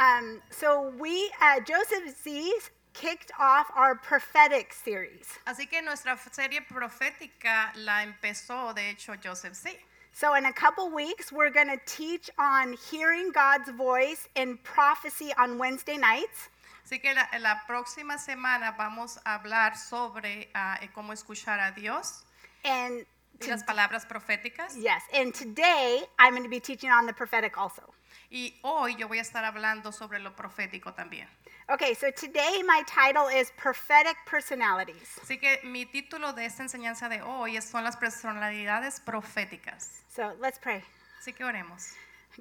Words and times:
Um, 0.00 0.40
so 0.50 0.92
we, 0.98 1.30
uh, 1.42 1.60
Joseph 1.60 2.16
Z 2.24 2.52
kicked 2.94 3.30
off 3.38 3.66
our 3.76 3.94
prophetic 3.96 4.72
series. 4.72 5.26
Así 5.46 5.68
que 5.68 5.82
nuestra 5.82 6.16
serie 6.32 6.60
profética 6.62 7.70
la 7.76 8.02
empezó, 8.02 8.74
de 8.74 8.90
hecho, 8.90 9.14
Joseph 9.22 9.54
Z. 9.54 9.76
So 10.12 10.34
in 10.34 10.46
a 10.46 10.52
couple 10.52 10.90
weeks, 10.90 11.30
we're 11.30 11.50
going 11.50 11.68
to 11.68 11.78
teach 11.86 12.30
on 12.38 12.76
hearing 12.90 13.30
God's 13.32 13.70
voice 13.70 14.26
in 14.36 14.58
prophecy 14.64 15.32
on 15.38 15.58
Wednesday 15.58 15.98
nights. 15.98 16.48
Así 16.84 17.00
que 17.00 17.14
la, 17.14 17.26
la 17.38 17.56
próxima 17.68 18.18
semana 18.18 18.74
vamos 18.76 19.18
a 19.26 19.38
hablar 19.38 19.76
sobre 19.76 20.48
eh, 20.54 20.88
cómo 20.96 21.12
escuchar 21.12 21.60
a 21.60 21.72
Dios 21.78 22.24
And 22.64 23.04
y 23.38 23.44
to- 23.46 23.50
las 23.50 23.62
palabras 23.64 24.04
proféticas. 24.06 24.74
yes, 24.76 25.02
and 25.14 25.32
today 25.34 26.02
I'm 26.18 26.32
going 26.32 26.42
to 26.42 26.48
be 26.50 26.58
teaching 26.60 26.90
on 26.90 27.06
the 27.06 27.12
prophetic 27.12 27.56
also. 27.58 27.82
Y 28.30 28.54
hoy 28.62 28.94
yo 28.96 29.08
voy 29.08 29.18
a 29.18 29.22
estar 29.22 29.44
hablando 29.44 29.90
sobre 29.92 30.20
lo 30.20 30.34
profético 30.36 30.94
también. 30.94 31.28
Okay, 31.68 31.94
so 31.94 32.10
today 32.12 32.62
my 32.64 32.82
title 32.86 33.28
is 33.28 33.50
Prophetic 33.56 34.16
Personalities. 34.24 35.18
Así 35.22 35.38
que 35.38 35.60
mi 35.64 35.84
título 35.86 36.32
de 36.34 36.44
esta 36.46 36.62
enseñanza 36.62 37.08
de 37.08 37.22
hoy 37.22 37.56
es- 37.56 37.64
son 37.68 37.84
las 37.84 37.96
personalidades 37.96 39.00
proféticas. 39.00 40.02
So 40.08 40.34
let's 40.40 40.58
pray. 40.58 40.82
Así 41.20 41.32
que 41.32 41.44
oremos. 41.44 41.94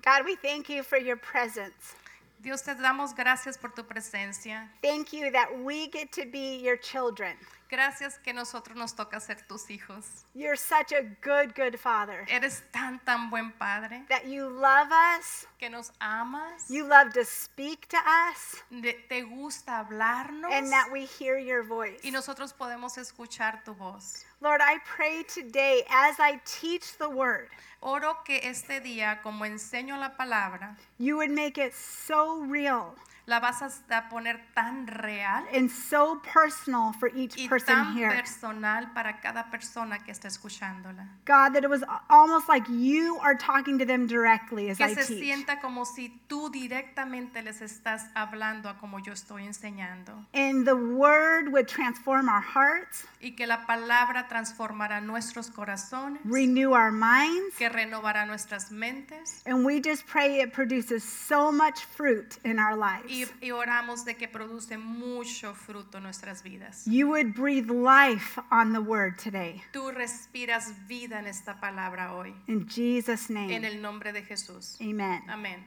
God, 0.04 0.26
we 0.26 0.36
thank 0.36 0.70
you 0.70 0.84
for 0.84 0.98
your 1.00 1.18
presence. 1.18 1.96
Dios, 2.42 2.62
te 2.64 2.74
damos 2.76 3.14
gracias 3.14 3.58
por 3.58 3.72
tu 3.74 3.84
presencia. 3.84 4.70
Thank 4.82 5.12
you 5.12 5.32
that 5.32 5.52
we 5.60 5.88
get 5.92 6.12
to 6.14 6.26
be 6.26 6.58
your 6.58 6.78
children. 6.78 7.36
Gracias 7.70 8.18
que 8.18 8.34
nosotros 8.34 8.76
nos 8.76 8.96
toca 8.96 9.20
ser 9.20 9.42
tus 9.48 9.70
hijos. 9.70 10.26
You're 10.34 10.58
such 10.58 10.92
a 10.92 11.04
good, 11.22 11.54
good 11.56 11.78
father. 11.78 12.26
Eres 12.28 12.64
tan, 12.72 13.00
tan 13.06 13.30
buen 13.30 13.52
padre 13.52 14.06
That 14.10 14.26
you 14.26 14.50
love 14.50 14.90
us, 14.92 15.46
que 15.60 15.70
nos 15.70 15.92
amas, 16.02 16.68
you 16.68 16.84
love 16.88 17.14
to 17.14 17.24
speak 17.24 17.88
to 17.90 17.98
us, 17.98 18.64
de- 18.72 18.94
te 19.08 19.22
gusta 19.22 19.80
hablarnos 19.86 20.52
and 20.52 20.72
that 20.72 20.90
we 20.92 21.06
hear 21.06 21.38
your 21.38 21.62
voice. 21.64 22.00
y 22.04 22.10
nosotros 22.10 22.54
podemos 22.54 22.98
escuchar 22.98 23.64
tu 23.64 23.76
voz. 23.76 24.26
Lord, 24.42 24.62
I 24.62 24.80
pray 24.86 25.24
today 25.24 25.84
as 25.92 26.20
I 26.20 26.40
teach 26.46 26.98
the 26.98 27.10
word, 27.10 27.50
Oro 27.82 28.18
que 28.26 28.40
este 28.44 28.82
día, 28.82 29.22
como 29.22 29.46
enseño 29.46 29.96
la 29.98 30.18
palabra, 30.18 30.76
you 30.98 31.18
would 31.18 31.30
make 31.30 31.58
it 31.58 31.74
so 31.74 32.42
real 32.42 32.96
la 33.30 33.40
vas 33.40 33.62
a 33.62 34.10
poner 34.10 34.40
tan 34.56 34.88
real 34.88 35.46
and 35.54 35.70
so 35.70 36.20
personal 36.34 36.92
for 36.94 37.10
each 37.16 37.38
y 37.38 37.48
person 37.48 37.76
tan 37.76 37.96
here. 37.96 38.10
personal 38.10 38.92
para 38.94 39.20
cada 39.22 39.50
persona 39.52 40.00
que 40.00 40.12
está 40.12 40.28
escuchándola. 40.28 41.08
God, 41.26 41.54
that 41.54 41.64
it 41.64 41.70
was 41.70 41.84
almost 42.10 42.50
like 42.50 42.68
you 42.70 43.18
are 43.22 43.36
talking 43.36 43.78
to 43.78 43.86
them 43.86 44.08
directly 44.08 44.70
as 44.72 44.78
Que 44.78 44.86
I 44.88 44.96
se 44.96 45.06
teach. 45.06 45.20
sienta 45.20 45.62
como 45.62 45.86
si 45.86 46.10
tú 46.28 46.50
directamente 46.50 47.44
les 47.44 47.62
estás 47.62 48.10
hablando 48.16 48.68
a 48.70 48.78
como 48.80 49.00
yo 49.00 49.14
estoy 49.14 49.46
enseñando. 49.46 50.26
And 50.34 50.66
the 50.66 50.76
word 50.76 51.52
would 51.52 51.68
transform 51.68 52.28
our 52.30 52.42
hearts, 52.42 53.06
Y 53.22 53.36
que 53.36 53.46
la 53.46 53.66
palabra 53.68 54.28
transformará 54.28 55.02
nuestros 55.02 55.50
corazones, 55.52 56.20
renew 56.26 56.72
our 56.74 56.92
minds, 56.92 57.56
que 57.58 57.70
renovará 57.70 58.26
nuestras 58.26 58.72
mentes. 58.72 59.42
and 59.46 59.64
we 59.66 59.80
just 59.80 60.06
pray 60.08 60.40
it 60.42 60.52
produces 60.52 61.04
so 61.04 61.52
much 61.52 61.84
fruit 61.86 62.38
in 62.44 62.58
our 62.58 62.76
lives. 62.76 63.12
Y, 63.20 63.48
y 63.48 63.52
oramos 63.52 64.06
de 64.06 64.16
que 64.16 64.28
produce 64.28 64.78
mucho 64.78 65.54
fruto 65.54 65.98
en 65.98 66.04
nuestras 66.04 66.44
vidas. 66.44 66.86
You 66.86 67.08
would 67.10 67.34
breathe 67.34 67.70
life 67.70 68.40
on 68.52 68.72
the 68.74 68.82
word 68.82 69.18
today. 69.18 69.62
Tú 69.74 69.92
respiras 69.92 70.74
vida 70.88 71.20
en 71.20 71.28
esta 71.28 71.60
palabra 71.60 72.14
hoy. 72.14 72.34
In 72.48 72.68
Jesus' 72.68 73.30
En 73.30 73.36
name. 73.48 73.66
el 73.66 73.82
nombre 73.82 74.12
de 74.14 74.22
Jesús. 74.22 74.78
Amen. 74.82 75.22
Amén. 75.30 75.66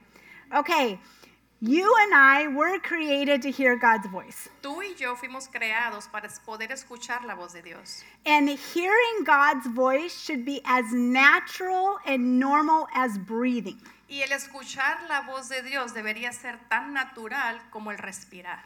Okay, 0.54 0.98
you 1.60 1.94
and 2.02 2.14
I 2.14 2.48
were 2.48 2.78
created 2.80 3.40
to 3.42 3.50
hear 3.50 3.76
God's 3.76 4.06
voice. 4.08 4.48
Tú 4.62 4.82
y 4.82 4.94
yo 4.98 5.14
fuimos 5.16 5.48
creados 5.48 6.08
para 6.10 6.28
poder 6.44 6.70
escuchar 6.72 7.24
la 7.24 7.34
voz 7.34 7.52
de 7.52 7.62
Dios. 7.62 8.02
And 8.26 8.48
hearing 8.48 9.24
God's 9.24 9.66
voice 9.68 10.12
should 10.14 10.44
be 10.44 10.60
as 10.64 10.92
natural 10.92 11.98
and 12.06 12.38
normal 12.38 12.86
as 12.94 13.16
breathing. 13.18 13.80
Y 14.12 14.20
el 14.20 14.32
escuchar 14.32 14.98
la 15.08 15.22
voz 15.22 15.48
de 15.48 15.62
Dios 15.62 15.94
debería 15.94 16.32
ser 16.32 16.58
tan 16.68 16.92
natural 16.92 17.58
como 17.70 17.92
el 17.92 17.96
respirar. 17.96 18.62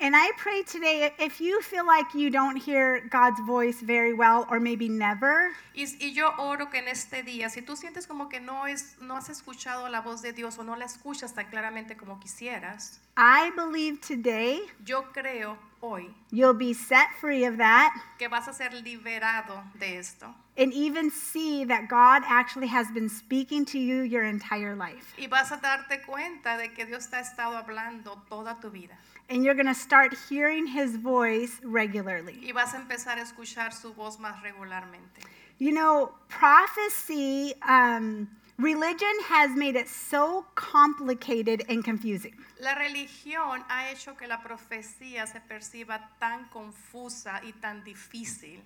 And 0.00 0.14
I 0.16 0.30
pray 0.42 0.62
today 0.62 1.12
if 1.18 1.42
you 1.42 1.60
feel 1.60 1.84
like 1.84 2.14
you 2.14 2.30
don't 2.30 2.56
hear 2.56 3.06
God's 3.10 3.38
voice 3.46 3.82
very 3.82 4.14
well 4.14 4.46
or 4.48 4.60
maybe 4.60 4.88
never, 4.88 5.50
Y, 5.74 5.84
y 6.00 6.14
yo 6.14 6.32
oro 6.38 6.70
que 6.70 6.78
en 6.78 6.88
este 6.88 7.22
día, 7.22 7.50
si 7.50 7.60
tú 7.60 7.76
sientes 7.76 8.06
como 8.06 8.30
que 8.30 8.40
no, 8.40 8.66
es, 8.66 8.96
no 9.02 9.18
has 9.18 9.28
escuchado 9.28 9.90
la 9.90 10.00
voz 10.00 10.22
de 10.22 10.32
Dios 10.32 10.56
o 10.56 10.64
no 10.64 10.74
la 10.74 10.86
escuchas 10.86 11.34
tan 11.34 11.50
claramente 11.50 11.98
como 11.98 12.18
quisieras, 12.18 13.02
I 13.18 13.50
believe 13.54 13.98
today 14.00 14.62
yo 14.86 15.12
creo 15.12 15.58
hoy 15.80 16.14
you'll 16.30 16.56
be 16.56 16.72
set 16.72 17.08
free 17.20 17.44
of 17.44 17.58
that 17.58 17.92
que 18.18 18.28
vas 18.28 18.48
a 18.48 18.54
ser 18.54 18.72
liberado 18.72 19.62
de 19.74 19.98
esto. 19.98 20.34
And 20.58 20.74
even 20.74 21.08
see 21.10 21.64
that 21.64 21.88
God 21.88 22.22
actually 22.26 22.66
has 22.66 22.90
been 22.90 23.08
speaking 23.08 23.64
to 23.66 23.78
you 23.78 24.02
your 24.02 24.24
entire 24.24 24.74
life. 24.74 25.14
Y 25.16 25.28
vas 25.28 25.52
a 25.52 25.56
darte 25.56 26.04
cuenta 26.04 26.58
de 26.58 26.68
que 26.74 26.84
Dios 26.84 27.06
te 27.06 27.16
ha 27.16 27.20
estado 27.20 27.56
hablando 27.56 28.18
toda 28.28 28.56
tu 28.60 28.68
vida. 28.68 28.98
And 29.30 29.44
you're 29.44 29.54
going 29.54 29.66
to 29.66 29.74
start 29.74 30.14
hearing 30.28 30.66
his 30.66 30.96
voice 30.96 31.60
regularly. 31.62 32.40
Y 32.44 32.52
vas 32.52 32.74
a 32.74 32.78
empezar 32.78 33.18
a 33.18 33.22
escuchar 33.22 33.72
su 33.72 33.92
voz 33.92 34.18
más 34.18 34.42
regularmente. 34.42 35.22
You 35.58 35.72
know, 35.72 36.12
prophecy, 36.28 37.54
um, 37.68 38.28
religion 38.58 39.14
has 39.26 39.50
made 39.56 39.76
it 39.76 39.88
so 39.88 40.44
complicated 40.56 41.64
and 41.68 41.84
confusing. 41.84 42.34
La 42.60 42.74
religión 42.74 43.62
ha 43.68 43.92
hecho 43.92 44.16
que 44.16 44.26
la 44.26 44.38
profecía 44.38 45.26
se 45.28 45.40
perciba 45.40 46.00
tan 46.18 46.48
confusa 46.48 47.40
y 47.44 47.52
tan 47.60 47.84
difícil. 47.84 48.60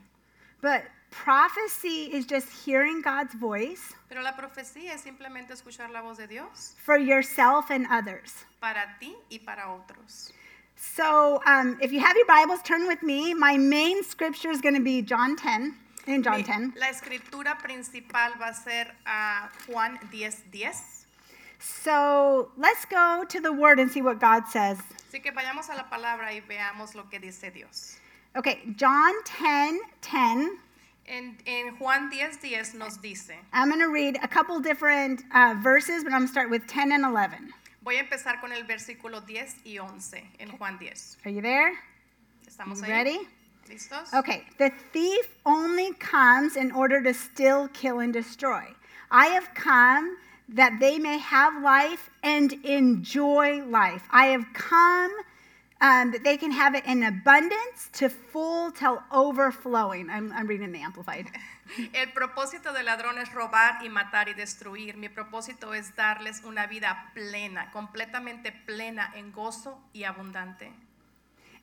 But 0.63 0.85
prophecy 1.13 2.11
is 2.13 2.27
just 2.27 2.49
hearing 2.65 3.01
God's 3.03 3.35
voice 3.35 3.95
Pero 4.09 4.23
la 4.23 4.33
profecía 4.33 4.95
es 4.95 5.03
simplemente 5.03 5.53
escuchar 5.53 5.91
la 5.93 6.03
voz 6.03 6.19
de 6.19 6.27
Dios 6.27 6.75
for 6.85 6.97
yourself 6.99 7.71
and 7.71 7.87
others. 7.91 8.45
para 8.61 8.97
ti 8.99 9.15
y 9.31 9.39
para 9.39 9.63
otros. 9.69 10.33
So, 10.77 11.41
um, 11.47 11.79
if 11.81 11.93
you 11.93 12.01
have 12.01 12.17
your 12.17 12.27
Bibles, 12.27 12.61
turn 12.63 12.89
with 12.89 13.03
me. 13.05 13.35
My 13.35 13.57
main 13.57 14.03
scripture 14.03 14.51
is 14.51 14.61
going 14.61 14.75
to 14.75 14.81
be 14.81 15.01
John 15.01 15.37
10, 15.37 15.77
in 16.09 16.23
John 16.25 16.43
10. 16.43 16.75
La 16.77 16.87
escritura 16.89 17.57
principal 17.63 18.33
va 18.39 18.49
a 18.49 18.55
ser 18.55 18.87
a 19.07 19.49
Juan 19.69 19.99
10:10. 20.11 20.43
10. 20.51 20.75
So, 21.61 22.51
let's 22.57 22.85
go 22.87 23.25
to 23.29 23.41
the 23.41 23.53
Word 23.53 23.79
and 23.79 23.89
see 23.91 24.03
what 24.03 24.19
God 24.19 24.49
says. 24.49 24.79
Así 25.09 25.23
que 25.23 25.31
vayamos 25.31 25.69
a 25.71 25.77
la 25.77 25.85
palabra 25.85 26.33
y 26.33 26.41
veamos 26.49 26.97
lo 26.97 27.05
que 27.05 27.21
dice 27.21 27.53
Dios. 27.53 27.97
Okay, 28.35 28.63
John 28.77 29.13
10, 29.39 29.79
10. 30.01 30.59
En, 31.07 31.37
en 31.47 31.77
Juan 31.77 32.11
10:10 32.11 32.41
10 32.41 32.75
nos 32.75 32.97
dice, 32.99 33.33
I'm 33.53 33.69
going 33.69 33.81
to 33.81 33.89
read 33.89 34.17
a 34.23 34.29
couple 34.29 34.61
different 34.61 35.25
uh, 35.35 35.55
verses, 35.63 36.05
but 36.05 36.13
I'm 36.13 36.21
going 36.21 36.29
to 36.29 36.33
start 36.33 36.49
with 36.51 36.67
10 36.67 36.93
and 36.93 37.05
11. 37.05 37.53
voy 37.85 37.97
a 37.97 38.05
empezar 38.05 38.41
con 38.41 38.53
el 38.53 38.63
versículo 38.65 39.21
10 39.27 39.57
y 39.65 39.79
11 39.79 40.23
en 40.39 40.51
Juan 40.57 40.79
10. 40.79 41.17
Are 41.25 41.31
you 41.33 41.41
there? 41.43 41.73
¿Estamos 42.49 42.79
You 42.79 42.85
ahí? 42.85 42.91
ready? 42.91 43.19
¿Listos? 43.69 44.13
Okay, 44.15 44.45
the 44.59 44.71
thief 44.93 45.27
only 45.45 45.93
comes 45.95 46.57
in 46.57 46.71
order 46.73 47.03
to 47.03 47.13
steal, 47.13 47.69
kill, 47.69 47.99
and 48.01 48.13
destroy. 48.13 48.65
I 49.11 49.27
have 49.27 49.53
come 49.55 50.17
that 50.49 50.79
they 50.81 50.99
may 50.99 51.19
have 51.19 51.61
life 51.63 52.11
and 52.23 52.53
enjoy 52.65 53.63
life. 53.65 54.03
I 54.11 54.27
have 54.27 54.45
come 54.53 55.11
um, 55.83 56.13
that 56.13 56.23
they 56.23 56.37
can 56.37 56.53
have 56.53 56.77
it 56.77 56.87
in 56.87 57.03
abundance 57.03 57.91
to 57.95 58.09
full 58.09 58.71
till 58.71 59.03
overflowing. 59.11 60.09
I'm, 60.09 60.33
I'm 60.33 60.47
reading 60.47 60.71
the 60.71 60.81
Amplified. 60.81 61.27
El 61.95 62.13
propósito 62.13 62.73
del 62.73 62.87
ladrón 62.87 63.19
es 63.19 63.33
robar 63.33 63.83
y 63.83 63.89
matar 63.89 64.29
y 64.29 64.35
destruir. 64.35 64.97
Mi 64.97 65.09
propósito 65.09 65.75
es 65.75 65.95
darles 65.97 66.45
una 66.45 66.67
vida 66.69 67.11
plena, 67.15 67.71
completamente 67.73 68.53
plena 68.53 69.13
en 69.17 69.33
gozo 69.33 69.79
y 69.93 70.05
abundante. 70.05 70.73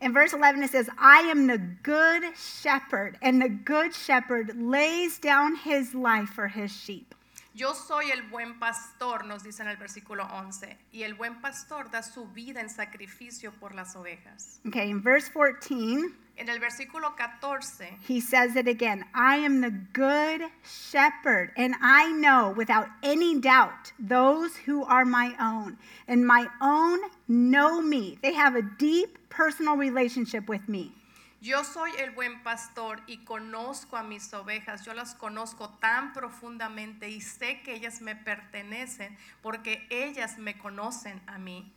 In 0.02 0.14
verse 0.14 0.34
11, 0.34 0.64
it 0.64 0.72
says, 0.72 0.90
I 0.98 1.22
am 1.30 1.48
the 1.48 1.58
good 1.58 2.24
shepherd, 2.38 3.18
and 3.22 3.42
the 3.42 3.50
good 3.50 3.94
shepherd 3.94 4.56
lays 4.56 5.20
down 5.20 5.56
his 5.56 5.94
life 5.94 6.30
for 6.30 6.48
his 6.48 6.72
sheep. 6.72 7.14
Yo 7.56 7.74
soy 7.74 8.12
el 8.12 8.22
buen 8.30 8.60
pastor, 8.60 9.26
nos 9.26 9.44
dice 9.44 9.64
en 9.64 9.70
el 9.70 9.78
versículo 9.78 10.26
11, 10.26 10.78
y 10.92 11.04
el 11.04 11.16
buen 11.16 11.42
pastor 11.42 11.90
da 11.90 12.04
su 12.04 12.28
vida 12.28 12.62
en 12.62 12.70
sacrificio 12.70 13.52
por 13.54 13.74
las 13.74 13.96
ovejas. 13.96 14.62
Okay, 14.68 14.90
in 14.90 15.02
verse 15.02 15.32
14, 15.32 16.14
En 16.38 16.48
el 16.48 16.60
versículo 16.60 17.16
14 17.18 17.98
he 18.08 18.22
says 18.22 18.56
it 18.56 18.68
again 18.68 19.04
I 19.14 19.38
am 19.38 19.60
the 19.60 19.72
good 19.92 20.50
shepherd, 20.64 21.52
and 21.58 21.76
I 21.82 22.14
know 22.14 22.54
without 22.56 22.88
any 23.04 23.40
doubt 23.42 23.92
those 24.00 24.56
who 24.56 24.86
are 24.86 25.04
my 25.04 25.36
own, 25.40 25.78
and 26.08 26.26
my 26.26 26.48
own 26.62 27.00
know 27.28 27.82
me. 27.82 28.20
They 28.22 28.34
have 28.34 28.56
a 28.56 28.62
deep 28.62 29.18
personal 29.30 29.76
relationship 29.76 30.48
with 30.48 30.70
me. 30.70 30.94
Yo 31.42 31.64
soy 31.64 31.92
el 32.00 32.12
buen 32.12 32.44
pastor 32.44 33.02
y 33.08 33.24
conozco 33.24 33.96
a 33.96 34.04
mis 34.04 34.34
ovejas, 34.34 34.84
yo 34.84 34.94
las 34.94 35.16
conozco 35.16 35.70
tan 35.80 36.12
profundamente 36.12 37.10
y 37.10 37.22
sé 37.22 37.62
que 37.62 37.74
ellas 37.76 38.02
me 38.02 38.14
pertenecen 38.14 39.18
porque 39.42 39.88
ellas 39.90 40.38
me 40.38 40.58
conocen 40.58 41.22
a 41.28 41.38
mí. 41.38 41.74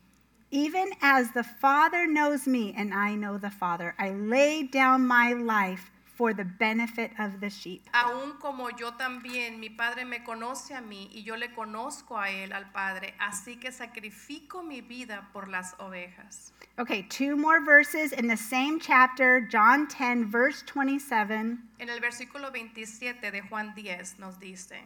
Even 0.51 0.91
as 1.01 1.33
the 1.33 1.45
Father 1.45 2.09
knows 2.09 2.49
me 2.49 2.75
and 2.77 2.93
I 2.93 3.15
know 3.15 3.39
the 3.39 3.53
Father, 3.53 3.95
I 4.01 4.11
lay 4.11 4.65
down 4.65 5.07
my 5.07 5.33
life 5.33 5.93
for 6.23 6.33
the 6.33 6.45
benefit 6.45 7.11
of 7.19 7.41
the 7.41 7.51
sheep. 7.51 7.83
Aún 7.93 8.39
como 8.39 8.69
yo 8.71 8.93
también, 8.93 9.59
mi 9.59 9.71
Padre 9.71 10.05
me 10.05 10.23
conoce 10.23 10.73
a 10.73 10.81
mí 10.81 11.11
y 11.13 11.25
yo 11.25 11.35
le 11.35 11.49
conozco 11.49 12.17
a 12.17 12.31
Él, 12.31 12.53
al 12.53 12.71
Padre, 12.71 13.13
así 13.19 13.57
que 13.57 13.73
sacrifico 13.73 14.63
mi 14.63 14.83
vida 14.83 15.29
por 15.33 15.49
las 15.49 15.75
ovejas. 15.81 16.53
Okay, 16.79 17.03
two 17.09 17.37
more 17.37 17.61
verses 17.65 18.13
in 18.13 18.29
the 18.29 18.37
same 18.37 18.79
chapter, 18.79 19.41
John 19.51 19.89
10, 19.89 20.31
verse 20.31 20.63
27. 20.63 21.59
En 21.81 21.89
el 21.89 21.99
versículo 21.99 22.53
27 22.53 23.33
de 23.33 23.41
Juan 23.41 23.75
10 23.75 24.21
nos 24.21 24.39
dice, 24.39 24.77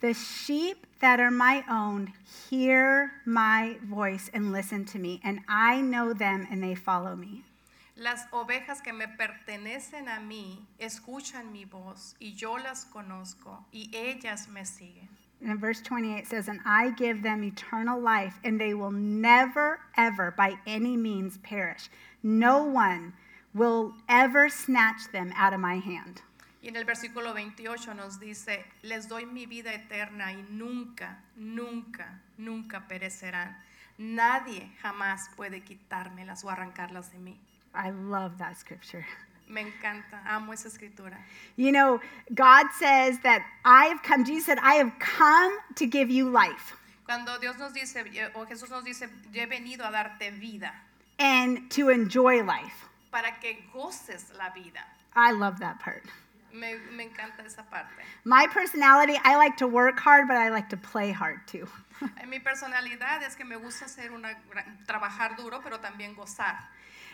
The 0.00 0.14
sheep 0.14 0.86
that 1.00 1.20
are 1.20 1.30
my 1.30 1.62
own 1.68 2.14
hear 2.48 3.12
my 3.26 3.76
voice 3.84 4.30
and 4.32 4.50
listen 4.50 4.86
to 4.86 4.98
me, 4.98 5.20
and 5.22 5.40
I 5.46 5.82
know 5.82 6.14
them 6.14 6.48
and 6.50 6.62
they 6.62 6.74
follow 6.74 7.14
me. 7.14 7.44
Las 8.00 8.26
ovejas 8.32 8.80
que 8.80 8.94
me 8.94 9.08
pertenecen 9.08 10.08
a 10.08 10.20
mí 10.20 10.66
escuchan 10.78 11.52
mi 11.52 11.66
voz 11.66 12.16
y 12.18 12.32
yo 12.32 12.56
las 12.56 12.86
conozco 12.86 13.66
y 13.72 13.90
ellas 13.92 14.48
me 14.48 14.64
siguen. 14.64 15.08
And 15.42 15.50
in 15.50 15.58
verse 15.58 15.82
28 15.82 16.26
says, 16.26 16.48
And 16.48 16.60
I 16.66 16.90
give 16.96 17.22
them 17.22 17.42
eternal 17.44 17.98
life, 17.98 18.38
and 18.44 18.60
they 18.60 18.74
will 18.74 18.90
never, 18.90 19.80
ever, 19.96 20.32
by 20.36 20.58
any 20.66 20.96
means 20.96 21.38
perish. 21.38 21.88
No 22.22 22.62
one 22.64 23.14
will 23.54 23.94
ever 24.08 24.50
snatch 24.50 25.10
them 25.12 25.32
out 25.36 25.54
of 25.54 25.60
my 25.60 25.76
hand. 25.76 26.22
Y 26.62 26.68
en 26.68 26.76
el 26.76 26.84
versículo 26.84 27.32
28 27.32 27.94
nos 27.94 28.20
dice, 28.20 28.64
les 28.82 29.08
doy 29.08 29.24
mi 29.24 29.46
vida 29.46 29.72
eterna 29.72 30.32
y 30.32 30.44
nunca, 30.50 31.22
nunca, 31.36 32.20
nunca 32.36 32.86
perecerán. 32.86 33.56
Nadie 33.96 34.70
jamás 34.82 35.30
puede 35.36 35.62
quitármelas 35.62 36.44
o 36.44 36.50
arrancarlas 36.50 37.12
de 37.12 37.18
mí. 37.18 37.40
I 37.74 37.90
love 37.90 38.38
that 38.38 38.58
scripture. 38.58 39.06
Me 39.48 39.62
encanta, 39.62 40.24
amo 40.28 40.52
esa 40.52 40.68
escritura. 40.68 41.16
You 41.56 41.72
know, 41.72 42.00
God 42.34 42.66
says 42.78 43.18
that 43.24 43.44
I 43.64 43.86
have 43.86 44.02
come, 44.02 44.24
Jesus 44.24 44.46
said, 44.46 44.58
I 44.62 44.74
have 44.74 44.92
come 44.98 45.58
to 45.76 45.86
give 45.86 46.08
you 46.10 46.30
life 46.30 46.76
Cuando 47.10 47.36
Dios 47.40 47.58
nos 47.58 47.72
dice, 47.72 48.04
o 48.36 48.46
Jesús 48.46 48.70
nos 48.70 48.84
dice, 48.84 49.08
yo 49.32 49.42
he 49.42 49.46
venido 49.46 49.80
a 49.84 49.90
darte 49.90 50.30
vida 50.38 50.72
and 51.18 51.68
to 51.68 51.88
enjoy 51.90 52.40
life. 52.44 52.88
para 53.10 53.40
que 53.40 53.64
goces 53.74 54.32
la 54.38 54.50
vida. 54.50 54.84
I 55.16 55.32
love 55.32 55.58
that 55.58 55.80
part. 55.80 56.04
Me, 56.52 56.76
me 56.96 57.08
encanta 57.08 57.44
esa 57.44 57.64
parte. 57.64 57.90
My 58.22 58.46
personality, 58.46 59.18
I 59.24 59.34
like 59.34 59.56
to 59.56 59.66
work 59.66 59.98
hard, 59.98 60.28
but 60.28 60.36
I 60.36 60.50
like 60.50 60.68
to 60.68 60.76
play 60.76 61.10
hard 61.10 61.40
too. 61.48 61.66
Mi 62.28 62.38
personalidad 62.38 63.24
es 63.26 63.34
que 63.34 63.44
me 63.44 63.56
gusta 63.56 63.86
hacer 63.86 64.12
una, 64.12 64.38
trabajar 64.86 65.36
duro, 65.36 65.60
pero 65.64 65.78
también 65.80 66.14
gozar. 66.14 66.60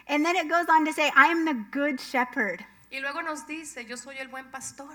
And 0.08 0.24
then 0.24 0.36
it 0.36 0.48
goes 0.48 0.66
on 0.70 0.84
to 0.86 0.92
say, 0.92 1.10
I 1.14 1.26
am 1.26 1.44
the 1.44 1.54
good 1.70 2.00
shepherd. 2.00 2.64
Y 2.92 3.00
luego 3.00 3.22
nos 3.22 3.42
dice, 3.42 3.84
yo 3.88 3.96
soy 3.96 4.14
el 4.20 4.28
buen 4.28 4.44
pastor. 4.52 4.88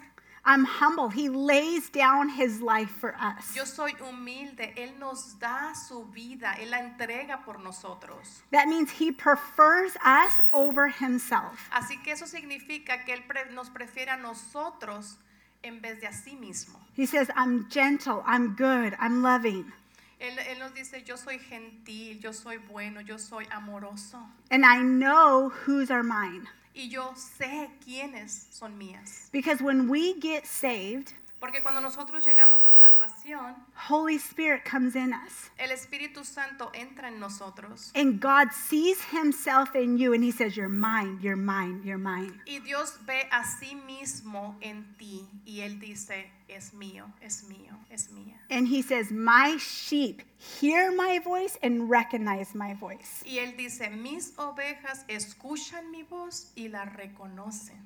I'm 0.43 0.65
humble. 0.65 1.09
He 1.09 1.29
lays 1.29 1.89
down 1.89 2.29
his 2.29 2.61
life 2.61 2.89
for 2.89 3.15
us. 3.15 3.55
Yo 3.55 3.63
soy 3.63 3.91
humilde. 3.99 4.73
Él 4.75 4.97
nos 4.99 5.33
da 5.39 5.73
su 5.73 6.05
vida. 6.15 6.55
Él 6.59 6.71
la 6.71 6.79
entrega 6.79 7.43
por 7.45 7.59
nosotros. 7.59 8.41
That 8.51 8.67
means 8.67 8.89
he 8.89 9.11
prefers 9.11 9.95
us 10.03 10.41
over 10.51 10.87
himself. 10.87 11.69
Así 11.71 12.01
que 12.03 12.13
eso 12.13 12.25
significa 12.25 13.05
que 13.05 13.13
Él 13.13 13.53
nos 13.53 13.69
prefiere 13.69 14.09
a 14.09 14.17
nosotros 14.17 15.17
en 15.63 15.79
vez 15.79 16.01
de 16.01 16.07
a 16.07 16.11
sí 16.11 16.35
mismo. 16.35 16.79
He 16.95 17.05
says, 17.05 17.29
I'm 17.35 17.69
gentle, 17.69 18.23
I'm 18.25 18.55
good, 18.55 18.95
I'm 18.99 19.21
loving, 19.21 19.71
Él, 20.21 20.37
él 20.37 20.59
nos 20.59 20.71
dice, 20.75 21.03
yo 21.03 21.17
soy 21.17 21.39
gentil, 21.39 22.19
yo 22.19 22.31
soy 22.31 22.57
bueno, 22.57 23.01
yo 23.01 23.17
soy 23.17 23.47
amoroso. 23.49 24.19
and 24.51 24.63
I 24.63 24.81
know 24.83 25.49
whose 25.49 25.89
are 25.89 26.03
mine. 26.03 26.47
Y 26.75 26.89
yo 26.89 27.13
sé 27.15 27.69
quiénes 27.83 28.45
son 28.51 28.77
mías. 28.77 29.29
Because 29.31 29.61
when 29.61 29.89
we 29.89 30.13
get 30.19 30.45
saved, 30.45 31.13
Porque 31.41 31.63
cuando 31.63 31.81
nosotros 31.81 32.23
llegamos 32.23 32.67
a 32.67 32.71
salvación, 32.71 33.55
Holy 33.89 34.15
Spirit 34.17 34.63
comes 34.63 34.95
in 34.95 35.11
us. 35.11 35.49
el 35.57 35.71
Espíritu 35.71 36.23
Santo 36.23 36.69
entra 36.73 37.07
en 37.07 37.19
nosotros. 37.19 37.91
And 37.95 38.21
God 38.21 38.51
sees 38.53 39.01
himself 39.11 39.75
in 39.75 39.97
you 39.97 40.13
and 40.13 40.23
he 40.23 40.31
says, 40.31 40.55
You're 40.55 40.69
mine, 40.69 41.17
you're 41.19 41.35
mine, 41.35 41.81
you're 41.83 41.97
mine. 41.97 42.39
Y 42.45 42.59
Dios 42.59 42.99
ve 43.07 43.27
a 43.31 43.43
sí 43.43 43.75
mismo 43.75 44.55
en 44.61 44.85
ti 44.99 45.25
y 45.43 45.61
Él 45.61 45.79
dice, 45.79 46.29
es 46.47 46.73
mío, 46.73 47.05
es 47.23 47.45
mío, 47.49 47.75
es 47.89 48.09
mía. 48.11 48.35
And 48.51 48.67
he 48.67 48.83
says, 48.83 49.09
My 49.11 49.57
sheep 49.57 50.21
hear 50.37 50.91
my 50.91 51.17
voice 51.17 51.57
and 51.63 51.89
recognize 51.89 52.53
my 52.53 52.75
voice. 52.75 53.23
Y 53.25 53.39
Él 53.39 53.57
dice, 53.57 53.89
mis 53.89 54.33
ovejas 54.37 55.05
escuchan 55.07 55.89
mi 55.89 56.03
voz 56.03 56.51
y 56.55 56.67
la 56.67 56.85
reconocen. 56.85 57.79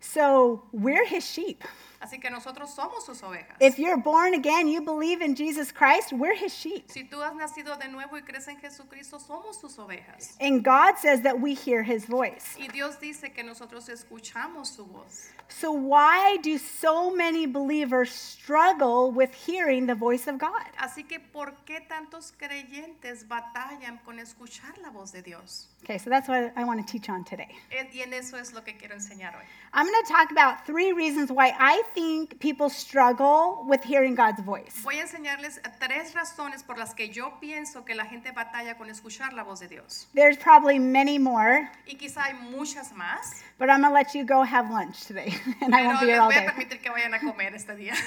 So 0.00 0.64
we're 0.72 1.06
his 1.06 1.24
sheep. 1.24 1.64
Así 2.00 2.20
que 2.20 2.30
nosotros 2.30 2.74
somos 2.74 3.04
sus 3.04 3.22
ovejas. 3.22 3.56
If 3.60 3.78
you're 3.78 3.96
born 3.96 4.34
again, 4.34 4.68
you 4.68 4.80
believe 4.82 5.22
in 5.22 5.34
Jesus 5.34 5.72
Christ, 5.72 6.12
we're 6.12 6.34
his 6.36 6.52
sheep. 6.52 6.90
Si 6.90 7.04
tú 7.04 7.22
has 7.22 7.34
nacido 7.34 7.78
de 7.78 7.88
nuevo 7.88 8.16
y 8.16 8.20
crees 8.22 8.46
en 8.48 8.56
Jesucristo, 8.58 9.18
somos 9.18 9.60
sus 9.60 9.76
ovejas. 9.78 10.36
And 10.40 10.62
God 10.62 10.96
says 10.98 11.22
that 11.22 11.40
we 11.40 11.54
hear 11.54 11.82
his 11.82 12.04
voice. 12.06 12.56
Y 12.58 12.68
Dios 12.68 12.96
dice 13.00 13.32
que 13.34 13.42
nosotros 13.42 13.88
escuchamos 13.88 14.66
su 14.68 14.84
voz. 14.84 15.28
So, 15.48 15.70
why 15.70 16.38
do 16.42 16.58
so 16.58 17.14
many 17.14 17.46
believers 17.46 18.10
struggle 18.10 19.12
with 19.12 19.32
hearing 19.32 19.86
the 19.86 19.94
voice 19.94 20.26
of 20.26 20.38
God? 20.38 20.66
Así 20.78 21.06
que, 21.08 21.20
¿por 21.20 21.52
qué 21.64 21.80
tantos 21.88 22.32
creyentes 22.36 23.26
batallan 23.28 23.98
con 24.04 24.18
escuchar 24.18 24.76
la 24.82 24.90
voz 24.90 25.12
de 25.12 25.22
Dios? 25.22 25.68
Okay, 25.84 25.98
so 25.98 26.10
that's 26.10 26.28
what 26.28 26.52
I 26.56 26.64
want 26.64 26.84
to 26.84 26.92
teach 26.92 27.08
on 27.08 27.22
today. 27.24 27.48
Eh, 27.70 27.84
Y 27.94 28.00
en 28.02 28.12
eso 28.12 28.36
es 28.36 28.52
lo 28.52 28.62
que 28.62 28.74
quiero 28.76 28.96
enseñar 28.96 29.34
hoy. 29.36 29.44
I'm 29.72 29.86
going 29.86 30.04
to 30.04 30.12
talk 30.12 30.30
about 30.32 30.66
three 30.66 30.92
reasons 30.92 31.30
why 31.30 31.52
I 31.58 31.82
think 31.94 32.38
people 32.40 32.68
struggle 32.68 33.64
with 33.66 33.82
hearing 33.84 34.14
God's 34.14 34.40
voice. 34.42 34.82
Voy 34.82 34.98
a 34.98 35.02
enseñarles 35.02 35.60
tres 35.78 36.14
razones 36.14 36.62
por 36.62 36.76
las 36.78 36.94
que 36.94 37.08
yo 37.08 37.38
pienso 37.40 37.84
que 37.84 37.94
la 37.94 38.04
gente 38.04 38.32
batalla 38.32 38.76
con 38.76 38.88
escuchar 38.90 39.32
la 39.32 39.42
voz 39.44 39.60
de 39.60 39.68
Dios. 39.68 40.06
There's 40.14 40.36
probably 40.36 40.78
many 40.78 41.18
more, 41.18 41.68
Y 41.86 41.96
quizá 41.96 42.24
hay 42.24 42.34
muchas 42.50 42.92
más, 42.92 43.42
but 43.58 43.70
I'm 43.70 43.80
going 43.82 43.90
to 43.90 43.94
let 43.94 44.14
you 44.14 44.24
go 44.24 44.42
have 44.42 44.70
lunch 44.70 45.04
today, 45.06 45.34
and 45.60 45.74
I 45.74 45.78
pero 45.78 45.86
won't 45.88 46.00
be 46.00 46.06
here 46.06 46.20
all 46.20 46.30
voy 46.30 46.36
a 46.36 46.40
day. 46.40 46.46
permitir 46.46 46.82
que 46.82 46.90
vayan 46.90 47.14
a 47.14 47.20
comer 47.20 47.54
este 47.54 47.76
día. 47.76 47.94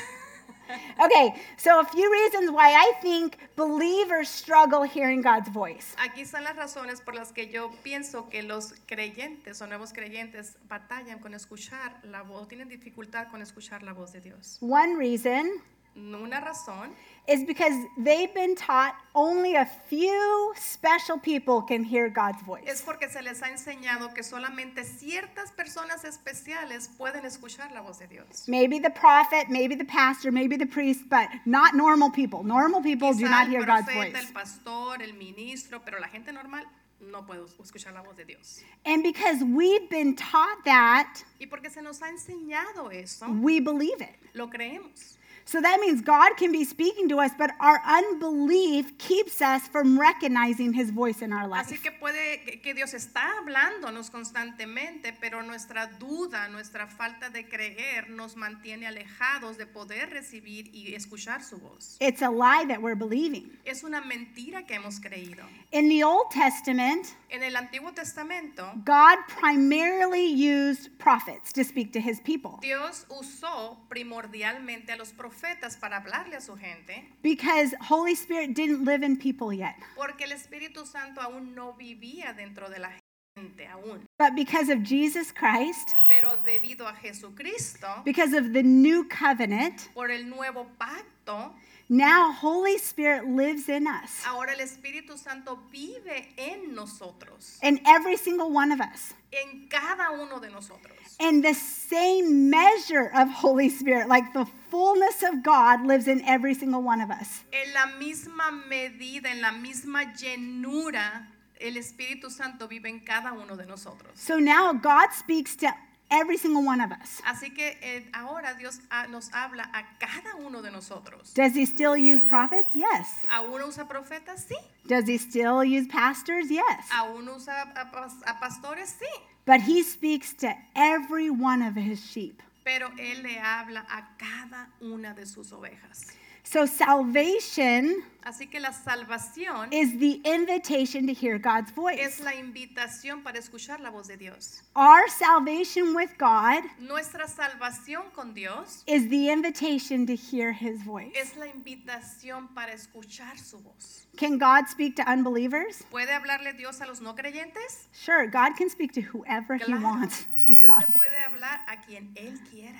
Okay, 0.99 1.33
so 1.57 1.79
a 1.79 1.85
few 1.85 2.11
reasons 2.11 2.51
why 2.51 2.73
I 2.73 2.93
think 3.01 3.37
believers 3.55 4.29
struggle 4.29 4.83
hearing 4.83 5.21
God's 5.21 5.49
voice. 5.49 5.95
Aquí 5.97 6.21
están 6.21 6.43
las 6.43 6.55
razones 6.55 7.01
por 7.01 7.15
las 7.15 7.31
que 7.31 7.49
yo 7.49 7.71
pienso 7.83 8.29
que 8.29 8.43
los 8.43 8.73
creyentes 8.85 9.61
o 9.61 9.67
nuevos 9.67 9.93
creyentes 9.93 10.55
batallan 10.67 11.19
con 11.19 11.33
escuchar 11.33 11.99
la 12.03 12.21
voz, 12.21 12.47
tienen 12.47 12.69
dificultad 12.69 13.29
con 13.29 13.41
escuchar 13.41 13.83
la 13.83 13.93
voz 13.93 14.11
de 14.11 14.21
Dios. 14.21 14.57
One 14.61 14.95
reason 14.95 15.61
Una 15.99 16.39
razón 16.39 16.91
is 17.27 17.45
because 17.45 17.73
they've 17.97 18.33
been 18.33 18.55
taught 18.55 18.95
only 19.13 19.55
a 19.55 19.65
few 19.65 20.53
special 20.55 21.19
people 21.19 21.61
can 21.61 21.83
hear 21.83 22.09
God's 22.09 22.39
es 22.39 22.45
voice. 22.47 22.81
porque 22.83 23.07
se 23.09 23.21
les 23.21 23.41
ha 23.43 23.49
enseñado 23.49 24.13
que 24.13 24.23
solamente 24.23 24.83
ciertas 24.83 25.51
personas 25.51 26.03
especiales 26.05 26.89
pueden 26.97 27.25
escuchar 27.25 27.71
la 27.71 27.81
voz 27.81 27.99
de 27.99 28.07
Dios. 28.07 28.47
Maybe 28.47 28.79
the 28.79 28.89
prophet, 28.89 29.49
maybe 29.49 29.75
the 29.75 29.85
pastor, 29.85 30.31
maybe 30.31 30.57
the 30.57 30.65
priest, 30.65 31.03
but 31.09 31.27
not 31.45 31.75
normal 31.75 32.09
people. 32.11 32.43
Normal 32.43 32.81
people 32.81 33.13
do 33.13 33.27
not 33.29 33.47
el 33.47 33.51
hear 33.51 33.65
God's 33.65 33.85
profeta, 33.85 34.11
voice. 34.13 34.27
el 34.27 34.33
pastor, 34.33 35.01
el 35.01 35.13
ministro, 35.13 35.81
pero 35.83 35.99
la 35.99 36.07
gente 36.07 36.31
normal 36.31 36.65
no 37.01 37.25
puede 37.25 37.43
escuchar 37.61 37.93
la 37.93 38.01
voz 38.01 38.15
de 38.17 38.25
Dios. 38.25 38.61
And 38.85 39.03
because 39.03 39.43
we've 39.43 39.89
been 39.89 40.15
taught 40.15 40.63
that, 40.65 41.23
Y 41.39 41.45
porque 41.45 41.69
se 41.69 41.81
nos 41.81 42.01
ha 42.01 42.09
enseñado 42.09 42.91
eso, 42.91 43.27
we 43.41 43.59
believe 43.59 44.01
it. 44.01 44.15
lo 44.33 44.47
creemos. 44.49 45.17
So 45.49 45.59
that 45.61 45.79
means 45.81 46.01
God 46.01 46.37
can 46.37 46.51
be 46.51 46.63
speaking 46.63 47.09
to 47.09 47.19
us, 47.19 47.31
but 47.35 47.49
our 47.59 47.81
unbelief 47.83 48.95
keeps 48.99 49.41
us 49.41 49.67
from 49.67 49.99
recognizing 49.99 50.73
his 50.73 50.91
voice 50.91 51.23
in 51.23 51.33
our 51.33 51.47
life. 51.47 51.65
Así 51.65 51.81
que 51.81 51.91
puede 51.91 52.61
que- 52.61 52.75
Dios 52.75 52.93
está 52.93 53.23
hablándonos 53.39 54.11
constantemente, 54.11 55.11
pero 55.19 55.41
nuestra 55.41 55.87
duda, 55.87 56.49
nuestra 56.49 56.85
falta 56.85 57.31
de 57.31 57.49
creer 57.49 58.11
nos 58.11 58.35
mantiene 58.35 58.85
alejados 58.85 59.57
de 59.57 59.65
poder 59.65 60.11
recibir 60.11 60.69
y 60.71 60.93
escuchar 60.93 61.41
su 61.41 61.57
voz. 61.57 61.97
It's 61.99 62.21
a 62.21 62.29
lie 62.29 62.67
that 62.67 62.79
we're 62.79 62.93
believing. 62.93 63.57
Es 63.65 63.83
una 63.83 64.01
mentira 64.01 64.67
que 64.67 64.75
hemos 64.75 64.99
creído. 64.99 65.43
In 65.71 65.89
the 65.89 66.03
Old 66.03 66.29
Testament, 66.29 67.07
En 67.31 67.41
el 67.41 67.55
Antiguo 67.55 67.91
Testamento, 67.91 68.71
God 68.85 69.17
primarily 69.39 70.27
used 70.27 70.91
prophets 70.99 71.51
to 71.53 71.63
speak 71.63 71.91
to 71.93 71.99
his 71.99 72.19
people 72.21 72.59
Dios 72.61 73.05
usó 73.09 73.79
primordialmente 73.87 74.91
a 74.91 74.95
los 74.95 75.11
profetas 75.11 75.38
para 75.79 75.97
hablarle 75.97 76.35
a 76.35 76.41
su 76.41 76.55
gente, 76.55 77.07
because 77.21 77.75
Holy 77.89 78.13
Spirit 78.13 78.53
didn't 78.53 78.83
live 78.85 79.03
in 79.03 79.17
people 79.17 79.53
yet. 79.55 79.75
porque 79.95 80.23
el 80.25 80.31
Espíritu 80.31 80.85
Santo 80.85 81.21
aún 81.21 81.55
no 81.55 81.73
vivía 81.73 82.33
dentro 82.33 82.69
de 82.69 82.79
la 82.79 82.91
gente 83.35 83.67
aún. 83.67 84.05
But 84.17 84.35
because 84.35 84.69
of 84.69 84.83
Jesus 84.83 85.31
Christ, 85.31 85.95
Pero 86.07 86.37
debido 86.37 86.87
a 86.87 86.93
Jesucristo, 86.93 87.87
because 88.03 88.33
of 88.33 88.51
the 88.53 88.63
new 88.63 89.07
covenant, 89.07 89.89
por 89.93 90.11
el 90.11 90.29
nuevo 90.29 90.65
pacto, 90.77 91.53
Now, 91.91 92.31
Holy 92.31 92.77
Spirit 92.77 93.25
lives 93.27 93.67
in 93.67 93.87
us, 93.87 94.23
Ahora 94.27 94.51
el 94.53 94.59
Espíritu 94.59 95.17
Santo 95.17 95.57
vive 95.73 96.27
en 96.37 96.75
nosotros, 96.75 97.57
in 97.63 97.79
every 97.87 98.15
single 98.15 98.51
one 98.51 98.71
of 98.71 98.79
us. 98.79 99.13
en 99.33 99.67
cada 99.67 100.11
uno 100.11 100.39
de 100.39 100.49
nosotros. 100.51 100.95
And 101.19 101.43
the 101.43 101.55
same 101.55 102.49
measure 102.49 103.11
of 103.15 103.29
Holy 103.29 103.69
Spirit, 103.69 104.07
like 104.07 104.31
the 104.33 104.45
fullness 104.69 105.23
of 105.23 105.41
God, 105.41 105.83
lives 105.87 106.07
in 106.07 106.21
every 106.25 106.53
single 106.53 106.83
one 106.83 107.01
of 107.01 107.09
us. 107.09 107.43
En 107.51 107.73
la 107.73 107.87
misma 107.99 108.51
medida, 108.69 109.25
en 109.25 109.41
la 109.41 109.51
misma 109.51 110.13
llenura, 110.15 111.25
el 111.59 111.73
Espíritu 111.73 112.29
Santo 112.29 112.67
vive 112.67 112.85
en 112.85 112.99
cada 112.99 113.33
uno 113.33 113.55
de 113.55 113.65
nosotros. 113.65 114.11
So 114.13 114.37
now 114.37 114.73
God 114.73 115.11
speaks 115.11 115.55
to 115.57 115.73
every 116.11 116.37
single 116.37 116.63
one 116.65 116.81
of 116.81 116.91
us. 116.91 117.21
Así 117.25 117.53
que 117.53 117.77
eh, 117.81 118.05
ahora 118.13 118.55
Dios 118.57 118.79
ah, 118.91 119.07
nos 119.09 119.29
habla 119.33 119.63
a 119.73 119.83
cada 119.99 120.35
uno 120.37 120.61
de 120.61 120.71
nosotros. 120.71 121.33
Does 121.33 121.55
he 121.55 121.65
still 121.65 121.95
use 121.95 122.23
prophets? 122.23 122.75
Yes. 122.75 123.25
¿Aún 123.31 123.61
usa 123.67 123.85
profetas? 123.85 124.45
Sí. 124.47 124.55
Does 124.87 125.07
he 125.07 125.17
still 125.17 125.63
use 125.63 125.87
pastors? 125.87 126.49
Yes. 126.49 126.89
¿Aún 126.91 127.27
usa 127.29 127.71
a, 127.75 127.85
pas- 127.85 128.21
a 128.25 128.33
pastores? 128.39 128.95
Sí. 128.99 129.21
But 129.45 129.61
he 129.61 129.83
speaks 129.83 130.33
to 130.35 130.53
every 130.75 131.29
one 131.29 131.61
of 131.61 131.75
his 131.75 131.99
sheep. 132.03 132.41
Pero 132.63 132.89
Él 132.99 133.23
le 133.23 133.37
habla 133.39 133.83
a 133.89 134.03
cada 134.19 134.67
una 134.81 135.13
de 135.15 135.25
sus 135.25 135.51
ovejas. 135.51 136.11
So 136.51 136.65
salvation 136.65 138.01
Así 138.23 138.47
que 138.49 138.59
la 138.59 138.71
salvación 138.73 139.71
is 139.71 139.99
the 139.99 140.19
invitation 140.25 141.05
to 141.05 141.13
hear 141.13 141.37
God's 141.37 141.69
es 141.69 141.75
voice. 141.75 142.23
la 142.23 142.33
invitación 142.33 143.21
para 143.23 143.37
escuchar 143.37 143.79
la 143.79 143.91
voz 143.91 144.07
de 144.07 144.17
Dios. 144.17 144.63
Our 144.75 145.07
salvation 145.09 145.93
with 145.93 146.09
God 146.17 146.63
Nuestra 146.79 147.27
salvación 147.27 148.11
con 148.15 148.33
Dios 148.33 148.83
is 148.87 149.07
the 149.09 149.29
invitation 149.29 150.07
to 150.07 150.15
hear 150.15 150.51
his 150.51 150.81
voice. 150.83 151.11
es 151.15 151.37
la 151.37 151.45
invitación 151.45 152.47
para 152.55 152.73
escuchar 152.73 153.37
su 153.37 153.59
voz. 153.59 154.07
Can 154.17 154.39
God 154.39 154.67
speak 154.67 154.95
to 154.95 155.03
unbelievers? 155.07 155.83
¿Puede 155.91 156.09
hablarle 156.11 156.53
Dios 156.57 156.81
a 156.81 156.87
los 156.87 156.99
no 156.99 157.13
creyentes? 157.15 157.87
Sure, 157.93 158.25
God 158.25 158.55
can 158.57 158.71
speak 158.71 158.91
to 158.93 159.01
whoever 159.01 159.55
he 159.55 159.65
Claro. 159.65 159.83
wants. 159.83 160.25
He's 160.41 160.57
Dios 160.57 160.67
God. 160.67 160.81
le 160.81 160.97
puede 160.97 161.17
hablar 161.25 161.61
a 161.67 161.77
quien 161.85 162.11
Él 162.15 162.39
quiera. 162.49 162.79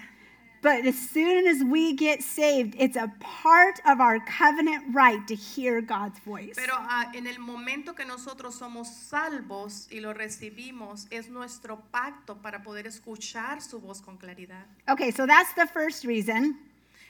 But 0.62 0.86
as 0.86 0.98
soon 0.98 1.48
as 1.48 1.64
we 1.64 1.94
get 1.94 2.22
saved, 2.22 2.76
it's 2.78 2.98
a 2.98 3.12
part 3.20 3.80
of 3.88 4.02
our 4.02 4.20
covenant 4.20 4.94
right 4.94 5.26
to 5.28 5.36
hear 5.36 5.82
God's 5.82 6.20
voice. 6.20 6.56
Pero 6.56 6.74
ah, 6.76 7.12
en 7.16 7.28
el 7.28 7.40
momento 7.40 7.94
que 7.94 8.06
nosotros 8.06 8.56
somos 8.56 8.88
salvos 8.88 9.88
y 9.90 10.02
lo 10.02 10.14
recibimos, 10.14 11.08
es 11.12 11.30
nuestro 11.30 11.82
pacto 11.92 12.42
para 12.42 12.62
poder 12.62 12.88
escuchar 12.88 13.62
su 13.62 13.80
voz 13.80 14.02
con 14.02 14.18
claridad. 14.18 14.66
Okay, 14.90 15.12
so 15.12 15.26
that's 15.26 15.54
the 15.54 15.68
first 15.68 16.04
reason. 16.04 16.58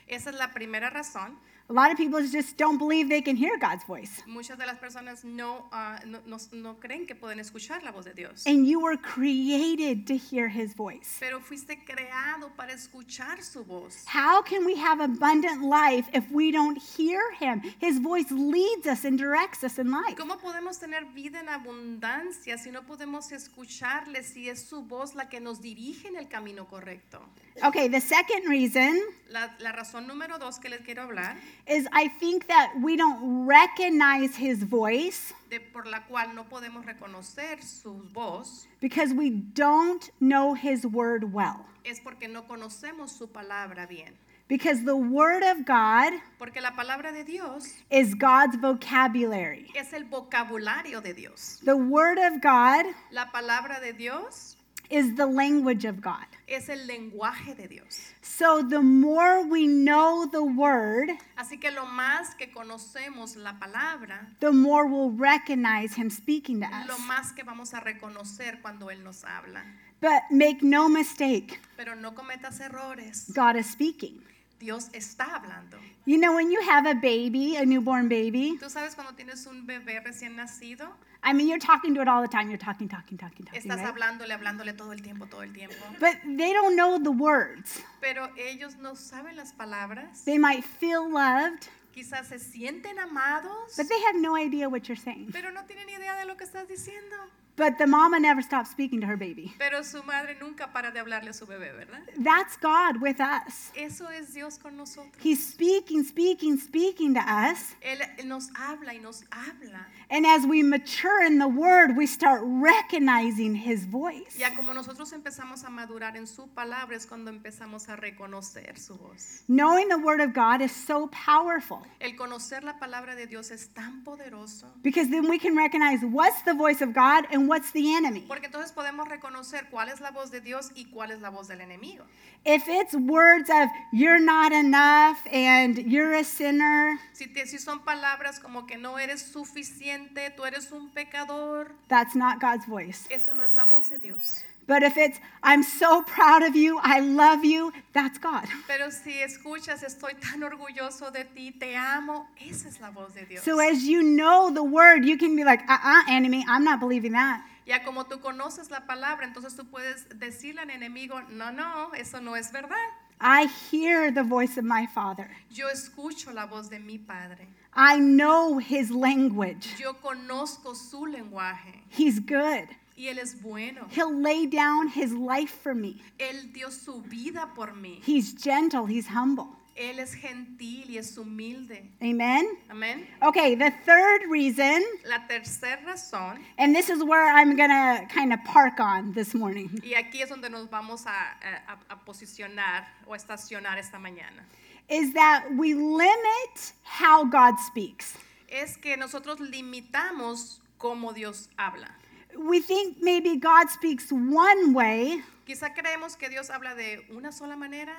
Esa 0.08 0.30
es 0.30 0.36
la 0.38 0.52
primera 0.54 0.90
razón. 0.92 1.38
A 1.70 1.74
lot 1.74 1.92
of 1.92 1.98
people 1.98 2.20
just 2.26 2.58
don't 2.58 2.80
believe 2.80 3.10
they 3.10 3.22
can 3.22 3.36
hear 3.36 3.56
God's 3.60 3.84
voice. 3.86 4.24
Muchas 4.26 4.58
de 4.58 4.66
las 4.66 4.80
personas 4.80 5.24
no, 5.24 5.68
ah, 5.72 6.00
no, 6.04 6.18
no- 6.26 6.38
no 6.52 6.80
creen 6.80 7.06
que 7.06 7.14
pueden 7.14 7.40
escuchar 7.40 7.84
la 7.84 7.92
voz 7.92 8.06
de 8.06 8.14
Dios. 8.16 8.44
And 8.48 8.66
you 8.66 8.80
were 8.80 8.98
created 8.98 10.08
to 10.08 10.18
hear 10.18 10.48
his 10.48 10.74
voice. 10.74 11.18
Pero 11.20 11.40
fuiste 11.40 11.86
creado 11.86 12.50
para 12.58 12.74
escuchar 12.74 13.44
su 13.44 13.64
voz. 13.64 14.04
How 14.08 14.42
can 14.42 14.66
we 14.66 14.76
have 14.78 15.00
abundant 15.00 15.62
life 15.62 16.08
if 16.12 16.32
we 16.32 16.52
don't 16.52 16.78
hear 16.82 17.22
him? 17.40 17.62
His 17.80 18.00
voice 18.00 18.32
leads 18.32 18.88
us 18.88 19.06
and 19.06 19.16
directs 19.16 19.64
us 19.64 19.78
in 19.78 19.92
life. 19.92 20.16
¿Cómo 20.18 20.40
podemos 20.40 20.80
tener 20.80 21.06
vida 21.14 21.40
en 21.40 21.50
abundancia 21.50 22.58
si 22.58 22.72
no 22.72 22.82
podemos 22.82 23.32
escucharle, 23.32 24.24
si 24.24 24.50
es 24.50 24.64
su 24.68 24.82
voz 24.82 25.14
la 25.14 25.30
que 25.30 25.40
nos 25.40 25.62
dirige 25.62 26.08
en 26.08 26.16
el 26.16 26.28
camino 26.28 26.66
correcto? 26.68 27.22
Okay, 27.62 27.90
the 27.90 28.00
second 28.00 28.48
reason 28.48 28.98
La, 29.30 29.54
la 29.60 29.72
razón 29.74 30.08
número 30.08 30.40
dos 30.40 30.60
que 30.60 30.70
les 30.70 30.80
quiero 30.82 31.04
hablar, 31.04 31.36
is 31.68 31.88
I 31.92 32.08
think 32.08 32.48
that 32.48 32.74
we 32.82 32.96
don't 32.96 33.46
recognize 33.48 34.36
his 34.36 34.64
voice 34.64 35.34
de, 35.50 35.60
por 35.60 35.86
la 35.86 36.00
cual 36.10 36.34
no 36.36 36.44
podemos 36.46 36.86
reconocer 36.86 37.62
su 37.64 38.08
voz, 38.14 38.68
because 38.80 39.14
we 39.14 39.30
don't 39.30 40.10
know 40.20 40.54
his 40.54 40.86
word 40.86 41.32
well. 41.34 41.66
es 41.86 42.00
porque 42.00 42.28
no 42.28 42.44
conocemos 42.44 43.10
su 43.10 43.28
palabra 43.28 43.88
bien. 43.88 44.14
Because 44.48 44.84
the 44.84 44.96
word 44.98 45.44
of 45.44 45.64
God 45.64 46.12
Porque 46.40 46.60
la 46.60 46.72
palabra 46.72 47.12
de 47.14 47.24
Dios 47.24 47.72
is 47.92 48.16
God's 48.16 48.56
vocabulary. 48.56 49.72
es 49.76 49.94
el 49.94 50.06
vocabulario 50.06 51.04
de 51.04 51.14
Dios. 51.14 51.60
The 51.64 51.76
word 51.78 52.18
of 52.18 52.42
God 52.42 52.88
La 53.12 53.26
palabra 53.32 53.80
de 53.80 53.94
Dios 53.94 54.56
is 54.90 55.16
the 55.16 55.26
language 55.26 55.86
of 55.86 56.02
God. 56.02 56.26
es 56.48 56.68
el 56.70 56.88
lenguaje 56.88 57.56
de 57.56 57.68
Dios. 57.68 58.12
So 58.22 58.64
the 58.64 58.82
more 58.82 59.44
we 59.46 59.68
know 59.68 60.26
the 60.26 60.44
word, 60.44 61.10
Así 61.38 61.60
que 61.60 61.72
lo 61.72 61.86
más 61.86 62.36
que 62.38 62.48
conocemos 62.52 63.36
la 63.36 63.54
palabra, 63.60 64.28
the 64.40 64.52
more 64.52 64.88
we'll 64.88 65.12
recognize 65.12 65.94
him 65.94 66.10
speaking 66.10 66.62
to 66.62 66.66
us. 66.68 66.88
lo 66.88 66.98
más 67.06 67.34
que 67.36 67.44
vamos 67.44 67.74
a 67.74 67.80
reconocer 67.82 68.62
cuando 68.62 68.90
Él 68.90 69.04
nos 69.04 69.24
habla. 69.24 69.64
But 70.02 70.24
make 70.32 70.64
no 70.64 70.90
mistake, 70.90 71.60
Pero 71.78 71.94
no 71.96 72.12
cometas 72.16 72.60
errores. 72.62 73.32
God 73.36 73.58
is 73.58 73.70
speaking. 73.70 74.22
Dios 74.60 74.90
está 74.94 75.36
hablando. 75.36 75.78
You 76.06 76.18
know, 76.18 76.34
when 76.36 76.52
you 76.52 76.60
have 76.62 76.86
a 76.86 76.96
baby, 76.96 77.56
a 77.58 77.66
newborn 77.66 78.10
baby, 78.10 78.58
Tú 78.60 78.70
sabes 78.70 78.96
cuando 78.96 79.14
tienes 79.14 79.46
un 79.46 79.66
bebé 79.68 80.02
recién 80.04 80.36
nacido, 80.36 80.90
I 81.22 81.34
mean, 81.34 81.48
you're 81.48 81.60
talking 81.60 81.94
to 81.96 82.02
it 82.02 82.08
all 82.08 82.22
the 82.22 82.28
time. 82.28 82.50
You're 82.50 82.58
talking, 82.58 82.88
talking, 82.88 83.18
talking, 83.18 83.46
talking. 83.46 83.62
estás 83.62 83.78
right? 83.78 83.86
hablándole, 83.86 84.32
hablándole 84.34 84.74
todo 84.74 84.92
el 84.94 85.02
tiempo, 85.02 85.26
todo 85.26 85.42
el 85.42 85.52
tiempo. 85.52 85.76
But 86.00 86.18
they 86.24 86.54
don't 86.54 86.76
know 86.76 86.98
the 86.98 87.12
words. 87.12 87.82
Pero 88.00 88.30
ellos 88.38 88.78
no 88.78 88.96
saben 88.96 89.36
las 89.36 89.52
palabras. 89.54 90.24
They 90.24 90.38
might 90.38 90.64
feel 90.64 91.10
loved, 91.12 91.68
Quizás 91.94 92.28
se 92.28 92.40
sienten 92.40 92.98
amados, 93.00 93.76
but 93.76 93.88
they 93.90 94.00
have 94.04 94.16
no 94.16 94.38
idea 94.38 94.70
what 94.70 94.88
you're 94.88 94.96
saying. 94.96 95.30
pero 95.34 95.52
no 95.52 95.66
tienen 95.66 95.90
idea 95.90 96.16
de 96.16 96.26
lo 96.26 96.38
que 96.38 96.46
estás 96.46 96.68
diciendo. 96.68 97.16
But 97.60 97.78
the 97.78 97.88
mama 97.88 98.22
never 98.22 98.42
stops 98.42 98.72
speaking 98.72 99.02
to 99.02 99.08
her 99.08 99.18
baby. 99.18 99.54
Pero 99.60 99.84
su 99.84 100.02
madre 100.04 100.38
nunca 100.40 100.72
para 100.72 100.92
de 100.92 101.00
hablarle 101.02 101.32
a 101.32 101.34
su 101.34 101.46
bebé, 101.46 101.74
¿verdad? 101.76 102.00
That's 102.18 102.56
God 102.56 103.02
with 103.02 103.20
us. 103.20 103.72
Eso 103.76 104.08
es 104.08 104.34
Dios 104.34 104.58
con 104.58 104.78
nosotros. 104.78 105.22
He's 105.22 105.46
speaking, 105.46 106.06
speaking, 106.06 106.58
speaking 106.58 107.14
to 107.16 107.20
us. 107.20 107.76
Él, 107.82 108.00
nos 108.26 108.50
habla 108.56 108.94
y 108.94 109.02
nos 109.02 109.26
habla. 109.30 109.88
And 110.10 110.26
as 110.26 110.46
we 110.46 110.64
mature 110.64 111.22
in 111.22 111.38
the 111.38 111.50
word, 111.50 111.98
we 111.98 112.08
start 112.08 112.42
recognizing 112.46 113.56
his 113.56 113.86
voice. 113.86 114.38
Ya 114.38 114.56
como 114.56 114.72
nosotros 114.74 115.12
empezamos 115.12 115.66
a 115.66 115.70
madurar 115.70 116.16
en 116.16 116.28
su 116.28 116.48
palabra 116.48 116.96
es 116.96 117.06
cuando 117.06 117.30
empezamos 117.30 117.90
a 117.90 117.98
reconocer 117.98 118.80
su 118.80 118.96
voz. 118.96 119.44
Knowing 119.50 119.90
the 119.90 119.98
word 119.98 120.22
of 120.22 120.34
God 120.34 120.62
is 120.62 120.72
so 120.72 121.08
powerful 121.08 121.82
El 122.00 122.16
conocer 122.16 122.64
la 122.64 122.80
palabra 122.80 123.16
de 123.16 123.28
Dios 123.28 123.52
es 123.52 123.68
tan 123.74 124.02
poderoso 124.06 124.68
because 124.82 125.10
then 125.10 125.28
we 125.28 125.38
can 125.38 125.58
recognize 125.58 126.02
what's 126.06 126.42
the 126.44 126.54
voice 126.54 126.82
of 126.82 126.94
God 126.94 127.26
and 127.32 127.49
what's 127.50 127.72
the 127.72 127.94
enemy. 127.96 128.22
porque 128.28 128.46
entonces 128.46 128.72
podemos 128.72 129.08
reconocer 129.10 129.68
cuál 129.70 129.90
es 129.90 130.00
la 130.00 130.12
voz 130.12 130.32
de 130.32 130.40
Dios 130.42 130.72
y 130.76 130.86
cuál 130.92 131.12
es 131.12 131.20
la 131.20 131.30
voz 131.30 131.48
del 131.48 131.62
enemigo. 131.62 132.06
If 132.46 132.68
it's 132.70 132.94
words 132.96 133.50
of 133.50 133.70
you're 133.92 134.20
not 134.24 134.54
enough 134.54 135.18
and 135.34 135.78
you're 135.78 136.14
a 136.18 136.24
sinner, 136.24 136.98
Si, 137.14 137.28
te- 137.28 137.46
si 137.48 137.58
son 137.58 137.84
palabras 137.84 138.40
como 138.40 138.66
que 138.66 138.78
no 138.78 138.98
eres 139.00 139.22
suficiente, 139.22 140.30
tú 140.32 140.46
eres 140.46 140.72
un 140.72 140.90
pecador, 140.92 141.74
that's 141.90 142.16
not 142.16 142.40
God's 142.40 142.66
voice. 142.68 143.08
eso 143.10 143.34
no 143.36 143.44
es 143.44 143.54
la 143.54 143.66
voz 143.66 143.90
de 143.90 144.00
Dios. 144.00 144.44
But 144.70 144.84
if 144.84 144.98
it's 144.98 145.20
I'm 145.42 145.64
so 145.64 146.04
proud 146.04 146.44
of 146.44 146.56
you, 146.56 146.80
I 146.84 147.00
love 147.00 147.44
you, 147.44 147.74
that's 147.92 148.20
God. 148.20 148.46
Pero 148.68 148.92
si 148.92 149.14
escuchas, 149.20 149.84
estoy 149.84 150.14
tan 150.22 150.44
orgulloso 150.44 151.12
de 151.12 151.24
ti, 151.24 151.50
te 151.50 151.76
amo, 151.76 152.28
esa 152.40 152.68
es 152.70 152.80
la 152.80 152.92
voz 152.92 153.16
de 153.16 153.26
Dios. 153.26 153.44
So 153.44 153.60
as 153.60 153.84
you 153.84 154.04
know 154.04 154.52
the 154.54 154.64
word, 154.64 155.06
you 155.06 155.18
can 155.18 155.36
be 155.36 155.44
like, 155.44 155.62
uh-uh, 155.68 156.04
enemy, 156.08 156.46
I'm 156.48 156.64
not 156.64 156.80
believing 156.80 157.14
that. 157.14 157.44
Ya 157.66 157.80
como 157.84 158.04
tú 158.04 158.22
conoces 158.22 158.70
la 158.70 158.82
palabra, 158.82 159.24
entonces 159.24 159.56
tú 159.56 159.66
puedes 159.72 160.08
decirle 160.20 160.62
al 160.62 160.70
enemigo, 160.70 161.20
no, 161.32 161.52
no, 161.52 161.92
eso 161.98 162.20
no 162.20 162.36
es 162.36 162.52
verdad. 162.52 162.78
I 163.20 163.48
hear 163.48 164.12
the 164.12 164.24
voice 164.24 164.56
of 164.60 164.66
my 164.66 164.86
Father. 164.86 165.32
Yo 165.52 165.68
escucho 165.68 166.32
la 166.32 166.46
voz 166.46 166.70
de 166.70 166.78
mi 166.78 167.00
Padre. 167.00 167.48
I 167.74 167.98
know 167.98 168.60
his 168.60 168.92
language. 168.92 169.76
Yo 169.80 169.94
conozco 169.94 170.76
su 170.76 171.08
lenguaje 171.08 171.82
He's 171.90 172.20
good. 172.20 172.68
Y 173.00 173.08
Él 173.08 173.18
es 173.18 173.42
bueno. 173.42 173.88
He'll 173.92 174.14
lay 174.14 174.46
down 174.46 174.90
his 174.90 175.14
life 175.14 175.50
for 175.64 175.74
me. 175.74 176.02
Él 176.20 176.52
dio 176.52 176.70
su 176.70 177.02
vida 177.04 177.48
por 177.56 177.74
mí. 177.74 178.02
He's 178.06 178.34
gentle, 178.34 178.86
he's 178.86 179.08
humble. 179.08 179.56
Él 179.78 180.00
es 180.00 180.14
gentil 180.14 180.90
y 180.90 180.98
es 180.98 181.18
humilde. 181.18 181.90
Amen. 182.02 182.46
Amén. 182.70 183.08
Okay, 183.22 183.56
the 183.56 183.72
third 183.86 184.24
reason, 184.30 184.84
La 185.06 185.26
tercera 185.26 185.82
razón, 185.86 186.40
and 186.58 186.76
this 186.76 186.90
is 186.90 187.02
where 187.02 187.26
I'm 187.34 187.56
going 187.56 187.70
to 187.70 188.06
kind 188.14 188.34
of 188.34 188.44
park 188.44 188.82
on 188.82 189.14
this 189.14 189.34
morning, 189.34 189.70
y 189.82 189.94
aquí 189.96 190.22
es 190.22 190.28
donde 190.28 190.50
nos 190.50 190.68
vamos 190.70 191.06
a, 191.06 191.38
a- 191.70 191.94
a 191.94 191.96
posicionar 192.06 192.88
o 193.08 193.14
estacionar 193.16 193.78
esta 193.78 193.98
mañana, 193.98 194.44
is 194.90 195.14
that 195.14 195.46
we 195.56 195.74
limit 195.74 196.74
how 196.84 197.24
God 197.24 197.58
speaks. 197.66 198.16
es 198.50 198.76
que 198.76 198.98
nosotros 198.98 199.40
limitamos 199.40 200.60
cómo 200.78 201.14
Dios 201.14 201.48
habla. 201.58 201.96
We 202.38 202.60
think 202.62 202.98
maybe 203.02 203.38
God 203.38 203.70
speaks 203.70 204.12
one 204.12 204.74
way, 204.74 205.24
Quizá 205.46 205.74
creemos 205.74 206.18
que 206.18 206.30
Dios 206.30 206.50
habla 206.50 206.76
de 206.76 207.06
una 207.12 207.32
sola 207.32 207.56
manera 207.56 207.96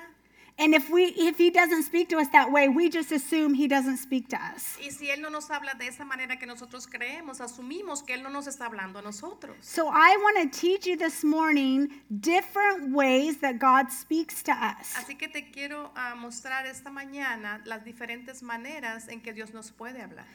And 0.59 0.75
if 0.75 0.89
we 0.89 1.05
if 1.05 1.37
he 1.37 1.49
doesn't 1.49 1.83
speak 1.83 2.09
to 2.09 2.17
us 2.17 2.27
that 2.29 2.51
way, 2.51 2.69
we 2.69 2.89
just 2.89 3.11
assume 3.11 3.53
he 3.55 3.67
doesn't 3.67 3.97
speak 3.97 4.29
to 4.29 4.37
us. 4.37 4.77
Y 4.79 4.89
si 4.89 5.09
Él 5.09 5.19
no 5.19 5.29
nos 5.29 5.49
habla 5.49 5.73
de 5.77 5.87
esa 5.87 6.05
manera 6.05 6.37
que 6.37 6.45
nosotros 6.45 6.87
creemos, 6.87 7.41
asumimos 7.41 8.05
que 8.05 8.13
Él 8.13 8.21
no 8.21 8.29
nos 8.29 8.47
está 8.47 8.67
hablando 8.67 8.99
a 8.99 9.01
nosotros. 9.01 9.55
So 9.61 9.87
I 9.87 10.17
want 10.17 10.51
to 10.51 10.59
teach 10.59 10.85
you 10.85 10.97
this 10.97 11.23
morning 11.23 11.89
different 12.19 12.93
ways 12.93 13.37
that 13.37 13.57
God 13.57 13.91
speaks 13.91 14.43
to 14.43 14.51
us. 14.51 14.93
Así 14.95 15.17
que 15.17 15.29
te 15.29 15.49
quiero 15.51 15.91
ah, 15.95 16.13
mostrar 16.15 16.67
esta 16.67 16.91
mañana 16.91 17.61
las 17.65 17.83
diferentes 17.83 18.43
maneras 18.43 19.07
en 19.07 19.21
que 19.21 19.33
Dios 19.33 19.53
nos 19.53 19.71
puede 19.71 20.01
hablar. 20.01 20.27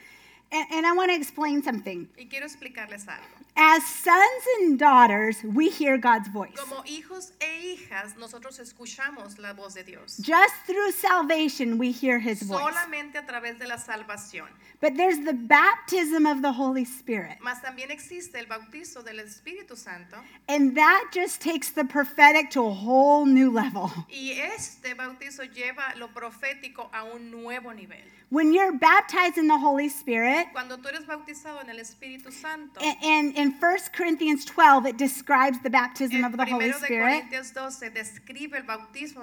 And, 0.51 0.65
and 0.71 0.85
I 0.85 0.93
want 0.93 1.11
to 1.11 1.15
explain 1.15 1.61
something. 1.61 2.07
Y 2.17 2.27
quiero 2.29 2.45
explicarles 2.45 3.05
algo. 3.07 3.37
As 3.59 3.83
sons 3.83 4.43
and 4.59 4.77
daughters, 4.77 5.43
we 5.43 5.69
hear 5.69 5.97
God's 5.97 6.27
voice. 6.27 6.55
Como 6.55 6.83
hijos 6.83 7.31
e 7.41 7.73
hijas, 7.73 8.15
nosotros 8.15 8.59
escuchamos 8.59 9.39
la 9.39 9.53
voz 9.53 9.73
de 9.73 9.83
Dios. 9.83 10.17
Just 10.17 10.53
through 10.67 10.91
salvation, 10.91 11.79
we 11.79 11.91
hear 11.91 12.19
his 12.19 12.43
voice. 12.43 12.61
Solamente 12.61 13.17
a 13.17 13.25
través 13.25 13.57
de 13.57 13.67
la 13.67 13.77
salvación. 13.77 14.45
But 14.79 14.95
there's 14.95 15.25
the 15.25 15.33
baptism 15.33 16.27
of 16.27 16.43
the 16.43 16.51
Holy 16.51 16.85
Spirit. 16.85 17.37
Mas 17.41 17.59
también 17.63 17.89
existe 17.89 18.35
el 18.35 18.45
bautizo 18.45 19.03
del 19.03 19.19
Espíritu 19.19 19.75
Santo. 19.75 20.17
And 20.47 20.77
that 20.77 21.09
just 21.11 21.41
takes 21.41 21.71
the 21.71 21.83
prophetic 21.83 22.51
to 22.51 22.61
a 22.61 22.73
whole 22.73 23.25
new 23.25 23.49
level. 23.51 23.91
Y 24.07 24.33
este 24.39 24.93
bautizo 24.93 25.43
lleva 25.43 25.95
lo 25.97 26.09
profético 26.09 26.91
a 26.93 27.03
un 27.03 27.31
nuevo 27.31 27.73
nivel. 27.73 28.03
When 28.29 28.51
you're 28.51 28.73
baptized 28.73 29.37
in 29.37 29.47
the 29.47 29.57
Holy 29.57 29.87
Spirit, 29.87 30.47
Cuando 30.51 30.75
tú 30.77 30.89
eres 30.89 31.05
bautizado 31.05 31.61
en 31.61 31.69
el 31.69 31.77
Espíritu 31.77 32.29
Santo, 32.31 32.81
and 32.81 33.33
in 33.37 33.51
1 33.51 33.77
Corinthians 33.93 34.43
12, 34.43 34.85
it 34.85 34.97
describes 34.97 35.61
the 35.63 35.69
baptism 35.69 36.25
of 36.25 36.35
the 36.35 36.45
Holy 36.45 36.73
Spirit. 36.73 37.23
12 37.29 37.29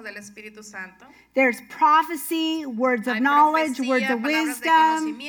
el 0.07 0.13
del 0.13 0.63
Santo. 0.63 1.05
There's 1.35 1.61
prophecy, 1.69 2.65
words 2.65 3.07
of 3.07 3.19
knowledge, 3.19 3.79
words 3.79 4.09
of 4.09 4.23
wisdom. 4.23 5.19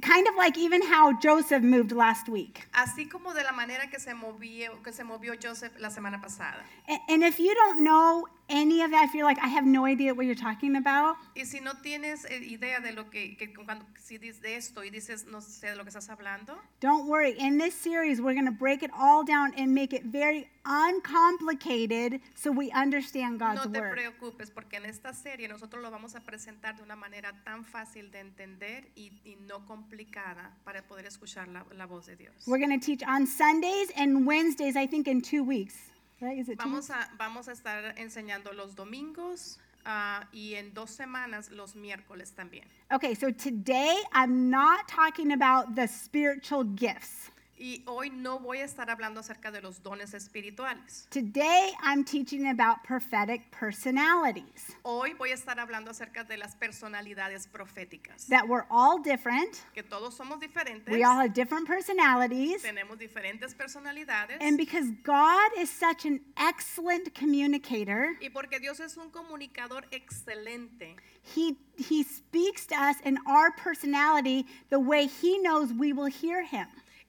sabiduría, 0.00 0.14
Kind 0.14 0.28
of 0.28 0.36
like 0.36 0.58
even 0.58 0.82
how 0.82 1.12
Joseph 1.20 1.62
moved 1.62 1.92
last 1.92 2.28
week. 2.28 2.66
así 2.72 3.08
como 3.08 3.32
de 3.34 3.42
la 3.42 3.52
manera 3.52 3.88
que 3.90 3.98
se 3.98 4.14
movió, 4.14 4.82
que 4.82 4.92
se 4.92 5.04
movió 5.04 5.34
Joseph 5.40 5.72
la 5.78 5.90
semana 5.90 6.20
pasada. 6.20 6.62
A- 6.88 7.00
And 7.12 7.22
if 7.24 7.38
you 7.38 7.54
don't 7.54 7.80
know 7.80 8.26
any 8.50 8.82
of 8.82 8.90
that, 8.90 9.04
if 9.06 9.14
you're 9.14 9.24
like, 9.24 9.38
I 9.42 9.48
have 9.48 9.64
no 9.66 9.86
idea 9.86 10.12
what 10.12 10.26
you're 10.26 10.34
talking 10.34 10.76
about, 10.76 11.16
Y 11.34 11.44
si 11.46 11.60
no 11.60 11.72
tienes 11.82 12.24
eh, 12.26 12.38
idea 12.44 12.80
de 12.80 12.92
lo 12.92 13.08
que, 13.10 13.36
que 13.38 13.52
cuando 13.54 13.86
si 13.98 14.18
dices 14.18 14.42
de 14.42 14.56
esto 14.56 14.84
y 14.84 14.90
dices 14.90 15.24
no 15.26 15.40
sé 15.40 15.68
de 15.70 15.76
lo 15.76 15.84
que 15.84 15.88
estás 15.90 16.10
hablando, 16.10 16.58
don't 16.80 17.06
worry. 17.08 17.34
In 17.38 17.56
this 17.58 17.74
series, 17.74 18.20
we're 18.20 18.34
going 18.34 18.44
to 18.44 18.52
break 18.52 18.82
it 18.82 18.90
all 18.94 19.24
down 19.24 19.54
and 19.56 19.74
make 19.74 19.94
it 19.94 20.04
very 20.04 20.48
uncomplicated 20.66 22.20
so 22.34 22.50
we 22.50 22.70
understand 22.72 23.38
God's 23.38 23.64
no 23.66 23.72
te 23.72 23.80
word. 23.80 23.92
preocupes 23.92 24.50
porque 24.50 24.76
en 24.76 24.84
esta 24.86 25.12
serie 25.12 25.48
nosotros 25.48 25.82
lo 25.82 25.90
vamos 25.90 26.14
a 26.14 26.20
presentar 26.20 26.76
de 26.76 26.82
una 26.82 26.96
manera 26.96 27.32
tan 27.44 27.64
fácil 27.64 28.10
de 28.10 28.20
entender 28.20 28.90
y, 28.94 29.12
y 29.24 29.36
no 29.46 29.64
complicada 29.66 29.83
para 30.64 30.82
poder 30.82 31.06
escuchar 31.06 31.48
la, 31.48 31.64
la 31.76 31.86
voz 31.86 32.06
de 32.06 32.16
Dios. 32.16 32.34
We're 32.46 32.58
going 32.58 32.78
to 32.78 32.84
teach 32.84 33.02
on 33.06 33.26
Sundays 33.26 33.90
and 33.96 34.26
Wednesdays, 34.26 34.76
I 34.76 34.86
think 34.86 35.08
in 35.08 35.20
two 35.20 35.44
weeks. 35.44 35.74
Right? 36.20 36.38
Is 36.38 36.48
it 36.48 36.58
two 36.58 36.68
Vamos 36.68 36.90
a, 36.90 37.08
vamos 37.18 37.48
a 37.48 37.52
estar 37.52 37.94
enseñando 37.98 38.52
los 38.54 38.74
domingos 38.74 39.58
ah, 39.84 40.26
y 40.32 40.54
en 40.54 40.72
dos 40.72 40.90
semanas 40.90 41.50
los 41.50 41.74
miércoles 41.74 42.32
también. 42.34 42.64
Okay, 42.92 43.14
so 43.14 43.30
today 43.30 43.96
I'm 44.12 44.48
not 44.50 44.88
talking 44.88 45.32
about 45.32 45.74
the 45.74 45.86
spiritual 45.86 46.64
gifts. 46.64 47.30
Y 47.56 47.84
hoy 47.86 48.10
no 48.10 48.40
voy 48.40 48.58
a 48.58 48.64
estar 48.64 48.90
hablando 48.90 49.20
acerca 49.20 49.52
de 49.52 49.62
los 49.62 49.80
dones 49.80 50.12
espirituales. 50.12 51.06
Today 51.10 51.72
I'm 51.80 52.04
teaching 52.04 52.48
about 52.48 52.82
prophetic 52.82 53.42
personalities. 53.52 54.74
Hoy 54.82 55.14
voy 55.14 55.30
a 55.30 55.34
estar 55.34 55.60
hablando 55.60 55.90
acerca 55.92 56.24
de 56.24 56.36
las 56.36 56.56
personalidades 56.56 57.46
proféticas. 57.46 58.26
That 58.28 58.48
we're 58.48 58.66
all 58.70 58.98
different. 59.00 59.62
Que 59.72 59.84
todos 59.84 60.16
somos 60.16 60.40
diferentes, 60.40 60.88
We 60.90 61.04
all 61.04 61.16
have 61.16 61.32
different 61.32 61.68
personalities. 61.68 62.60
tenemos 62.62 62.98
diferentes 62.98 63.54
personalidades. 63.54 64.36
And 64.40 64.56
because 64.58 64.90
God 65.04 65.52
is 65.56 65.70
such 65.70 66.04
an 66.06 66.20
excellent 66.36 67.14
communicator, 67.14 68.16
Y 68.20 68.30
porque 68.30 68.58
Dios 68.60 68.80
es 68.80 68.96
un 68.96 69.10
comunicador 69.10 69.84
excelente, 69.92 70.96
he, 71.22 71.56
he 71.76 72.02
speaks 72.02 72.66
to 72.66 72.74
us 72.74 72.96
in 73.04 73.16
our 73.28 73.52
personality 73.52 74.44
the 74.70 74.80
way 74.80 75.06
He 75.06 75.38
knows 75.38 75.72
we 75.72 75.92
will 75.92 76.10
hear 76.10 76.42
Him. 76.42 76.66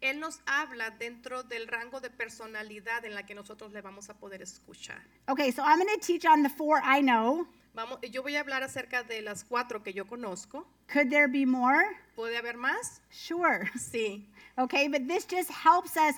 Él 0.09 0.19
nos 0.19 0.39
habla 0.45 0.91
dentro 0.91 1.43
del 1.43 1.67
rango 1.67 1.99
de 1.99 2.09
personalidad 2.09 3.05
en 3.05 3.13
la 3.15 3.25
que 3.25 3.33
nosotros 3.35 3.71
le 3.73 3.81
vamos 3.81 4.09
a 4.09 4.13
poder 4.17 4.41
escuchar. 4.41 5.01
Okay, 5.27 5.51
so 5.51 5.63
I'm 5.63 5.77
going 5.79 5.89
to 5.99 6.05
teach 6.05 6.25
on 6.25 6.43
the 6.43 6.49
four 6.49 6.79
I 6.83 7.01
know. 7.01 7.47
Vamos, 7.73 7.99
yo 8.09 8.21
voy 8.23 8.37
a 8.37 8.39
hablar 8.39 8.63
acerca 8.63 9.03
de 9.03 9.21
las 9.21 9.43
cuatro 9.43 9.83
que 9.83 9.91
yo 9.91 10.05
conozco. 10.05 10.65
Could 10.87 11.09
there 11.09 11.27
be 11.27 11.45
more? 11.45 11.83
¿Puede 12.15 12.37
haber 12.37 12.55
más? 12.55 13.01
Sure. 13.09 13.69
Sí. 13.77 14.25
Okay, 14.57 14.87
but 14.87 15.05
this 15.09 15.25
just 15.25 15.49
helps 15.51 15.97
us 15.97 16.15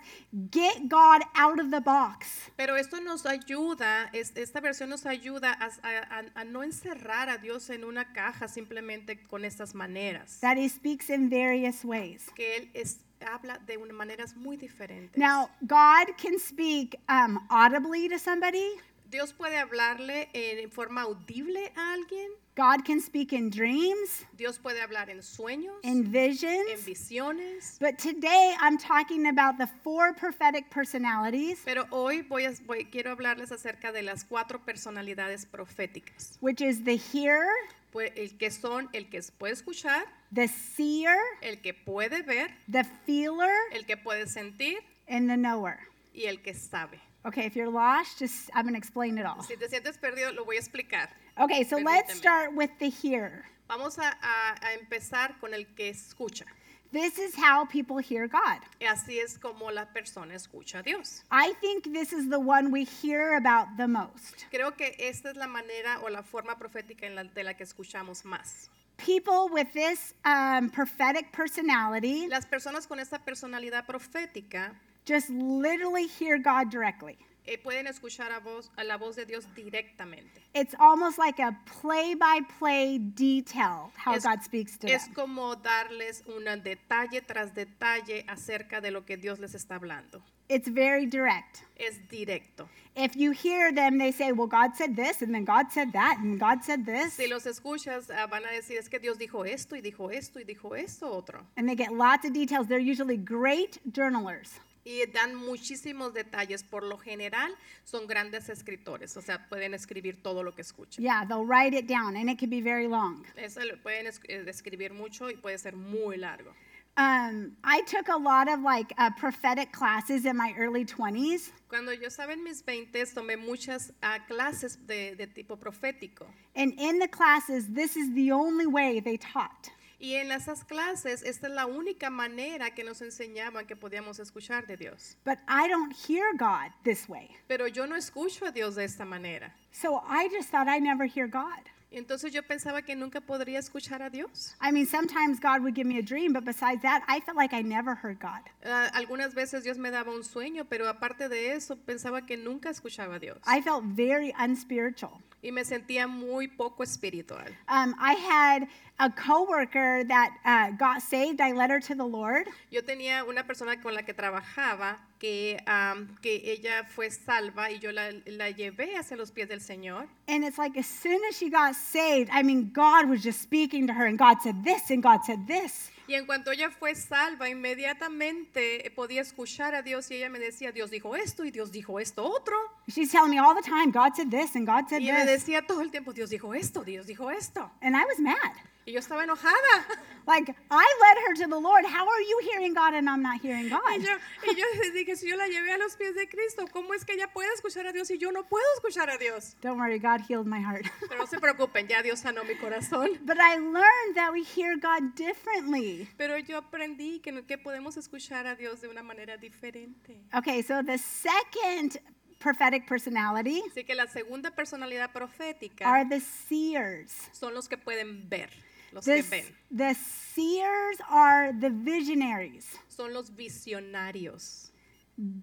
get 0.51 0.87
God 0.87 1.23
out 1.33 1.59
of 1.59 1.71
the 1.71 1.79
box. 1.81 2.51
Pero 2.55 2.75
esto 2.75 2.99
nos 3.01 3.25
ayuda, 3.25 4.11
es- 4.13 4.33
esta 4.35 4.59
versión 4.61 4.89
nos 4.89 5.07
ayuda 5.07 5.53
a, 5.59 5.65
a- 5.81 6.19
a- 6.19 6.41
a 6.41 6.43
no 6.43 6.61
encerrar 6.61 7.29
a 7.29 7.39
Dios 7.39 7.71
en 7.71 7.83
una 7.83 8.13
caja 8.13 8.47
simplemente 8.47 9.23
con 9.23 9.43
estas 9.43 9.73
maneras. 9.73 10.39
That 10.41 10.57
He 10.57 10.69
speaks 10.69 11.09
in 11.09 11.29
various 11.31 11.83
ways. 11.83 12.29
Que 12.35 12.57
Él 12.57 12.69
es- 12.75 12.99
habla 13.25 13.59
de 13.65 13.77
maneras 13.93 14.35
muy 14.35 14.57
diferentes. 14.57 15.17
Now, 15.17 15.49
God 15.65 16.17
can 16.17 16.39
speak 16.39 16.95
um, 17.09 17.39
audibly 17.49 18.07
to 18.09 18.17
somebody. 18.19 18.75
Dios 19.09 19.31
puede 19.31 19.57
hablarle 19.57 20.27
en 20.33 20.69
forma 20.69 21.03
audible 21.03 21.71
a 21.77 21.93
alguien. 21.93 22.27
God 22.57 22.83
can 22.83 22.99
speak 22.99 23.33
in 23.33 23.51
dreams, 23.51 24.25
Dios 24.35 24.57
puede 24.57 24.81
hablar 24.81 25.09
en 25.11 25.19
sueños, 25.21 25.75
in 25.83 26.11
visions. 26.11 26.67
en 26.71 26.83
visiones. 26.83 27.77
But 27.79 27.99
today 27.99 28.55
I'm 28.59 28.79
talking 28.79 29.27
about 29.27 29.59
the 29.59 29.67
four 29.67 30.13
prophetic 30.13 30.69
personalities, 30.71 31.61
Pero 31.63 31.85
hoy 31.91 32.23
voy 32.23 32.45
a, 32.45 32.51
voy- 32.65 32.85
quiero 32.91 33.11
hablarles 33.15 33.51
acerca 33.51 33.91
de 33.93 34.01
las 34.01 34.23
cuatro 34.25 34.59
personalidades 34.65 35.45
proféticas. 35.45 36.37
which 36.41 36.59
is 36.61 36.83
the 36.83 36.97
hearer, 36.97 37.53
el 37.93 38.37
que 38.37 38.51
son 38.51 38.89
el 38.93 39.09
que 39.09 39.21
puede 39.37 39.53
escuchar, 39.53 40.05
the 40.33 40.47
seer, 40.47 41.17
el 41.41 41.61
que 41.61 41.73
puede 41.73 42.21
ver, 42.23 42.51
the 42.71 42.83
feeler, 43.05 43.55
el 43.71 43.85
que 43.85 43.97
puede 43.97 44.27
sentir 44.27 44.77
and 45.07 45.29
the 45.29 45.35
knower. 45.37 45.79
y 46.13 46.25
el 46.25 46.41
que 46.41 46.53
sabe. 46.53 46.99
Okay, 47.25 47.45
if 47.45 47.55
you're 47.55 47.69
lost, 47.71 48.19
just 48.19 48.49
I'm 48.53 48.63
going 48.63 48.73
to 48.73 48.77
explain 48.77 49.17
it 49.17 49.25
all. 49.25 49.41
Si 49.43 49.55
te 49.57 49.67
sientes 49.67 49.97
perdido, 49.97 50.31
lo 50.33 50.45
voy 50.45 50.55
a 50.55 50.59
explicar. 50.59 51.09
Okay, 51.37 51.63
so 51.63 51.77
let's 51.77 52.13
Permíteme. 52.13 52.17
start 52.17 52.53
with 52.55 52.69
the 52.79 52.89
hearer. 52.89 53.45
Vamos 53.67 53.97
a, 53.99 54.09
a- 54.21 54.55
a 54.65 54.73
empezar 54.73 55.37
con 55.41 55.53
el 55.53 55.65
que 55.75 55.89
escucha. 55.89 56.45
This 56.91 57.17
is 57.19 57.35
how 57.35 57.65
people 57.65 57.97
hear 57.97 58.27
God. 58.27 58.59
Así 58.81 59.19
es 59.19 59.37
como 59.37 59.69
la 59.71 59.85
persona 59.85 60.33
escucha 60.35 60.79
a 60.79 60.83
Dios. 60.83 61.23
I 61.31 61.53
think 61.59 61.91
this 61.93 62.13
is 62.13 62.29
the 62.29 62.39
one 62.39 62.71
we 62.71 62.85
hear 62.85 63.35
about 63.35 63.75
the 63.77 63.87
most. 63.87 64.45
Creo 64.51 64.75
que 64.75 64.95
esta 64.99 65.29
es 65.31 65.35
la 65.35 65.47
manera 65.47 65.99
o 66.03 66.09
la 66.09 66.21
forma 66.23 66.55
profética 66.57 67.03
en 67.03 67.15
la- 67.15 67.23
de 67.25 67.43
la 67.43 67.53
que 67.53 67.63
escuchamos 67.65 68.23
más. 68.23 68.69
People 68.97 69.49
with 69.51 69.73
this 69.73 70.13
um, 70.25 70.69
prophetic 70.69 71.31
personality 71.31 72.27
Las 72.27 72.45
personas 72.45 72.87
con 72.87 72.99
esta 72.99 73.19
personalidad 73.19 73.85
profética 73.85 74.71
just 75.05 75.29
literally 75.29 76.07
hear 76.07 76.37
God 76.39 76.69
directly. 76.71 77.17
Eh, 77.47 77.57
pueden 77.57 77.87
escuchar 77.87 78.31
a, 78.31 78.39
voz, 78.39 78.69
a 78.75 78.83
la 78.83 78.97
voz 78.97 79.15
de 79.15 79.25
Dios 79.25 79.45
directamente. 79.55 80.41
It's 80.53 80.75
almost 80.79 81.17
like 81.17 81.39
a 81.41 81.57
play 81.81 82.13
by 82.15 82.41
play 82.59 82.99
detail 82.99 83.91
how 83.95 84.13
Es- 84.15 84.23
God 84.23 84.43
speaks 84.43 84.77
to 84.79 84.87
Es 84.87 85.05
them. 85.05 85.13
como 85.13 85.55
darles 85.55 86.23
un 86.27 86.43
detalle 86.63 87.21
tras 87.25 87.53
detalle 87.53 88.25
acerca 88.27 88.81
de 88.81 88.91
lo 88.91 89.05
que 89.05 89.17
Dios 89.17 89.39
les 89.39 89.55
está 89.55 89.75
hablando. 89.75 90.21
It's 90.49 90.69
very 90.69 91.05
direct. 91.05 91.63
Es 91.75 91.99
directo. 92.09 92.69
If 92.95 93.15
you 93.15 93.31
hear 93.31 93.71
them, 93.73 93.97
they 93.97 94.11
say, 94.11 94.31
Well, 94.31 94.47
God 94.47 94.75
said 94.75 94.95
this, 94.95 95.21
and 95.21 95.33
then 95.33 95.43
God 95.43 95.71
said 95.71 95.91
that, 95.91 96.17
and 96.19 96.39
God 96.39 96.63
said 96.63 96.85
this. 96.85 97.13
Si 97.13 97.27
los 97.27 97.45
escuchas, 97.45 98.09
ah, 98.09 98.27
van 98.27 98.43
a 98.45 98.51
decir, 98.51 98.77
es 98.79 98.87
que 98.87 98.97
Dios 98.99 99.17
dijo 99.17 99.45
esto 99.45 99.75
y 99.75 99.81
dijo 99.81 100.09
esto 100.09 100.39
y 100.39 100.45
dijo 100.45 100.73
esto 100.75 101.11
otro. 101.11 101.45
And 101.57 101.67
they 101.67 101.75
get 101.75 101.91
lots 101.91 102.25
of 102.25 102.31
details. 102.33 102.67
They're 102.67 102.79
usually 102.79 103.17
great 103.17 103.79
journalers. 103.93 104.59
Y 104.87 105.05
dan 105.11 105.35
muchísimos 105.35 106.13
detalles. 106.13 106.63
Por 106.63 106.83
lo 106.83 106.97
general, 106.97 107.53
son 107.83 108.07
grandes 108.07 108.47
escritores. 108.47 109.17
O 109.17 109.21
sea, 109.21 109.49
pueden 109.49 109.73
escribir 109.73 110.23
todo 110.23 110.43
lo 110.43 110.55
que 110.55 110.61
escuchan. 110.61 111.03
Yeah, 111.03 111.25
they'll 111.27 111.45
write 111.45 111.75
it 111.77 111.87
down, 111.87 112.15
and 112.15 112.29
it 112.29 112.39
can 112.39 112.49
be 112.49 112.61
very 112.61 112.87
long. 112.87 113.25
Eso 113.35 113.59
lo 113.65 113.75
pueden 113.83 114.07
eh, 114.07 114.45
escribir 114.47 114.93
mucho 114.93 115.29
y 115.29 115.35
puede 115.35 115.57
ser 115.57 115.75
muy 115.75 116.15
largo. 116.15 116.53
Um, 116.95 117.55
I 117.63 117.81
took 117.85 118.07
a 118.07 118.17
lot 118.17 118.47
of 118.47 118.61
like 118.61 118.91
uh, 118.97 119.11
prophetic 119.19 119.71
classes 119.71 120.25
in 120.25 120.35
my 120.35 120.55
early 120.57 120.83
20s, 120.83 121.51
Cuando 121.69 121.91
yo 121.91 122.07
estaba 122.07 122.31
en 122.31 122.43
mis 122.43 122.63
20, 122.63 123.05
tomé 123.13 123.37
muchas 123.37 123.91
ah, 124.01 124.19
clases 124.27 124.77
de, 124.87 125.13
de 125.15 125.27
tipo 125.27 125.57
profético. 125.57 126.25
and 126.55 126.73
in 126.79 126.97
the 126.97 127.07
classes, 127.07 127.67
this 127.67 127.95
is 127.97 128.11
the 128.15 128.31
only 128.31 128.65
way 128.65 128.99
they 128.99 129.17
taught. 129.17 129.69
Y 129.99 130.13
en 130.13 130.31
esas 130.31 130.63
clases, 130.63 131.23
esta 131.23 131.47
es 131.47 131.53
la 131.53 131.65
única 131.65 132.09
manera 132.09 132.71
que 132.71 132.83
nos 132.83 133.01
enseñaban 133.01 133.65
que 133.65 133.75
podíamos 133.75 134.19
escuchar 134.19 134.67
de 134.67 134.77
Dios. 134.77 135.17
But 135.25 135.39
I 135.47 135.67
don't 135.67 135.91
hear 135.91 136.33
God 136.37 136.71
this 136.83 137.09
way. 137.09 137.29
Pero 137.47 137.67
yo 137.67 137.87
no 137.87 137.95
escucho 137.95 138.45
a 138.45 138.51
Dios 138.51 138.75
de 138.75 138.83
esta 138.83 139.05
manera. 139.05 139.53
So 139.71 140.03
I 140.07 140.29
just 140.29 140.49
thought 140.51 140.67
I 140.67 140.79
never 140.79 141.05
hear 141.07 141.27
God. 141.27 141.63
Entonces 141.89 142.33
yo 142.33 142.43
pensaba 142.43 142.81
que 142.81 142.95
nunca 142.95 143.21
podría 143.21 143.59
escuchar 143.59 144.01
a 144.01 144.09
Dios. 144.09 144.55
I 144.61 144.71
mean, 144.71 144.85
sometimes 144.85 145.39
God 145.39 145.61
would 145.61 145.73
give 145.73 145.87
me 145.87 145.97
a 145.97 146.03
dream, 146.03 146.33
but 146.33 146.43
besides 146.43 146.81
that, 146.81 147.03
I 147.07 147.21
felt 147.21 147.37
like 147.37 147.53
I 147.53 147.61
never 147.61 147.95
heard 147.95 148.19
God. 148.19 148.41
Ah, 148.65 148.89
algunas 148.93 149.33
veces 149.33 149.63
Dios 149.63 149.77
me 149.77 149.89
daba 149.89 150.11
un 150.11 150.23
sueño, 150.23 150.65
pero 150.69 150.87
aparte 150.87 151.29
de 151.29 151.53
eso 151.53 151.77
pensaba 151.77 152.25
que 152.25 152.35
nunca 152.35 152.69
escuchaba 152.69 153.15
a 153.15 153.19
Dios. 153.19 153.37
I 153.47 153.61
felt 153.61 153.83
very 153.85 154.33
unspiritual. 154.37 155.21
Y 155.41 155.51
me 155.51 155.63
sentía 155.63 156.07
muy 156.07 156.47
poco 156.47 156.83
espiritual. 156.83 157.55
Um, 157.69 157.95
I 157.99 158.15
had 158.15 158.67
a 158.99 159.09
coworker 159.11 160.03
that 160.05 160.31
uh, 160.43 160.71
got 160.77 161.01
saved. 161.01 161.39
I 161.39 161.51
led 161.51 161.69
her 161.69 161.79
to 161.81 161.93
the 161.95 162.03
Lord, 162.05 162.47
Yo 162.71 162.81
tenía 162.81 163.23
una 163.27 163.43
persona 163.45 163.79
con 163.81 163.93
la 163.93 164.01
que 164.01 164.13
trabajaba 164.13 164.97
que, 165.19 165.59
am, 165.67 166.15
que 166.21 166.41
ella 166.45 166.83
fue 166.83 167.09
salva 167.11 167.69
y 167.71 167.77
yo 167.79 167.91
la, 167.91 168.11
la 168.25 168.49
llevé 168.49 168.95
hacia 168.97 169.15
los 169.17 169.31
pies 169.31 169.47
del 169.49 169.59
Señor. 169.61 170.07
and 170.27 170.43
it's 170.43 170.57
like 170.57 170.75
as 170.77 170.87
soon 170.87 171.19
as 171.29 171.37
she 171.37 171.49
got 171.49 171.75
saved, 171.75 172.29
I 172.33 172.41
mean, 172.43 172.71
God 172.73 173.07
was 173.07 173.21
just 173.23 173.41
speaking 173.41 173.85
to 173.87 173.93
her, 173.93 174.05
and 174.07 174.17
God 174.17 174.41
said 174.41 174.63
this, 174.63 174.89
and 174.89 175.01
God 175.03 175.23
said 175.25 175.47
this. 175.47 175.91
Y 176.07 176.13
en 176.15 176.25
cuanto 176.25 176.51
ella 176.51 176.69
fue 176.71 176.95
salva, 176.95 177.49
inmediatamente 177.49 178.91
podía 178.95 179.21
escuchar 179.21 179.75
a 179.75 179.81
Dios 179.81 180.09
y 180.11 180.15
ella 180.15 180.29
me 180.29 180.39
decía, 180.39 180.71
Dios 180.71 180.89
dijo 180.89 181.15
esto 181.15 181.43
y 181.43 181.51
Dios 181.51 181.71
dijo 181.71 181.99
esto 181.99 182.23
otro. 182.23 182.55
She's 182.87 183.11
telling 183.11 183.29
me 183.31 183.39
all 183.39 183.53
the 183.55 183.61
time, 183.61 183.91
God 183.91 184.15
said 184.15 184.29
this, 184.31 184.55
and 184.55 184.65
God 184.65 184.87
said 184.89 185.01
Y 185.01 185.11
me 185.11 185.25
this. 185.25 185.43
decía 185.45 185.65
todo 185.67 185.81
el 185.81 185.91
tiempo, 185.91 186.13
Dios 186.13 186.29
dijo 186.29 186.53
esto, 186.55 186.83
Dios 186.83 187.05
dijo 187.07 187.29
esto. 187.29 187.69
And 187.81 187.95
I 187.95 188.05
was 188.05 188.19
mad. 188.19 188.53
Y 188.87 188.93
yo 188.93 188.99
estaba 188.99 189.25
enojada. 189.25 189.85
Like, 190.25 190.55
I 190.71 190.85
led 191.01 191.17
her 191.27 191.33
to 191.43 191.47
the 191.49 191.59
Lord. 191.59 191.83
How 191.85 192.07
are 192.07 192.21
you 192.21 192.39
hearing 192.41 192.73
God 192.73 192.93
and 192.93 193.09
I'm 193.09 193.21
not 193.21 193.41
hearing 193.41 193.65
Y 193.65 193.69
God? 193.69 194.01
yo, 194.01 194.17
y 194.49 194.55
yo 194.55 194.65
dije, 194.93 195.17
si 195.17 195.27
yo 195.29 195.35
la 195.35 195.47
llevé 195.47 195.73
a 195.73 195.77
los 195.77 195.97
pies 195.97 196.15
de 196.15 196.25
Cristo, 196.29 196.65
¿cómo 196.71 196.93
es 196.93 197.03
que 197.03 197.13
ella 197.13 197.27
puede 197.27 197.53
escuchar 197.53 197.85
a 197.85 197.91
Dios 197.91 198.09
y 198.11 198.17
yo 198.17 198.31
no 198.31 198.43
puedo 198.45 198.63
escuchar 198.75 199.09
a 199.09 199.17
Dios? 199.17 199.57
Don't 199.61 199.77
worry, 199.77 199.99
God 199.99 200.21
healed 200.21 200.47
my 200.47 200.61
heart. 200.61 200.85
Pero 201.09 201.19
no 201.19 201.27
se 201.27 201.37
preocupen, 201.39 201.87
ya 201.89 202.01
Dios 202.01 202.21
sanó 202.21 202.45
mi 202.45 202.55
corazón. 202.55 203.09
but 203.25 203.37
I 203.37 203.57
learned 203.57 204.15
that 204.15 204.31
we 204.31 204.43
hear 204.43 204.77
God 204.77 205.15
differently. 205.15 206.07
Pero 206.17 206.37
yo 206.37 206.57
aprendí 206.57 207.19
que, 207.21 207.43
que 207.45 207.57
podemos 207.57 207.97
escuchar 207.97 208.47
a 208.47 208.55
Dios 208.55 208.79
de 208.79 208.87
una 208.87 209.03
manera 209.03 209.35
diferente. 209.35 210.17
Okay, 210.33 210.61
so 210.61 210.81
the 210.81 210.97
second 210.97 211.97
prophetic 212.39 212.85
personality 212.87 213.63
Así 213.71 213.83
que 213.83 213.95
la 213.95 214.05
segunda 214.07 214.51
personalidad 214.51 215.11
profética 215.11 215.85
are 215.85 216.05
the 216.07 216.19
seers. 216.19 217.29
son 217.31 217.53
los 217.55 217.67
que 217.67 217.77
pueden 217.77 218.29
ver, 218.29 218.49
los 218.91 219.05
The, 219.05 219.15
que 219.15 219.29
ven. 219.29 219.43
the 219.71 219.93
seers 219.95 220.97
are 221.09 221.53
the 221.53 221.69
visionaries. 221.69 222.65
Son 222.89 223.13
los 223.13 223.29
visionarios. 223.31 224.71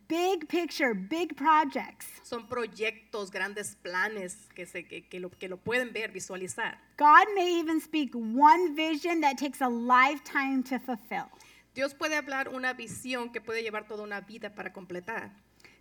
Big 0.07 0.49
picture, 0.49 0.95
big 0.95 1.37
projects. 1.37 2.07
Son 2.23 2.47
proyectos, 2.47 3.33
grandes 3.33 3.75
planes 3.83 4.37
que, 4.55 4.67
se, 4.67 4.85
que, 4.85 5.03
que 5.09 5.19
lo, 5.19 5.31
que 5.31 5.49
lo 5.49 5.57
pueden 5.57 5.93
ver, 5.93 6.13
visualizar. 6.13 6.77
God 6.97 7.27
may 7.35 7.59
even 7.59 7.81
speak 7.81 8.15
one 8.15 8.77
vision 8.77 9.21
that 9.21 9.37
takes 9.37 9.61
a 9.61 9.69
lifetime 9.69 10.63
to 10.63 10.79
fulfill. 10.79 11.27
Dios 11.75 11.93
puede 11.93 12.15
hablar 12.15 12.51
una 12.55 12.73
visión 12.73 13.33
que 13.33 13.41
puede 13.41 13.63
llevar 13.65 13.89
toda 13.89 14.05
una 14.05 14.21
vida 14.21 14.55
para 14.55 14.73
completar. 14.73 15.33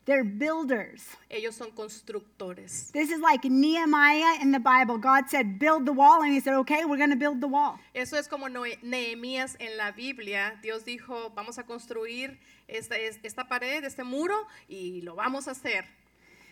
They're 0.05 0.25
builders. 0.25 1.05
Ellos 1.29 1.55
son 1.55 1.71
constructores. 1.71 2.91
This 2.91 3.09
is 3.09 3.21
like 3.21 3.45
Nehemiah 3.45 4.41
in 4.41 4.51
the 4.51 4.59
Bible. 4.59 4.97
God 4.97 5.29
said, 5.29 5.57
build 5.59 5.85
the 5.85 5.93
wall, 5.93 6.23
and 6.23 6.33
he 6.33 6.41
said, 6.41 6.55
okay, 6.55 6.83
we're 6.83 6.97
going 6.97 7.09
to 7.11 7.15
build 7.15 7.39
the 7.39 7.47
wall. 7.47 7.79
Eso 7.95 8.17
es 8.17 8.27
como 8.27 8.47
Nehemías 8.47 9.55
en 9.61 9.77
la 9.77 9.91
Biblia. 9.91 10.59
Dios 10.61 10.83
dijo, 10.83 11.31
vamos 11.33 11.57
a 11.57 11.63
construir 11.63 12.37
esta, 12.67 12.95
es- 12.97 13.17
esta 13.23 13.45
pared, 13.47 13.85
este 13.85 14.03
muro, 14.03 14.35
y 14.69 14.99
lo 15.03 15.15
vamos 15.15 15.47
a 15.47 15.51
hacer. 15.51 15.85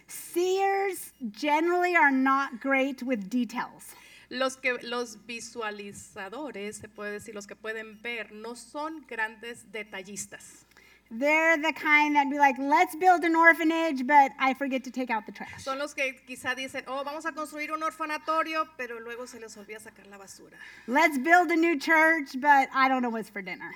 Seers 0.07 1.11
generally 1.33 1.95
are 1.95 2.11
not 2.11 2.61
great 2.61 3.03
with 3.03 3.29
details. 3.29 3.93
Los, 4.29 4.55
que, 4.55 4.77
los 4.83 5.17
visualizadores, 5.25 6.77
se 6.77 6.87
puede 6.87 7.11
decir, 7.19 7.35
los 7.35 7.47
que 7.47 7.55
pueden 7.57 8.01
ver, 8.01 8.31
no 8.31 8.55
son 8.55 9.05
grandes 9.09 9.69
detallistas. 9.73 10.65
They're 11.13 11.57
the 11.57 11.73
kind 11.73 12.15
that 12.15 12.29
be 12.29 12.37
like, 12.37 12.55
let's 12.57 12.95
build 12.95 13.25
an 13.25 13.35
orphanage, 13.35 14.07
but 14.07 14.31
I 14.39 14.53
forget 14.53 14.81
to 14.85 14.91
take 14.91 15.09
out 15.09 15.25
the 15.25 15.33
trash. 15.33 15.61
Son 15.61 15.77
los 15.77 15.93
que 15.93 16.15
quizá 16.25 16.55
dicen, 16.55 16.83
oh, 16.87 17.03
vamos 17.03 17.25
a 17.25 17.33
construir 17.33 17.73
un 17.73 17.83
orfanatorio, 17.83 18.65
pero 18.77 18.97
luego 18.97 19.27
se 19.27 19.37
les 19.37 19.53
olvida 19.57 19.79
sacar 19.79 20.09
la 20.09 20.17
basura. 20.17 20.55
Let's 20.87 21.17
build 21.17 21.51
a 21.51 21.57
new 21.57 21.77
church, 21.77 22.39
but 22.39 22.69
I 22.73 22.87
don't 22.87 23.01
know 23.01 23.09
what's 23.09 23.29
for 23.29 23.41
dinner. 23.41 23.73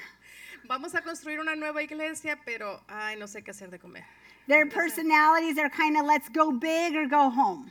Vamos 0.70 0.96
a 0.96 1.02
construir 1.02 1.42
una 1.42 1.58
nueva 1.58 1.84
iglesia, 1.84 2.38
pero, 2.46 2.80
ay, 2.88 3.18
no 3.18 3.26
sé 3.26 3.44
qué 3.44 3.52
hacer 3.52 3.70
de 3.70 3.80
comer. 3.80 4.06
Their 4.48 4.68
personalities 4.68 5.58
are 5.58 5.70
kind 5.70 5.98
of 5.98 6.06
let's 6.06 6.30
go 6.30 6.54
big 6.54 6.96
or 6.96 7.06
go 7.06 7.30
home. 7.30 7.70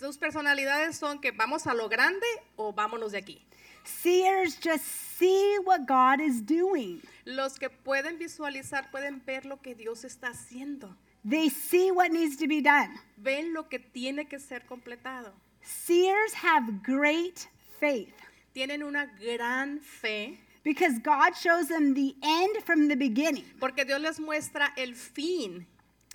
Sus 0.00 0.16
personalidades 0.18 0.96
son 0.96 1.20
que 1.20 1.30
vamos 1.30 1.66
a 1.68 1.74
lo 1.74 1.88
grande 1.88 2.26
o 2.56 2.72
vámonos 2.72 3.12
de 3.12 3.18
aquí. 3.18 3.40
Seers 3.86 4.56
just 4.56 4.84
see 5.18 5.56
what 5.64 5.86
God 5.86 6.20
is 6.20 6.40
doing. 6.40 7.00
Los 7.24 7.58
que 7.58 7.68
pueden 7.70 8.18
visualizar 8.18 8.90
pueden 8.90 9.20
ver 9.24 9.44
lo 9.46 9.56
que 9.56 9.74
Dios 9.74 10.04
está 10.04 10.28
haciendo. 10.28 10.94
They 11.24 11.48
see 11.48 11.90
what 11.90 12.10
needs 12.12 12.36
to 12.36 12.46
be 12.46 12.60
done. 12.60 12.98
Ven 13.16 13.52
lo 13.52 13.64
que 13.68 13.78
tiene 13.78 14.26
que 14.28 14.38
ser 14.38 14.60
completado. 14.66 15.32
Seers 15.62 16.32
have 16.34 16.82
great 16.84 17.48
faith 17.80 18.14
Tienen 18.54 18.82
una 18.84 19.06
gran 19.20 19.80
fe 19.80 20.38
because 20.62 20.98
God 21.00 21.34
shows 21.36 21.68
them 21.68 21.92
the 21.94 22.14
end 22.22 22.62
from 22.64 22.88
the 22.88 22.96
beginning. 22.96 23.44
porque 23.58 23.84
Dios 23.84 24.00
les 24.00 24.18
muestra 24.20 24.72
el 24.76 24.94
fin 24.94 25.66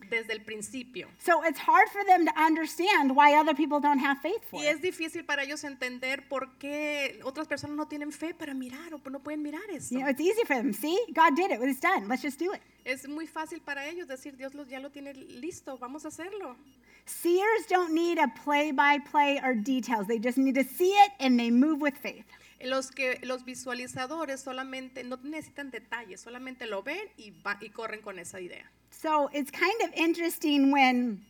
desde 0.10 0.34
el 0.34 0.42
principio. 0.42 1.08
So 1.20 1.44
it's 1.44 1.60
hard 1.60 1.90
for 1.90 2.04
them 2.06 2.26
to 2.26 2.32
understand 2.38 3.16
why 3.16 3.36
other 3.36 3.56
people 3.56 3.80
don't 3.80 4.00
have 4.00 4.20
faith 4.22 4.44
for 4.50 4.60
Y 4.60 4.68
es 4.68 4.82
difícil 4.82 5.26
para 5.26 5.44
ellos 5.44 5.64
entender 5.64 6.28
por 6.28 6.58
qué 6.58 7.20
otras 7.24 7.48
personas 7.48 7.76
no 7.76 7.88
tienen 7.88 8.12
fe 8.12 8.34
para 8.34 8.54
mirar 8.54 8.94
o 8.94 9.10
no 9.10 9.20
pueden 9.20 9.42
mirar 9.42 9.70
eso. 9.70 9.94
You 9.96 10.02
know, 10.02 10.10
it's 10.10 10.22
easy 10.22 10.44
for 10.46 10.56
them. 10.56 10.74
See, 10.74 10.98
God 11.14 11.36
did 11.36 11.52
it. 11.52 11.62
It's 11.62 11.80
done. 11.80 12.08
Let's 12.08 12.22
just 12.22 12.40
do 12.40 12.54
it. 12.54 12.62
Es 12.84 13.08
muy 13.08 13.28
fácil 13.28 13.62
para 13.62 13.86
ellos 13.88 14.08
decir, 14.08 14.36
Dios 14.36 14.54
ya 14.68 14.80
lo 14.80 14.90
tiene 14.90 15.14
listo, 15.14 15.78
vamos 15.78 16.06
a 16.06 16.08
hacerlo. 16.08 16.56
Seers 17.06 17.66
don't 17.68 17.94
need 17.94 18.18
a 18.18 18.28
play 18.44 18.72
by 18.72 19.00
play 19.00 19.40
or 19.44 19.54
details. 19.54 20.08
They 20.08 20.20
just 20.20 20.38
need 20.38 20.56
to 20.56 20.64
see 20.64 20.92
it 20.92 21.12
and 21.20 21.40
they 21.40 21.52
move 21.52 21.82
with 21.82 21.96
faith. 21.98 22.26
Los, 22.66 22.92
que, 22.92 23.20
los 23.24 23.44
visualizadores 23.46 24.42
solamente 24.42 25.04
no 25.04 25.18
necesitan 25.24 25.72
detalles, 25.72 26.22
solamente 26.22 26.66
lo 26.68 26.84
ven 26.84 27.08
y, 27.18 27.32
va- 27.32 27.58
y 27.62 27.70
corren 27.70 28.02
con 28.02 28.20
esa 28.20 28.40
idea. 28.40 28.70
So 28.92 29.30
it's 29.34 29.52
kind 29.52 29.82
of 29.84 29.92
interesting 29.96 30.72
when 30.72 31.26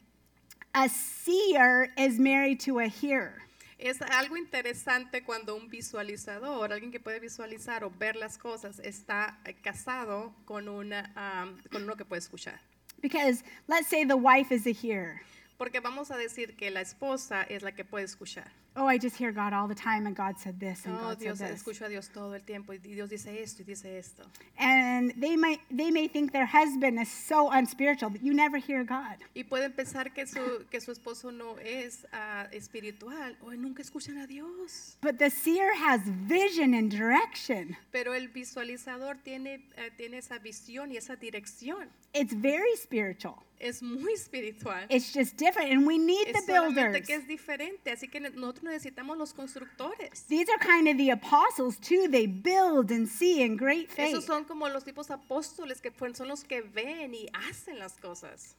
a 0.74 0.90
seer 0.90 1.92
is 1.98 2.18
married 2.20 2.60
to 2.66 2.80
a 2.80 2.88
hearer. 2.88 3.42
Es 3.78 4.00
algo 4.02 4.38
interesante 4.38 5.24
cuando 5.24 5.56
un 5.56 5.68
visualizador, 5.70 6.72
alguien 6.72 6.92
que 6.92 7.00
puede 7.00 7.20
visualizar 7.20 7.84
o 7.84 7.90
ver 7.90 8.16
las 8.16 8.38
cosas, 8.38 8.80
está 8.80 9.40
eh, 9.46 9.56
casado 9.56 10.36
con, 10.46 10.70
una, 10.70 11.12
am, 11.16 11.58
con 11.72 11.84
uno 11.84 11.96
que 11.96 12.06
puede 12.06 12.20
escuchar. 12.20 12.60
Because 13.02 13.44
let's 13.68 13.88
say 13.88 14.06
the 14.06 14.16
wife 14.16 14.52
is 14.54 14.68
a 14.68 14.72
hearer. 14.72 15.22
Porque 15.58 15.80
vamos 15.80 16.12
a 16.12 16.18
decir 16.18 16.56
que 16.56 16.70
la 16.70 16.82
esposa 16.82 17.42
es 17.44 17.64
la 17.64 17.72
que 17.72 17.84
puede 17.84 18.06
escuchar. 18.06 18.52
Oh, 18.74 18.88
I 18.88 18.98
just 18.98 19.18
hear 19.18 19.34
God 19.34 19.52
all 19.52 19.68
the 19.68 19.76
time, 19.76 20.08
and 20.08 20.16
God 20.16 20.40
said 20.40 20.58
this, 20.58 20.86
and 20.86 20.94
No, 20.96 21.02
God 21.02 21.20
Dios 21.20 21.40
said 21.40 21.52
this. 21.52 21.62
escucho 21.62 21.86
a 21.86 21.90
Dios 21.90 22.08
todo 22.08 22.32
el 22.34 22.40
tiempo 22.40 22.72
y 22.72 22.78
Dios 22.78 23.10
dice 23.10 23.28
esto 23.42 23.64
y 23.64 23.66
dice 23.66 23.98
esto. 23.98 24.24
And 24.58 25.14
they 25.20 25.36
might 25.36 25.60
they 25.70 25.92
may 25.92 26.08
think 26.08 26.32
their 26.32 26.46
husband 26.46 26.98
is 26.98 27.12
so 27.12 27.50
unspiritual, 27.52 28.12
but 28.12 28.22
you 28.24 28.34
never 28.34 28.58
hear 28.58 28.86
God. 28.86 29.18
Y 29.36 29.44
pueden 29.44 29.74
pensar 29.74 30.14
que 30.14 30.26
su, 30.26 30.66
que 30.72 30.80
su 30.80 30.92
esposo 30.94 31.32
no 31.32 31.58
es 31.58 32.06
ah, 32.14 32.48
espiritual 32.54 33.36
o 33.42 33.52
nunca 33.56 33.82
escuchan 33.84 34.18
a 34.24 34.26
Dios. 34.28 34.96
But 35.02 35.20
the 35.20 35.30
seer 35.30 35.74
has 35.76 36.02
vision 36.04 36.74
and 36.74 36.90
direction. 36.90 37.76
Pero 37.92 38.14
el 38.14 38.30
visualizador 38.30 39.18
tiene, 39.24 39.66
eh, 39.76 39.92
tiene 39.98 40.20
esa 40.20 40.40
visión 40.40 40.94
y 40.94 40.98
esa 40.98 41.18
dirección. 41.18 41.90
It's 42.14 42.34
very 42.34 42.76
spiritual. 42.78 43.44
Es 43.60 43.84
muy 43.84 44.14
espiritual. 44.14 44.88
It's 44.90 45.14
just 45.14 45.38
different, 45.38 45.72
and 45.72 45.86
we 45.86 45.98
need 46.00 46.28
Es 46.30 46.46
the 46.46 46.52
builders. 46.52 47.06
que 47.06 47.14
es 47.14 47.28
diferente, 47.28 47.92
así 47.92 48.08
que 48.08 48.20
nosotros 48.62 48.74
necesitamos 48.74 49.18
los 49.18 49.34
constructores. 49.34 50.24
These 50.28 50.50
are 50.50 50.60
kind 50.60 50.88
of 50.88 50.98
the 50.98 51.12
apostles 51.12 51.78
too. 51.80 52.08
They 52.10 52.28
build 52.28 52.92
and 52.92 53.08
see 53.08 53.42
in 53.42 53.58
great 53.58 53.90
Esos 53.90 53.96
faith. 53.96 54.26
son 54.26 54.46
como 54.46 54.68
los 54.70 54.84
tipos 54.84 55.10
apóstoles 55.10 55.82
que 55.82 55.92
son 56.14 56.28
los 56.28 56.44
que 56.44 56.62
ven 56.62 57.14
y 57.14 57.28
hacen 57.50 57.80
las 57.80 57.98
cosas. 57.98 58.56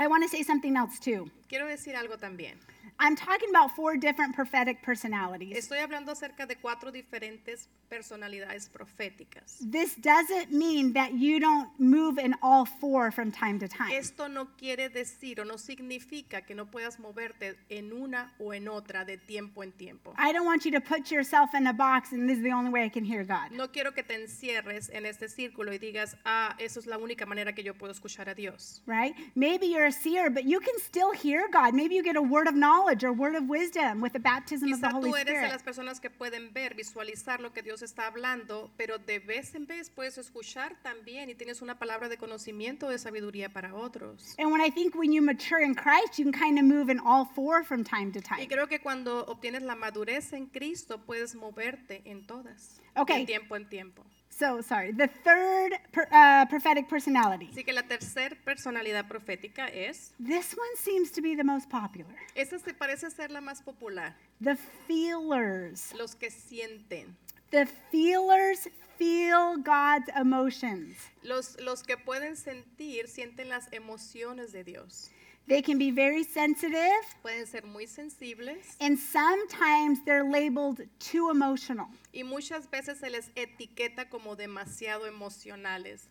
I 0.00 0.06
want 0.06 0.22
to 0.22 0.28
say 0.30 0.42
something 0.42 0.78
else 0.78 0.98
too. 0.98 1.30
quiero 1.50 1.66
decir 1.66 1.94
algo 1.96 2.16
también. 2.16 2.54
I'm 3.02 3.16
talking 3.16 3.48
about 3.48 3.74
four 3.74 3.96
different 3.96 4.34
prophetic 4.34 4.82
personalities. 4.82 5.56
Estoy 5.56 5.78
hablando 5.78 6.12
acerca 6.12 6.46
de 6.46 6.56
cuatro 6.56 6.92
diferentes 6.92 7.68
personalidades 7.88 8.68
proféticas. 8.68 9.56
This 9.60 9.94
doesn't 9.96 10.52
mean 10.52 10.92
that 10.92 11.14
you 11.14 11.40
don't 11.40 11.70
move 11.78 12.18
in 12.18 12.34
all 12.42 12.66
four 12.66 13.10
from 13.10 13.32
time 13.32 13.58
to 13.58 13.68
time. 13.68 13.90
Esto 13.92 14.28
no 14.28 14.48
quiere 14.58 14.90
decir 14.90 15.40
o 15.40 15.44
no 15.44 15.56
significa 15.56 16.42
que 16.46 16.54
no 16.54 16.66
puedas 16.66 16.98
moverte 17.00 17.56
en 17.70 17.92
una 17.92 18.34
o 18.38 18.52
en 18.52 18.68
otra 18.68 19.06
de 19.06 19.16
tiempo 19.16 19.62
en 19.62 19.72
tiempo. 19.72 20.14
I 20.18 20.32
don't 20.32 20.46
want 20.46 20.66
you 20.66 20.70
to 20.72 20.80
put 20.80 21.10
yourself 21.10 21.54
in 21.54 21.66
a 21.66 21.72
box 21.72 22.12
and 22.12 22.28
this 22.28 22.36
is 22.36 22.44
the 22.44 22.52
only 22.52 22.70
way 22.70 22.84
I 22.84 22.90
can 22.90 23.04
hear 23.04 23.24
God. 23.24 23.50
No 23.50 23.68
quiero 23.68 23.92
que 23.92 24.02
te 24.02 24.14
encierres 24.14 24.90
en 24.92 25.06
este 25.06 25.28
círculo 25.28 25.72
y 25.72 25.78
digas, 25.78 26.16
ah, 26.26 26.54
eso 26.58 26.78
es 26.78 26.86
la 26.86 26.98
única 26.98 27.24
manera 27.24 27.54
que 27.54 27.62
yo 27.62 27.72
puedo 27.72 27.92
escuchar 27.92 28.28
a 28.28 28.34
Dios. 28.34 28.82
Right? 28.86 29.14
Maybe 29.34 29.66
you're 29.66 29.89
a 29.90 29.92
seer, 29.92 30.30
but 30.30 30.44
you 30.44 30.60
can 30.60 30.74
still 30.78 31.12
hear 31.12 31.48
God. 31.52 31.74
Maybe 31.74 31.94
you 31.94 32.02
get 32.02 32.16
a 32.16 32.22
word 32.22 32.46
of 32.48 32.54
knowledge 32.54 33.04
or 33.04 33.12
word 33.12 33.34
of 33.34 33.48
wisdom 33.48 34.00
with 34.00 34.12
the 34.12 34.18
baptism 34.20 34.72
of 34.72 34.80
the 34.80 34.86
Quizá 34.86 34.92
Holy 34.92 35.10
tú 35.10 35.16
eres 35.16 35.26
de 35.26 35.32
Spirit. 35.32 35.52
las 35.52 35.62
personas 35.62 36.00
que 36.00 36.10
pueden 36.10 36.52
ver, 36.52 36.74
visualizar 36.74 37.40
lo 37.40 37.52
que 37.52 37.62
Dios 37.62 37.82
está 37.82 38.06
hablando, 38.06 38.70
pero 38.76 38.98
de 38.98 39.18
vez 39.18 39.54
en 39.54 39.66
vez 39.66 39.90
puedes 39.90 40.16
escuchar 40.18 40.76
también 40.82 41.28
y 41.30 41.34
tienes 41.34 41.62
una 41.62 41.78
palabra 41.78 42.08
de 42.08 42.16
conocimiento 42.16 42.88
de 42.88 42.98
sabiduría 42.98 43.52
para 43.52 43.74
otros. 43.74 44.34
And 44.38 44.50
when 44.52 44.60
I 44.60 44.70
think 44.70 44.94
when 44.94 45.12
you 45.12 45.22
mature 45.22 45.60
in 45.62 45.74
Christ, 45.74 46.18
you 46.18 46.24
can 46.24 46.32
kind 46.32 46.58
of 46.58 46.64
move 46.64 46.90
in 46.90 46.98
all 47.00 47.26
four 47.34 47.64
from 47.64 47.84
time 47.84 48.12
to 48.12 48.20
time. 48.20 48.42
Y 48.42 48.46
creo 48.46 48.68
que 48.68 48.80
cuando 48.80 49.24
obtienes 49.26 49.62
la 49.62 49.74
madurez 49.74 50.32
en 50.32 50.46
Cristo 50.46 50.98
puedes 51.04 51.34
moverte 51.34 52.02
en 52.04 52.26
todas, 52.26 52.80
Okay. 52.96 53.20
de 53.20 53.26
tiempo 53.26 53.56
en 53.56 53.68
tiempo. 53.68 54.04
So, 54.40 54.62
sorry. 54.62 54.92
The 54.92 55.08
third 55.22 55.72
per, 55.92 56.08
uh, 56.10 56.46
prophetic 56.48 56.88
personality. 56.88 57.50
Así 57.52 57.62
que 57.62 57.74
la 57.74 57.82
tercera 57.82 58.34
personalidad 58.42 59.06
profética 59.06 59.68
es, 59.68 60.14
This 60.18 60.54
one 60.56 60.76
seems 60.76 61.10
to 61.12 61.20
be 61.20 61.36
the 61.36 61.44
most 61.44 61.68
popular. 61.68 62.14
esta 62.34 62.58
se 62.58 62.72
parece 62.72 63.10
ser 63.10 63.30
la 63.30 63.42
más 63.42 63.60
popular, 63.62 64.14
The 64.42 64.56
feelers. 64.88 65.92
los 65.98 66.14
que 66.14 66.30
sienten, 66.30 67.14
The 67.50 67.66
feelers 67.90 68.68
feel 69.00 69.56
God's 69.56 70.10
emotions. 70.14 70.94
los, 71.22 71.56
los 71.60 71.82
que 71.82 71.96
pueden 71.96 72.36
sentir, 72.36 73.08
sienten 73.08 73.48
las 73.48 73.66
emociones 73.72 74.52
de 74.52 74.62
Dios. 74.62 75.08
They 75.48 75.62
can 75.62 75.78
be 75.78 75.90
very 75.90 76.22
sensitive, 76.22 77.02
Pueden 77.22 77.46
ser 77.46 77.62
muy 77.64 77.86
sensibles 77.86 78.76
and 78.80 78.98
sometimes 78.98 79.98
they're 80.04 80.22
labeled 80.30 80.86
too 81.00 81.30
emotional. 81.30 81.88
y 82.12 82.22
muchas 82.22 82.68
veces 82.70 82.98
se 83.00 83.08
les 83.10 83.30
etiqueta 83.34 84.08
como 84.10 84.36
demasiado 84.36 85.06
emocionales. 85.06 86.02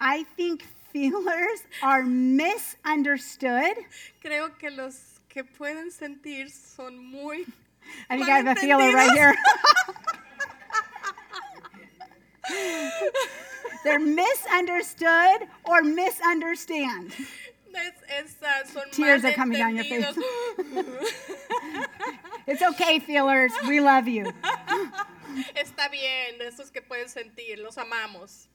I 0.00 0.24
think 0.36 0.62
feelers 0.92 1.64
are 1.82 2.04
misunderstood. 2.04 3.74
Creo 4.22 4.56
que 4.58 4.70
los 4.70 5.20
que 5.28 5.42
pueden 5.44 5.90
sentir 5.90 6.48
son 6.50 6.96
muy 6.96 7.44
I 8.08 8.16
think 8.16 8.28
I 8.28 8.38
have 8.38 8.46
a 8.46 8.54
feeler 8.54 8.92
right 8.94 9.10
here. 9.12 9.34
they're 13.84 13.98
misunderstood 13.98 15.48
or 15.64 15.82
misunderstand. 15.82 17.12
Es- 18.08 18.36
Tears 18.92 19.24
are 19.24 19.32
coming 19.32 19.58
down 19.58 19.74
your 19.74 19.84
face. 19.84 20.06
It's 22.46 22.62
okay, 22.62 22.98
feelers. 22.98 23.52
We 23.66 23.80
love 23.80 24.06
you. 24.06 24.24
Está 25.56 25.90
bien, 25.90 26.40
esos 26.42 26.70
que 26.70 26.82
pueden 26.82 27.08
sentir, 27.08 27.58
los 27.62 27.76
amamos. 27.76 28.48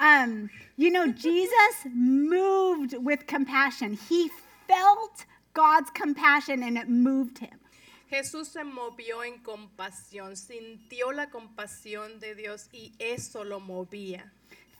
Um, 0.00 0.50
you 0.76 0.90
know, 0.90 1.06
Jesus 1.12 1.86
moved 1.94 2.94
with 2.98 3.26
compassion. 3.28 3.92
He 3.94 4.28
felt 4.66 5.24
God's 5.54 5.90
compassion 5.90 6.62
and 6.64 6.76
it 6.76 6.88
moved 6.88 7.38
him. 7.38 7.60
Jesús 8.12 8.48
se 8.48 8.62
movió 8.62 9.24
en 9.24 9.38
compasión, 9.38 10.36
sintió 10.36 11.12
la 11.12 11.30
compasión 11.30 12.20
de 12.20 12.34
Dios 12.34 12.68
y 12.70 12.92
eso 12.98 13.42
lo 13.42 13.58
movía. 13.58 14.30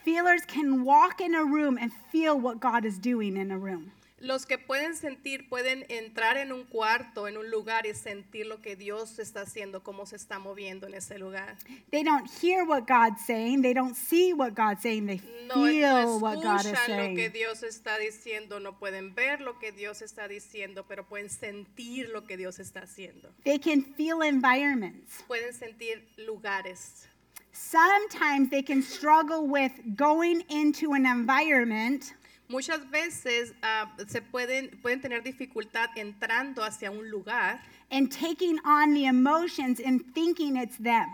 Feelers 0.04 0.44
can 0.44 0.84
walk 0.84 1.22
in 1.22 1.34
a 1.34 1.42
room 1.42 1.78
and 1.78 1.90
feel 2.10 2.38
what 2.38 2.60
God 2.60 2.84
is 2.84 2.98
doing 3.00 3.38
in 3.38 3.50
a 3.50 3.56
room. 3.56 3.90
Los 4.22 4.46
que 4.46 4.56
pueden 4.56 4.94
sentir 4.94 5.48
pueden 5.48 5.84
entrar 5.88 6.36
en 6.36 6.52
un 6.52 6.62
cuarto, 6.62 7.26
en 7.26 7.36
un 7.36 7.50
lugar 7.50 7.86
y 7.86 7.94
sentir 7.94 8.46
lo 8.46 8.62
que 8.62 8.76
Dios 8.76 9.18
está 9.18 9.40
haciendo, 9.40 9.82
cómo 9.82 10.06
se 10.06 10.14
está 10.14 10.38
moviendo 10.38 10.86
en 10.86 10.94
ese 10.94 11.18
lugar. 11.18 11.56
They 11.90 12.04
don't 12.04 12.30
hear 12.40 12.62
what 12.64 12.84
God's 12.86 13.20
saying, 13.26 13.62
they 13.62 13.74
don't 13.74 13.96
see 13.96 14.32
what 14.32 14.52
God's 14.54 14.80
saying, 14.80 15.08
they 15.08 15.20
No, 15.48 15.66
feel 15.66 16.04
no 16.04 16.16
what 16.18 16.36
God 16.36 16.60
is 16.60 16.66
escuchan 16.66 16.96
lo 16.98 17.16
que 17.16 17.30
saying. 17.30 17.32
Dios 17.32 17.62
está 17.64 17.98
diciendo, 17.98 18.60
no 18.60 18.78
pueden 18.78 19.12
ver 19.12 19.40
lo 19.40 19.58
que 19.58 19.72
Dios 19.72 20.02
está 20.02 20.28
diciendo, 20.28 20.86
pero 20.86 21.04
pueden 21.04 21.28
sentir 21.28 22.08
lo 22.10 22.24
que 22.24 22.36
Dios 22.36 22.60
está 22.60 22.82
haciendo. 22.82 23.28
They 23.42 23.58
can 23.58 23.82
feel 23.82 24.22
environments. 24.22 25.24
Pueden 25.26 25.52
sentir 25.52 26.06
lugares. 26.16 27.08
Sometimes 27.50 28.50
they 28.50 28.62
can 28.62 28.84
struggle 28.84 29.48
with 29.48 29.72
going 29.96 30.44
into 30.48 30.92
an 30.92 31.06
environment 31.06 32.14
Muchas 32.48 32.90
veces 32.90 33.54
ah, 33.62 33.94
se 34.06 34.20
pueden, 34.20 34.70
pueden 34.82 35.00
tener 35.00 35.22
dificultad 35.22 35.88
entrando 35.96 36.62
hacia 36.62 36.90
un 36.90 37.08
lugar 37.08 37.62
and 37.90 38.10
taking 38.10 38.58
on 38.64 38.94
the 38.94 39.06
emotions 39.06 39.80
and 39.80 40.02
thinking 40.14 40.56
it's 40.56 40.76
them. 40.76 41.08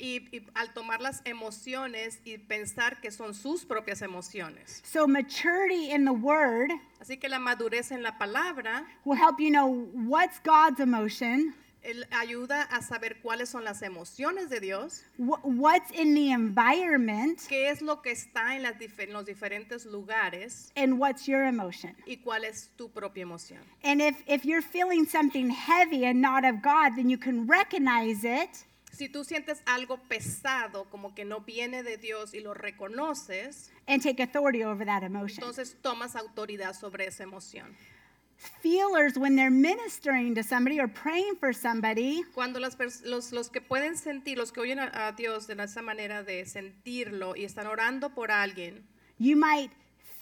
y, 0.00 0.28
y 0.32 0.42
al 0.54 0.72
tomar 0.72 1.00
las 1.00 1.20
emociones 1.24 2.20
y 2.24 2.38
pensar 2.38 3.00
que 3.00 3.10
son 3.10 3.34
sus 3.34 3.64
propias 3.64 4.02
emociones. 4.02 4.82
So, 4.84 5.06
maturity 5.06 5.90
in 5.90 6.04
the 6.04 6.12
word 6.12 6.70
Así 7.00 7.18
que 7.18 7.28
la 7.28 7.38
madurez 7.38 7.92
en 7.92 8.02
la 8.02 8.18
palabra 8.18 8.84
will 9.04 9.16
help 9.16 9.40
you 9.40 9.50
know 9.50 9.66
what's 9.94 10.38
God's 10.40 10.80
emotion, 10.80 11.54
él 11.82 12.06
ayuda 12.10 12.62
a 12.62 12.82
saber 12.82 13.20
cuáles 13.22 13.48
son 13.48 13.64
las 13.64 13.82
emociones 13.82 14.48
de 14.50 14.60
Dios, 14.60 15.02
wh- 15.18 15.40
what's 15.44 15.90
in 15.92 16.14
the 16.14 16.30
environment, 16.30 17.40
qué 17.48 17.70
es 17.70 17.80
lo 17.82 18.02
que 18.02 18.10
está 18.10 18.54
en, 18.56 18.62
las 18.62 18.78
dif- 18.78 18.98
en 18.98 19.12
los 19.12 19.24
diferentes 19.24 19.86
lugares 19.86 20.72
and 20.76 20.94
what's 20.98 21.26
your 21.26 21.42
emotion. 21.44 21.94
y 22.06 22.18
cuál 22.18 22.44
es 22.44 22.70
tu 22.76 22.90
propia 22.90 23.22
emoción. 23.22 23.60
And 23.82 24.00
if, 24.02 24.22
if 24.26 24.44
you're 24.44 24.62
feeling 24.62 25.06
something 25.06 25.50
heavy 25.50 26.04
and 26.04 26.20
not 26.20 26.44
of 26.44 26.62
God, 26.62 26.96
then 26.96 27.08
you 27.08 27.18
can 27.18 27.46
recognize 27.46 28.24
it 28.24 28.50
Si 28.92 29.08
tú 29.08 29.22
sientes 29.24 29.62
algo 29.66 29.98
pesado, 30.08 30.90
como 30.90 31.14
que 31.14 31.24
no 31.24 31.40
viene 31.40 31.82
de 31.84 31.96
Dios 31.96 32.34
y 32.34 32.40
lo 32.40 32.54
reconoces, 32.54 33.70
and 33.86 34.02
take 34.02 34.20
authority 34.20 34.64
over 34.64 34.84
that 34.84 35.02
emotion. 35.04 35.38
entonces 35.42 35.76
tomas 35.80 36.16
autoridad 36.16 36.74
sobre 36.74 37.06
esa 37.06 37.22
emoción. 37.22 37.74
Feelers, 38.40 39.18
when 39.18 39.36
they're 39.36 39.50
ministering 39.50 40.34
to 40.34 40.42
somebody 40.42 40.80
or 40.80 40.88
praying 40.88 41.34
for 41.38 41.52
somebody, 41.52 42.22
Cuando 42.34 42.58
las 42.58 42.76
los, 43.04 43.32
los 43.32 43.50
que 43.50 43.60
pueden 43.60 43.96
sentir, 43.96 44.38
los 44.38 44.50
que 44.50 44.60
oyen 44.62 44.78
a, 44.78 45.08
a 45.08 45.12
Dios 45.12 45.46
de 45.46 45.54
esa 45.62 45.82
manera 45.82 46.22
de 46.22 46.44
sentirlo 46.46 47.36
y 47.36 47.44
están 47.44 47.66
orando 47.66 48.10
por 48.14 48.30
alguien, 48.30 48.82
you 49.18 49.36
might 49.36 49.70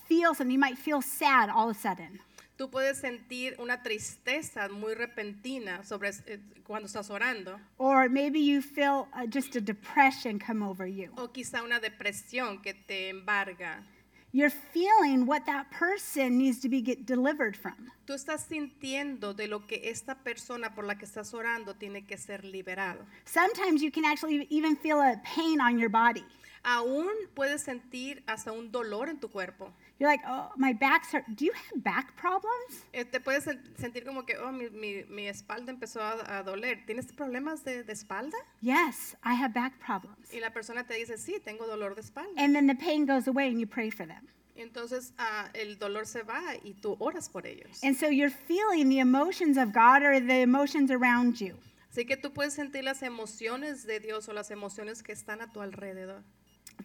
feel 0.09 0.35
something. 0.35 0.53
You 0.53 0.59
might 0.59 0.79
feel 0.79 1.01
sad 1.01 1.49
all 1.49 1.71
of 1.71 1.77
a 1.77 1.81
sudden. 1.81 2.21
tú 2.57 2.69
puedes 2.71 2.99
sentir 2.99 3.55
una 3.61 3.83
tristeza 3.85 4.69
muy 4.69 4.95
repentina 4.95 5.85
sobre 5.85 6.11
eh, 6.27 6.41
cuando 6.65 6.87
estás 6.87 7.09
orando, 7.11 7.61
Or 7.79 8.09
maybe 8.09 8.41
you 8.41 8.61
feel 8.63 9.07
uh, 9.15 9.27
just 9.29 9.55
a 9.55 9.61
depression 9.61 10.41
come 10.41 10.65
over 10.65 10.87
you. 10.89 11.13
o 11.17 11.29
quizá 11.29 11.63
una 11.63 11.79
depresión 11.79 12.61
que 12.63 12.75
te 12.75 13.11
embarga. 13.11 13.85
You're 14.31 14.51
feeling 14.51 15.25
what 15.25 15.47
that 15.47 15.71
person 15.71 16.37
needs 16.37 16.61
to 16.61 16.69
be 16.69 16.83
get 16.83 17.07
delivered 17.07 17.57
from. 17.57 17.91
Tú 18.07 18.13
estás 18.13 18.47
sintiendo 18.47 19.35
de 19.35 19.49
lo 19.49 19.67
que 19.67 19.81
esta 19.85 20.17
persona 20.17 20.75
por 20.75 20.85
la 20.85 20.97
que 20.97 21.07
estás 21.07 21.33
orando 21.33 21.75
tiene 21.75 22.07
que 22.07 22.19
ser 22.19 22.45
liberado. 22.45 23.07
Sometimes 23.25 23.81
you 23.81 23.91
can 23.91 24.05
actually 24.05 24.47
even 24.51 24.77
feel 24.77 25.01
a 25.01 25.17
pain 25.35 25.63
on 25.63 25.79
your 25.79 25.89
body. 25.89 26.25
Aún 26.63 27.09
puedes 27.35 27.63
sentir 27.63 28.23
hasta 28.27 28.53
un 28.53 28.71
dolor 28.71 29.09
en 29.09 29.19
tu 29.19 29.31
cuerpo. 29.31 29.73
You're 29.99 30.09
like, 30.09 30.23
oh, 30.29 30.51
my 30.57 30.73
back's 30.73 31.11
hurt. 31.13 31.25
Do 31.35 31.45
you 31.45 31.53
have 31.53 31.83
back 31.83 32.15
problems? 32.17 32.85
Eh, 32.95 33.05
te 33.05 33.19
puedes 33.19 33.45
sen- 33.45 33.61
sentir 33.77 34.05
como 34.05 34.23
que, 34.25 34.37
oh, 34.39 34.53
mi, 34.53 34.69
mi- 34.71 35.05
mi 35.11 35.27
espalda 35.27 35.73
empezó 35.73 36.01
a, 36.01 36.39
a 36.39 36.43
doler. 36.45 36.85
¿Tienes 36.87 37.13
problemas 37.13 37.65
de, 37.65 37.83
de 37.83 37.93
espalda? 37.93 38.37
Yes, 38.61 39.17
I 39.25 39.35
have 39.35 39.53
back 39.53 39.73
problems. 39.81 40.33
Y 40.33 40.39
la 40.41 40.51
persona 40.51 40.85
te 40.87 40.95
dice, 40.95 41.19
sí, 41.19 41.41
tengo 41.45 41.67
dolor 41.67 41.97
de 41.97 42.03
espalda. 42.03 42.31
And 42.41 42.55
then 42.55 42.69
the 42.69 42.77
pain 42.77 43.07
goes 43.07 43.27
away 43.27 43.49
and 43.49 43.59
you 43.59 43.67
pray 43.67 43.91
for 43.91 44.07
them. 44.07 44.29
Entonces 44.57 45.13
ah, 45.19 45.49
el 45.55 45.79
dolor 45.79 46.07
se 46.07 46.23
va 46.23 46.55
y 46.65 46.75
tú 46.81 46.97
oras 47.01 47.29
por 47.29 47.43
ellos. 47.47 47.81
And 47.83 47.97
so 47.97 48.09
you're 48.09 48.31
feeling 48.31 48.89
the 48.89 48.99
emotions 49.01 49.57
of 49.57 49.73
God 49.73 50.03
or 50.03 50.21
the 50.21 50.43
emotions 50.43 50.91
around 50.91 51.41
you. 51.41 51.55
Así 51.93 52.07
que 52.07 52.17
tú 52.17 52.33
puedes 52.33 52.55
sentir 52.55 52.83
las 52.85 53.03
emociones 53.03 53.85
de 53.87 53.99
Dios 54.01 54.29
o 54.29 54.33
las 54.33 54.51
emociones 54.51 55.03
que 55.03 55.13
están 55.13 55.41
a 55.41 55.51
tu 55.53 55.61
alrededor. 55.61 56.23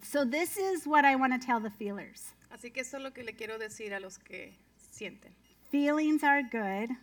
So 0.01 0.25
this 0.25 0.57
is 0.57 0.85
what 0.87 1.03
I 1.05 1.15
want 1.15 1.33
to 1.33 1.39
tell 1.45 1.59
the 1.59 1.69
feelers. 1.69 2.33
Así 2.53 2.71
que 2.71 2.81
eso 2.81 2.97
es 2.97 3.03
lo 3.03 3.11
que 3.13 3.23
le 3.23 3.33
quiero 3.33 3.57
decir 3.57 3.93
a 3.93 3.99
los 3.99 4.19
que 4.19 4.53
sienten. 4.91 5.33
Feelings 5.71 6.23
are 6.23 6.43
good, 6.43 6.95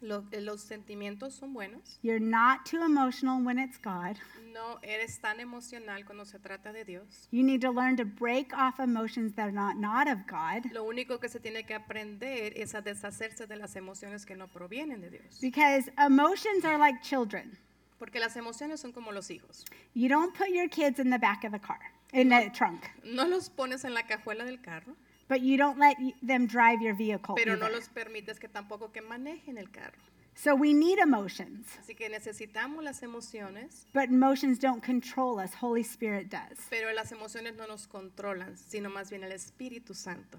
Lo- 0.00 0.24
eh, 0.32 0.40
los 0.40 0.60
sentimientos 0.60 1.34
son 1.34 1.54
buenos. 1.54 1.98
You're 2.02 2.20
not 2.20 2.66
too 2.68 2.82
emotional 2.84 3.40
when 3.42 3.58
it's 3.58 3.78
God. 3.78 4.16
No 4.52 4.78
eres 4.82 5.20
tan 5.20 5.38
emocional 5.38 6.04
cuando 6.04 6.24
se 6.24 6.38
trata 6.40 6.72
de 6.72 6.84
Dios. 6.84 7.28
You 7.30 7.44
need 7.44 7.60
to 7.62 7.70
learn 7.70 7.96
to 7.96 8.04
break 8.04 8.52
off 8.52 8.80
emotions 8.80 9.34
that 9.36 9.44
are 9.44 9.52
not, 9.52 9.76
not 9.76 10.08
of 10.08 10.26
God 10.26 10.70
Lo 10.72 10.82
único 10.84 11.20
que 11.20 11.28
se 11.28 11.38
tiene 11.38 11.64
que 11.64 11.74
aprender 11.74 12.52
es 12.56 12.74
a 12.74 12.82
deshacerse 12.82 13.46
de 13.46 13.56
las 13.56 13.76
emociones 13.76 14.26
que 14.26 14.34
no 14.34 14.48
provienen 14.48 15.00
de 15.00 15.10
Dios. 15.10 15.38
because 15.40 15.88
emotions 15.98 16.64
are 16.64 16.78
like 16.78 17.00
children. 17.02 17.56
Porque 17.98 18.18
las 18.18 18.36
emociones 18.36 18.80
son 18.80 18.92
como 18.92 19.12
los 19.12 19.30
hijos. 19.30 19.64
You 19.94 20.08
don't 20.08 20.34
put 20.36 20.48
your 20.48 20.68
kids 20.68 20.98
in 20.98 21.10
the 21.10 21.18
back 21.18 21.44
of 21.44 21.52
the 21.52 21.58
car, 21.60 21.78
in 22.12 22.28
the 22.28 22.50
trunk, 22.54 22.82
No 23.04 23.26
los 23.26 23.48
pones 23.50 23.84
en 23.84 23.94
la 23.94 24.02
cajuela 24.06 24.44
del 24.44 24.60
carro, 24.60 24.94
but 25.28 25.40
you 25.42 25.56
don't 25.56 25.78
let 25.78 25.96
them 26.22 26.46
drive 26.46 26.80
your 26.82 26.94
vehicle. 26.94 27.34
pero 27.36 27.56
no 27.56 27.66
either. 27.66 27.72
los 27.76 27.88
permites 27.88 28.38
que 28.38 28.48
tampoco 28.48 28.92
que 28.92 29.00
manejen 29.02 29.58
el 29.58 29.70
carro. 29.70 29.98
So 30.38 30.54
we 30.54 30.74
need 30.74 30.98
emotions, 30.98 31.66
Así 31.80 31.94
que 31.94 32.10
necesitamos 32.10 32.84
las 32.84 33.02
emociones, 33.02 33.86
but 33.94 34.10
emotions 34.10 34.58
don't 34.58 34.82
control 34.84 35.38
us. 35.38 35.52
Holy 35.62 35.80
Spirit 35.82 36.28
does. 36.30 36.58
pero 36.68 36.92
las 36.92 37.10
emociones 37.10 37.56
no 37.56 37.66
nos 37.66 37.86
controlan, 37.88 38.54
sino 38.56 38.90
más 38.90 39.08
bien 39.10 39.24
el 39.24 39.32
Espíritu 39.32 39.94
Santo. 39.94 40.38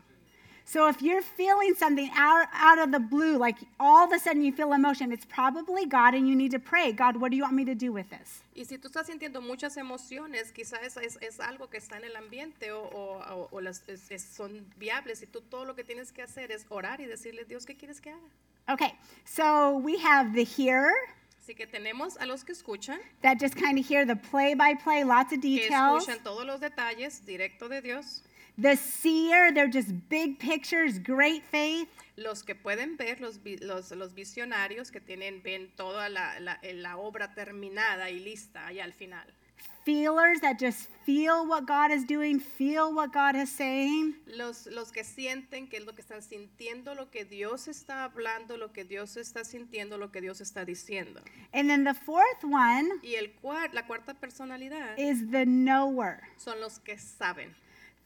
So 0.69 0.89
if 0.89 1.01
you're 1.01 1.21
feeling 1.21 1.75
something 1.75 2.10
out, 2.13 2.47
out 2.53 2.77
of 2.77 2.91
the 2.91 2.99
blue, 2.99 3.38
like 3.38 3.56
all 3.80 4.03
of 4.03 4.12
a 4.12 4.19
sudden 4.19 4.41
you 4.43 4.51
feel 4.51 4.73
emotion, 4.73 5.13
it's 5.13 5.23
probably 5.25 5.86
God 5.86 6.13
and 6.13 6.27
you 6.27 6.36
need 6.36 6.51
to 6.51 6.60
pray, 6.60 6.91
God, 6.91 7.15
what 7.15 7.32
do 7.32 7.38
you 7.38 7.43
want 7.43 7.56
me 7.56 7.63
to 7.63 7.73
do 7.73 7.93
with 7.93 8.10
this? 8.10 8.41
Y 8.53 8.65
si 8.65 8.77
tú 8.77 8.89
estás 8.89 9.06
sintiendo 9.08 9.41
muchas 9.41 9.77
emociones, 9.77 10.51
quizás 10.51 10.82
es, 10.84 10.97
es- 10.97 11.17
es 11.21 11.39
algo 11.39 11.69
que 11.69 11.77
está 11.77 11.95
en 11.95 12.03
el 12.03 12.17
ambiente 12.17 12.71
o, 12.73 12.82
o- 12.82 13.47
o- 13.49 13.62
las, 13.62 13.82
es- 13.88 14.12
es- 14.12 14.23
son 14.25 14.65
viables 14.77 15.21
y 15.23 15.27
tú 15.27 15.39
todo 15.39 15.63
lo 15.63 15.73
que 15.73 15.86
tienes 15.86 16.12
que 16.12 16.21
hacer 16.21 16.51
es 16.51 16.65
orar 16.67 16.99
y 16.99 17.06
decirle, 17.06 17.45
Dios, 17.45 17.65
¿qué 17.65 17.75
quieres 17.77 18.01
que 18.01 18.10
haga? 18.10 18.27
Okay, 18.73 18.93
so 19.23 19.77
we 19.77 19.97
have 20.03 20.34
the 20.34 20.43
hearer 20.43 20.91
Así 21.41 21.56
que 21.56 21.65
tenemos 21.65 22.17
a 22.19 22.25
los 22.25 22.43
que 22.43 22.51
escuchan, 22.51 22.99
that 23.21 23.38
just 23.39 23.56
kind 23.56 23.80
of 23.80 23.86
hear 23.89 24.06
the 24.06 24.17
play 24.17 24.53
by 24.53 24.75
play, 24.75 25.06
lots 25.06 25.32
of 25.32 25.39
que 25.39 25.62
details. 25.62 26.03
escuchan 26.03 26.21
todos 26.21 26.45
los 26.45 26.60
detalles 26.60 27.25
directo 27.25 27.69
de 27.69 27.82
Dios, 27.82 28.21
The 28.59 28.75
seer, 28.75 29.51
they're 29.53 29.69
just 29.71 29.89
big 30.09 30.39
pictures, 30.39 30.97
great 30.99 31.43
faith. 31.51 31.87
los 32.15 32.41
que 32.41 32.55
pueden 32.55 32.97
ver, 32.97 33.19
los, 33.21 33.39
los, 33.61 33.91
los 33.91 34.13
visionarios 34.15 34.89
que 34.91 34.99
tienen, 34.99 35.43
ven 35.43 35.69
toda 35.75 36.09
la, 36.09 36.39
la- 36.39 36.59
la 36.63 36.97
obra 36.97 37.35
terminada 37.35 38.09
y 38.09 38.19
lista 38.19 38.65
allá 38.65 38.83
al 38.85 38.93
final. 38.93 39.23
Feelers 39.85 40.41
that 40.41 40.57
just 40.59 40.89
feel 41.05 41.45
what 41.47 41.65
God 41.67 41.91
is 41.91 42.03
doing, 42.05 42.39
feel 42.39 42.91
what 42.93 43.13
God 43.13 43.35
is 43.35 43.49
saying. 43.49 44.15
Los, 44.25 44.65
los 44.67 44.91
que 44.91 45.03
sienten 45.03 45.69
que 45.69 45.77
es 45.77 45.85
lo 45.85 45.93
que 45.93 46.01
están 46.01 46.21
sintiendo, 46.23 46.93
lo 46.95 47.09
que 47.09 47.23
Dios 47.23 47.67
está 47.69 48.03
hablando, 48.03 48.57
lo 48.57 48.73
que 48.73 48.83
Dios 48.83 49.15
está 49.15 49.45
sintiendo, 49.45 49.97
lo 49.97 50.11
que 50.11 50.19
Dios 50.19 50.41
está 50.41 50.65
diciendo. 50.65 51.21
And 51.53 51.69
then 51.69 51.83
the 51.85 51.93
fourth 51.93 52.43
one 52.43 52.89
Y 53.03 53.13
el 53.15 53.33
cuar- 53.41 53.71
la 53.73 53.85
cuarta 53.85 54.13
personalidad 54.15 54.97
is 54.97 55.29
the 55.31 55.45
knower. 55.45 56.21
son 56.37 56.59
los 56.59 56.79
que 56.79 56.97
saben. 56.97 57.55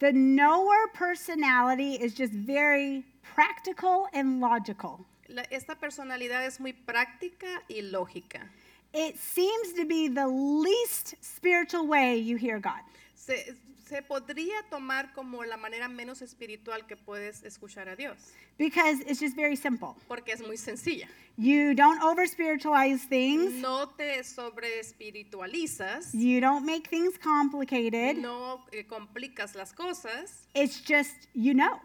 The 0.01 0.11
knower 0.11 0.87
personality 0.95 1.93
is 1.93 2.15
just 2.15 2.33
very 2.33 3.05
practical 3.35 4.07
and 4.13 4.41
logical. 4.41 5.05
La- 5.29 5.45
esta 5.51 5.75
personalidad 5.75 6.43
es 6.43 6.59
muy 6.59 6.73
práctica 6.73 7.61
y 7.69 7.81
lógica. 7.83 8.49
It 8.95 9.19
seems 9.19 9.73
to 9.73 9.85
be 9.85 10.07
the 10.07 10.27
least 10.27 11.13
spiritual 11.21 11.85
way 11.85 12.17
you 12.17 12.35
hear 12.35 12.59
God. 12.59 12.81
Se, 13.13 13.53
se 13.91 14.01
podría 14.01 14.56
tomar 14.69 15.12
como 15.13 15.43
la 15.43 15.58
manera 15.58 15.89
menos 15.89 16.21
espiritual 16.21 16.88
que 16.88 16.95
puedes 16.95 17.43
escuchar 17.43 17.89
a 17.89 17.95
Dios, 17.97 18.17
because 18.58 19.01
it's 19.01 19.19
just 19.19 19.36
very 19.36 19.58
simple. 19.58 19.95
porque 20.08 20.32
es 20.32 20.39
muy 20.41 20.56
sencilla. 20.56 21.10
You 21.38 21.73
don't 21.75 22.01
over 22.01 22.25
spiritualize 22.25 23.06
things, 23.10 23.51
No 23.56 23.89
te 23.89 24.23
sobre 24.23 24.80
espiritualizas, 24.80 26.13
you 26.13 26.39
don't 26.39 26.65
make 26.65 26.88
things 26.89 27.17
complicated. 27.17 28.15
no 28.17 28.63
eh, 28.71 28.86
complicas 28.88 29.56
las 29.56 29.73
cosas, 29.73 30.47
It's 30.54 30.80
just 30.82 31.27
you 31.34 31.54
know. 31.54 31.82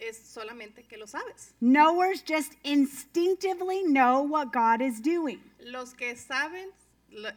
es 0.00 0.16
solamente 0.16 0.86
que 0.88 0.96
lo 0.96 1.06
sabes. 1.06 1.52
Knowers 1.60 2.22
just 2.24 2.54
instinctively 2.64 3.82
know 3.82 4.22
what 4.22 4.50
God 4.52 4.80
is 4.80 5.00
doing. 5.02 5.40
Los 5.60 5.92
que 5.92 6.14
saben, 6.16 6.70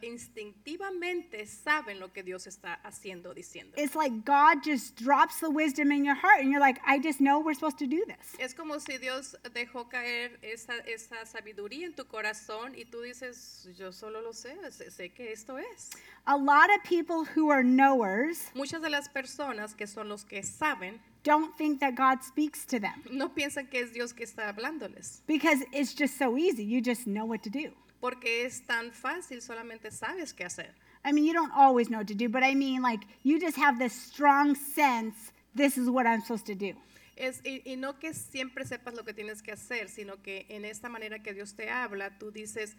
instintivamente 0.01 1.45
saben 1.45 1.99
lo 1.99 2.11
que 2.11 2.23
Dios 2.23 2.47
está 2.47 2.79
haciendo, 2.83 3.33
diciendo. 3.33 3.73
It's 3.77 3.95
like 3.95 4.25
God 4.25 4.63
just 4.63 4.95
drops 4.95 5.39
the 5.39 5.49
wisdom 5.49 5.91
in 5.91 6.03
your 6.03 6.15
heart, 6.15 6.41
and 6.41 6.51
you're 6.51 6.59
like, 6.59 6.79
I 6.85 6.99
just 6.99 7.19
know 7.19 7.39
we're 7.39 7.53
supposed 7.53 7.79
to 7.79 7.87
do 7.87 8.03
this. 8.05 8.35
Es 8.39 8.53
como 8.53 8.79
si 8.79 8.97
Dios 8.97 9.35
dejó 9.53 9.89
caer 9.89 10.39
esa, 10.41 10.73
esa 10.85 11.25
sabiduría 11.25 11.85
en 11.85 11.93
tu 11.93 12.05
corazón 12.05 12.75
y 12.75 12.85
tú 12.85 13.01
dices, 13.01 13.67
yo 13.77 13.91
solo 13.91 14.21
lo 14.21 14.33
sé, 14.33 14.55
sé, 14.71 14.91
sé 14.91 15.13
que 15.13 15.31
esto 15.31 15.57
es. 15.57 15.89
A 16.27 16.37
lot 16.37 16.69
of 16.69 16.83
people 16.83 17.23
who 17.23 17.49
are 17.49 17.63
knowers 17.63 18.51
Muchas 18.53 18.81
de 18.81 18.89
las 18.89 19.09
personas 19.09 19.75
que 19.75 19.87
son 19.87 20.09
los 20.09 20.23
que 20.23 20.43
saben 20.43 20.99
don't 21.23 21.55
think 21.55 21.79
that 21.79 21.95
God 21.95 22.23
speaks 22.23 22.65
to 22.65 22.79
them 22.79 23.03
no 23.11 23.29
piensan 23.29 23.69
que 23.69 23.79
es 23.79 23.91
Dios 23.93 24.13
que 24.13 24.25
está 24.25 24.47
hablándoles, 24.53 25.21
because 25.27 25.63
it's 25.71 25.93
just 25.93 26.17
so 26.17 26.37
easy. 26.37 26.63
You 26.63 26.81
just 26.81 27.05
know 27.05 27.25
what 27.25 27.43
to 27.43 27.49
do. 27.49 27.71
Porque 28.01 28.43
es 28.45 28.65
tan 28.65 28.91
fácil, 28.91 29.41
solamente 29.41 29.91
sabes 29.91 30.33
qué 30.33 30.43
hacer. 30.43 30.73
I 31.05 31.13
mean, 31.13 31.25
you 31.25 31.33
don't 31.33 31.51
always 31.55 31.87
know 31.87 31.99
what 31.99 32.07
to 32.07 32.13
do, 32.15 32.27
but 32.27 32.43
I 32.43 32.53
mean, 32.55 32.81
like, 32.81 33.05
you 33.23 33.39
just 33.39 33.57
have 33.57 33.79
this 33.79 33.93
strong 33.93 34.55
sense 34.55 35.31
this 35.55 35.77
is 35.77 35.87
what 35.89 36.05
I'm 36.05 36.21
supposed 36.21 36.45
to 36.47 36.55
do. 36.55 36.75
Es, 37.15 37.41
y, 37.45 37.61
y 37.65 37.75
no 37.75 37.99
que 37.99 38.13
siempre 38.13 38.65
sepas 38.65 38.93
lo 38.95 39.03
que 39.03 39.13
tienes 39.13 39.41
que 39.43 39.51
hacer, 39.51 39.89
sino 39.89 40.21
que 40.21 40.45
en 40.49 40.65
esta 40.65 40.89
manera 40.89 41.21
que 41.21 41.33
Dios 41.33 41.55
te 41.55 41.69
habla, 41.69 42.17
tú 42.17 42.31
dices, 42.31 42.75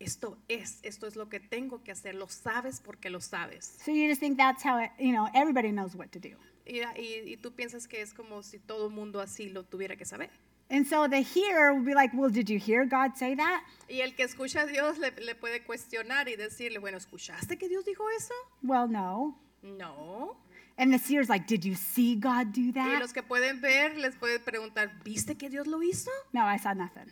esto 0.00 0.38
es, 0.48 0.80
esto 0.82 1.06
es 1.06 1.14
lo 1.16 1.28
que 1.28 1.38
tengo 1.38 1.82
que 1.84 1.92
hacer, 1.92 2.14
lo 2.14 2.28
sabes 2.28 2.80
porque 2.80 3.10
lo 3.10 3.20
sabes. 3.20 3.76
So 3.84 3.92
you 3.92 4.08
just 4.08 4.20
think 4.20 4.36
that's 4.36 4.64
how, 4.64 4.78
it, 4.82 4.90
you 4.98 5.12
know, 5.12 5.28
everybody 5.34 5.70
knows 5.70 5.94
what 5.94 6.08
to 6.12 6.18
do. 6.18 6.36
Y, 6.66 6.80
y- 6.98 7.22
y 7.32 7.36
tú 7.36 7.52
piensas 7.54 7.86
que 7.86 8.00
es 8.00 8.12
como 8.14 8.42
si 8.42 8.58
todo 8.58 8.86
el 8.88 8.92
mundo 8.94 9.20
así 9.20 9.50
lo 9.50 9.64
tuviera 9.64 9.96
que 9.96 10.04
saber. 10.04 10.30
And 10.70 10.86
so 10.86 11.06
the 11.06 11.20
hearer 11.20 11.74
will 11.74 11.84
be 11.84 11.94
like, 11.94 12.10
well, 12.14 12.30
did 12.30 12.48
you 12.48 12.58
hear 12.58 12.84
God 12.86 13.16
say 13.16 13.34
that? 13.34 13.62
Y 13.88 14.00
el 14.00 14.12
que 14.12 14.24
escucha 14.24 14.62
a 14.62 14.66
Dios 14.66 14.98
le, 14.98 15.10
le 15.24 15.34
puede 15.34 15.62
cuestionar 15.64 16.26
y 16.28 16.36
decirle, 16.36 16.78
bueno, 16.80 16.96
¿escuchaste 16.96 17.58
que 17.58 17.68
Dios 17.68 17.84
dijo 17.84 18.04
eso? 18.16 18.34
Well, 18.62 18.88
no. 18.88 19.36
No. 19.62 20.36
And 20.76 20.92
the 20.92 20.98
seer's 20.98 21.28
like, 21.28 21.46
did 21.46 21.64
you 21.64 21.74
see 21.74 22.16
God 22.16 22.52
do 22.52 22.60
Y 22.62 22.72
that? 22.72 22.98
los 22.98 23.12
que 23.12 23.22
pueden 23.22 23.60
ver 23.60 23.96
les 23.96 24.16
puede 24.16 24.40
preguntar, 24.40 24.90
¿viste 25.04 25.36
que 25.36 25.48
Dios 25.48 25.66
lo 25.66 25.82
hizo? 25.82 26.10
No, 26.32 26.42
I 26.44 26.56
saw 26.56 26.72
nothing. 26.72 27.06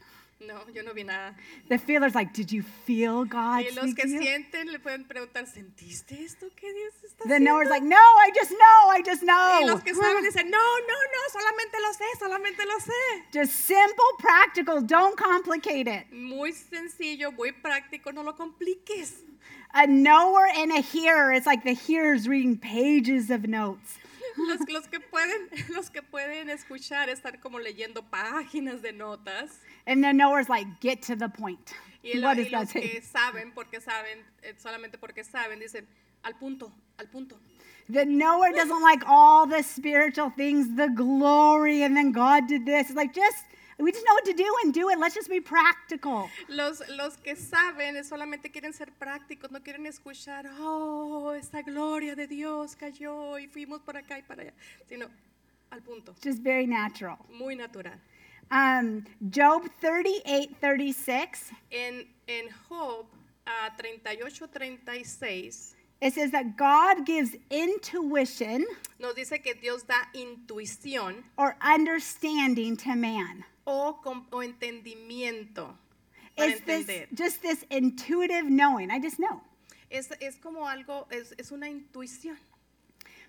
No, 0.46 0.60
yo 0.74 0.82
no 0.82 0.92
vi 0.92 1.04
nada. 1.04 1.34
The 1.68 1.78
feeler's 1.78 2.14
like, 2.14 2.32
did 2.32 2.50
you 2.50 2.62
feel 2.62 3.24
God 3.24 3.60
Y 3.60 3.70
los 3.74 3.94
que 3.94 4.08
sienten 4.08 4.72
le 4.72 4.78
pueden 4.78 5.04
preguntar, 5.04 5.46
¿sentiste 5.46 6.22
esto 6.24 6.46
que 6.56 6.72
Dios 6.72 6.92
está 7.04 7.28
The 7.28 7.38
knower's 7.38 7.68
like, 7.68 7.84
no, 7.84 7.96
I 7.96 8.30
just 8.34 8.50
know, 8.50 8.90
I 8.90 9.02
just 9.04 9.22
y 9.22 9.26
know. 9.26 9.66
los 9.66 9.82
que 9.82 9.94
saben 9.94 10.22
dicen, 10.24 10.50
no, 10.50 10.58
no, 10.58 10.94
no, 11.14 11.20
solamente 11.32 11.78
lo 11.80 11.92
sé, 11.92 12.04
solamente 12.18 12.64
lo 12.66 12.78
sé. 12.80 13.24
Just 13.32 13.52
simple, 13.64 14.04
practical, 14.18 14.80
don't 14.82 15.16
complicate 15.16 15.86
it. 15.86 16.06
Muy 16.12 16.52
sencillo, 16.52 17.30
muy 17.32 17.52
práctico, 17.52 18.12
no 18.12 18.22
lo 18.22 18.32
compliques. 18.34 19.22
A 19.74 19.86
knower 19.86 20.46
and 20.54 20.70
a 20.72 20.80
hearer, 20.80 21.32
it's 21.32 21.46
like 21.46 21.64
the 21.64 21.72
hearer's 21.74 22.28
reading 22.28 22.58
pages 22.58 23.30
of 23.30 23.46
notes. 23.48 23.98
Los, 24.36 24.60
los 24.68 24.88
que 24.88 25.00
pueden, 25.00 25.48
los 25.74 25.90
que 25.90 26.02
pueden 26.02 26.48
escuchar 26.50 27.08
están 27.08 27.38
como 27.38 27.58
leyendo 27.58 28.02
páginas 28.02 28.82
de 28.82 28.92
notas. 28.92 29.60
And 29.86 30.02
the 30.02 30.12
knower's 30.12 30.48
like, 30.48 30.66
get 30.80 31.02
to 31.02 31.16
the 31.16 31.28
point. 31.28 31.72
Y, 32.02 32.14
lo- 32.18 32.28
What 32.28 32.38
y 32.38 32.48
los 32.48 32.72
que 32.72 33.02
saben, 33.02 33.52
porque 33.54 33.80
saben, 33.80 34.18
eh, 34.42 34.54
solamente 34.58 34.98
porque 34.98 35.22
saben, 35.24 35.60
dicen, 35.60 35.86
al 36.22 36.34
punto, 36.36 36.72
al 36.98 37.08
punto. 37.08 37.38
The 37.88 38.04
knower 38.06 38.52
doesn't 38.52 38.80
like 38.82 39.02
all 39.06 39.46
the 39.46 39.62
spiritual 39.62 40.30
things, 40.30 40.68
the 40.76 40.88
glory, 40.88 41.82
and 41.82 41.96
then 41.96 42.12
God 42.12 42.46
did 42.48 42.64
this. 42.64 42.88
It's 42.88 42.96
like, 42.96 43.12
just, 43.12 43.44
we 43.78 43.92
just 43.92 44.04
know 44.04 44.14
what 44.14 44.24
to 44.24 44.32
do 44.34 44.46
and 44.62 44.72
do 44.72 44.88
it. 44.90 44.98
Let's 44.98 45.14
just 45.14 45.28
be 45.28 45.40
practical. 45.40 46.28
Los, 46.48 46.82
los 46.90 47.16
que 47.16 47.34
saben 47.36 48.02
solamente 48.04 48.50
quieren 48.50 48.72
ser 48.72 48.88
prácticos, 48.98 49.50
no 49.50 49.60
quieren 49.60 49.86
escuchar, 49.86 50.46
oh, 50.60 51.32
esta 51.32 51.62
gloria 51.62 52.14
de 52.14 52.26
Dios 52.26 52.76
cayó 52.76 53.38
y 53.38 53.46
fuimos 53.48 53.80
por 53.80 53.96
acá 53.96 54.18
y 54.18 54.22
para 54.22 54.42
allá, 54.42 54.52
sino 54.88 55.06
al 55.70 55.80
punto, 55.82 56.14
Just 56.22 56.42
very 56.42 56.66
natural. 56.66 57.18
muy 57.30 57.56
natural. 57.56 57.98
Um, 58.50 59.04
Job 59.30 59.62
38 59.80 60.56
36, 60.60 61.52
En, 61.70 62.06
en 62.26 62.50
Job 62.68 63.06
ah, 63.46 63.70
38, 63.78 64.46
36 64.52 65.76
it 66.02 66.12
says 66.14 66.32
that 66.32 66.56
God 66.56 67.06
gives 67.06 67.36
intuition 67.50 68.66
nos 68.98 69.14
dice 69.14 69.40
que 69.42 69.54
Dios 69.54 69.84
da 69.84 70.08
intuición 70.14 71.22
or 71.38 71.56
understanding 71.62 72.76
to 72.76 72.94
man. 72.96 73.44
O, 73.64 73.98
o 74.30 74.42
entendimiento 74.42 75.76
para 76.36 76.48
It's 76.50 76.60
this, 76.62 77.06
just 77.14 77.42
this 77.42 77.64
intuitive 77.70 78.48
knowing. 78.48 78.90
I 78.90 78.98
just 78.98 79.18
know. 79.18 79.40
Es, 79.90 80.10
es 80.20 80.36
como 80.36 80.66
algo, 80.66 81.06
es, 81.10 81.34
es 81.38 81.52
una 81.52 81.68
intuición. 81.68 82.36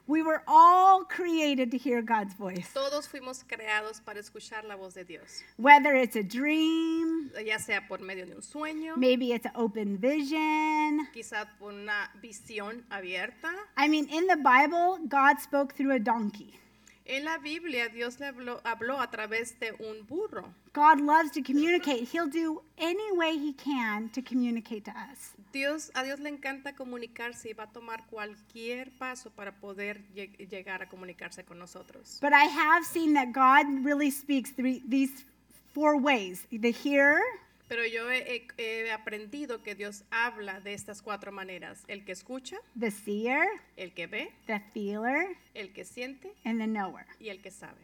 We 0.06 0.22
were 0.22 0.44
all 0.48 1.06
created 1.06 1.72
to 1.72 1.78
hear 1.78 2.02
God's 2.02 2.34
voice. 2.34 2.68
Todos 2.74 3.08
fuimos 3.08 3.46
creados 3.48 4.02
para 4.02 4.20
escuchar 4.20 4.66
la 4.66 4.76
voz 4.76 4.96
de 4.96 5.06
Dios, 5.06 5.42
Whether 5.58 5.96
it's 5.96 6.18
a 6.18 6.24
dream, 6.24 7.32
ya 7.46 7.58
sea 7.58 7.88
por 7.88 8.00
medio 8.00 8.26
de 8.26 8.36
un 8.36 8.42
sueño, 8.42 8.98
maybe 8.98 9.32
it's 9.32 9.46
an 9.46 9.54
open 9.56 9.98
vision. 9.98 11.08
quizás 11.14 11.48
por 11.58 11.72
una 11.72 12.12
visión 12.22 12.84
abierta. 12.92 13.54
I 13.78 13.88
mean, 13.88 14.10
in 14.10 14.28
the 14.28 14.36
Bible, 14.36 15.00
God 15.08 15.40
spoke 15.40 15.74
through 15.74 15.94
a 15.94 16.00
donkey. 16.00 16.60
En 17.06 17.26
la 17.26 17.38
Biblia 17.38 17.90
Dios 17.90 18.20
le 18.20 18.28
habló, 18.28 18.62
habló 18.64 19.00
a 19.02 19.12
través 19.12 19.60
de 19.60 19.74
un 19.74 20.06
burro. 20.08 20.46
God 20.74 21.02
loves 21.02 21.32
to 21.34 21.42
communicate. 21.44 22.06
He'll 22.12 22.30
do 22.30 22.64
any 22.78 23.12
way 23.18 23.38
he 23.38 23.54
can 23.54 24.10
to 24.12 24.22
communicate 24.22 24.86
to 24.86 24.92
us. 24.92 25.34
Dios, 25.52 25.92
a 25.96 26.04
Dios 26.04 26.20
le 26.20 26.30
encanta 26.30 26.74
comunicarse 26.76 27.50
y 27.50 27.54
va 27.54 27.66
a 27.66 27.72
tomar 27.72 28.06
cualquier 28.10 28.90
paso 28.98 29.30
para 29.32 29.52
poder 29.52 30.02
lleg- 30.16 30.38
llegar 30.50 30.82
a 30.82 30.88
comunicarse 30.88 31.44
con 31.44 31.60
nosotros. 31.60 32.20
But 32.22 32.32
I 32.34 32.46
have 32.46 32.86
seen 32.86 33.14
that 33.16 33.34
God 33.34 33.84
really 33.86 34.10
speaks 34.10 34.52
three, 34.52 34.82
these 34.88 35.26
four 35.74 35.98
ways 35.98 36.48
the 36.52 36.72
hearer, 36.72 37.22
Pero 37.68 37.86
yo 37.86 38.10
he, 38.12 38.46
he- 38.58 38.92
aprendido 38.92 39.64
que 39.64 39.74
Dios 39.76 40.04
habla 40.12 40.60
de 40.60 40.74
estas 40.74 41.02
cuatro 41.02 41.32
maneras. 41.32 41.84
El 41.88 42.04
que 42.06 42.12
escucha, 42.12 42.58
the 42.80 42.92
seer, 42.92 43.48
el 43.78 43.94
que 43.94 44.06
ve, 44.08 44.32
the 44.48 44.60
feeler, 44.74 45.36
el 45.56 45.72
que 45.74 45.86
siente 45.86 46.34
and 46.46 46.60
the 46.60 46.68
knower. 46.68 47.06
y 47.20 47.30
el 47.30 47.42
que 47.42 47.52
sabe. 47.52 47.82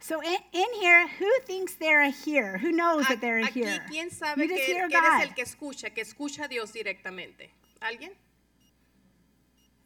So 0.00 0.22
in, 0.22 0.38
in 0.52 0.66
here, 0.80 1.06
who 1.20 1.28
thinks 1.46 1.76
they're 1.76 2.00
a 2.02 2.10
hearer? 2.10 2.58
Who 2.58 2.72
knows 2.72 3.06
that 3.08 3.20
they're 3.20 3.40
a 3.44 3.46
Aquí, 3.48 3.62
hearer? 3.62 3.84
¿quién 3.90 4.10
sabe 4.10 4.44
You 4.44 4.48
que, 4.48 4.56
just 4.56 4.68
hear 4.70 4.88
que 4.88 4.96
eres 4.96 5.10
God. 5.10 5.22
el 5.22 5.34
que 5.34 5.42
escucha, 5.42 5.90
que 5.90 6.00
escucha 6.00 6.44
a 6.44 6.48
Dios 6.48 6.72
directamente? 6.72 7.50
¿Alguien? 7.80 8.12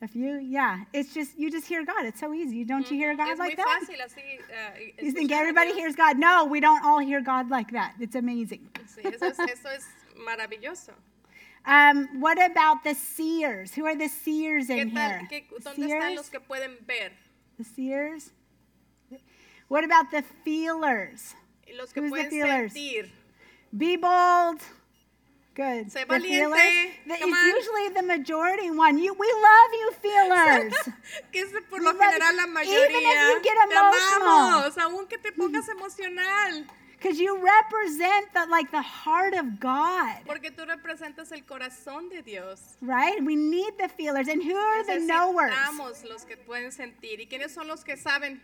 If 0.05 0.15
you, 0.15 0.39
yeah, 0.39 0.81
it's 0.93 1.15
just 1.15 1.39
you 1.39 1.51
just 1.51 1.67
hear 1.67 1.83
God. 1.83 2.05
It's 2.05 2.21
so 2.21 2.35
easy. 2.35 2.63
Don't 2.63 2.89
you 2.91 2.97
hear 2.99 3.17
God 3.17 3.31
es 3.33 3.39
like 3.39 3.57
that? 3.57 3.81
así. 3.89 4.19
eh, 4.53 4.93
You 5.03 5.13
think 5.13 5.33
everybody 5.33 5.69
Dios. 5.71 5.79
hears 5.79 5.97
God? 5.97 6.19
No, 6.19 6.45
we 6.45 6.61
don't 6.61 6.85
all 6.85 6.99
hear 6.99 7.23
God 7.23 7.49
like 7.49 7.71
that. 7.73 7.95
It's 7.99 8.15
amazing. 8.15 8.69
Sí, 8.87 9.03
eso 9.07 9.25
es, 9.29 9.39
eso 9.39 9.69
es 9.71 9.87
maravilloso. 10.19 10.91
Um, 11.67 12.21
what 12.21 12.37
about 12.39 12.85
the 12.85 12.95
seers? 12.95 13.73
Who 13.73 13.87
are 13.87 13.97
the 13.97 14.09
seers 14.09 14.67
¿Qué 14.69 14.83
in 14.83 14.91
tal? 14.91 15.09
here? 15.11 15.29
¿Qué- 15.31 15.45
¿Dónde 15.51 15.89
están 15.89 15.89
Seers? 15.89 16.17
los 16.17 16.29
que 16.29 16.41
ver? 16.87 17.11
The 17.57 17.65
seers? 17.65 18.31
What 19.69 19.85
about 19.85 20.11
the 20.11 20.23
feelers? 20.45 21.35
Los 21.79 21.93
que 21.95 22.03
Who's 22.03 22.11
the 22.13 22.17
pueden 22.25 22.31
feelers? 22.31 22.73
sentir. 22.75 23.11
Be 23.77 23.97
bold. 23.97 24.61
Good. 25.55 25.91
The 25.91 26.05
valiente. 26.05 26.99
The- 27.07 27.17
Come 27.19 27.31
it's 27.31 27.39
on. 27.39 27.47
usually 27.47 27.89
the 27.95 28.03
majority 28.03 28.71
one. 28.73 28.99
You, 28.99 29.15
we 29.15 29.31
love 29.31 29.71
you, 29.73 29.93
feelers. 30.03 30.75
que 31.33 31.43
es 31.43 31.53
por 31.71 31.79
We 31.79 31.85
lo 31.85 31.93
love 31.93 32.01
general 32.01 32.33
you. 32.33 32.55
la 32.55 32.61
Even 32.63 33.03
if 33.07 33.21
you 33.31 33.41
get 33.43 33.55
Te 33.55 33.75
emotional. 33.75 34.73
amamos, 34.73 35.09
te 35.09 35.31
mm-hmm. 35.31 35.41
pongas 35.41 35.69
emocional. 35.69 36.65
Because 36.99 37.21
you 37.21 37.37
represent 37.37 38.33
the, 38.33 38.47
like 38.51 38.71
the 38.71 38.81
heart 38.83 39.35
of 39.35 39.61
God, 39.61 40.25
Porque 40.27 40.51
tú 40.51 40.65
representas 40.65 41.31
el 41.33 41.43
corazón 41.43 42.09
de 42.09 42.23
Dios. 42.23 42.77
right? 42.81 43.23
We 43.23 43.37
need 43.37 43.75
the 43.79 43.89
feelers. 43.89 44.27
And 44.27 44.43
who 44.43 44.57
are 44.57 44.85
the 44.85 45.01
knowers? 45.01 45.53
Los 46.09 46.25
que 46.25 46.37
pueden 46.37 46.73
sentir. 46.73 47.21
¿Y 47.21 47.27
quiénes 47.27 47.53
son 47.53 47.69
los 47.69 47.85
que 47.85 47.97
saben? 47.97 48.41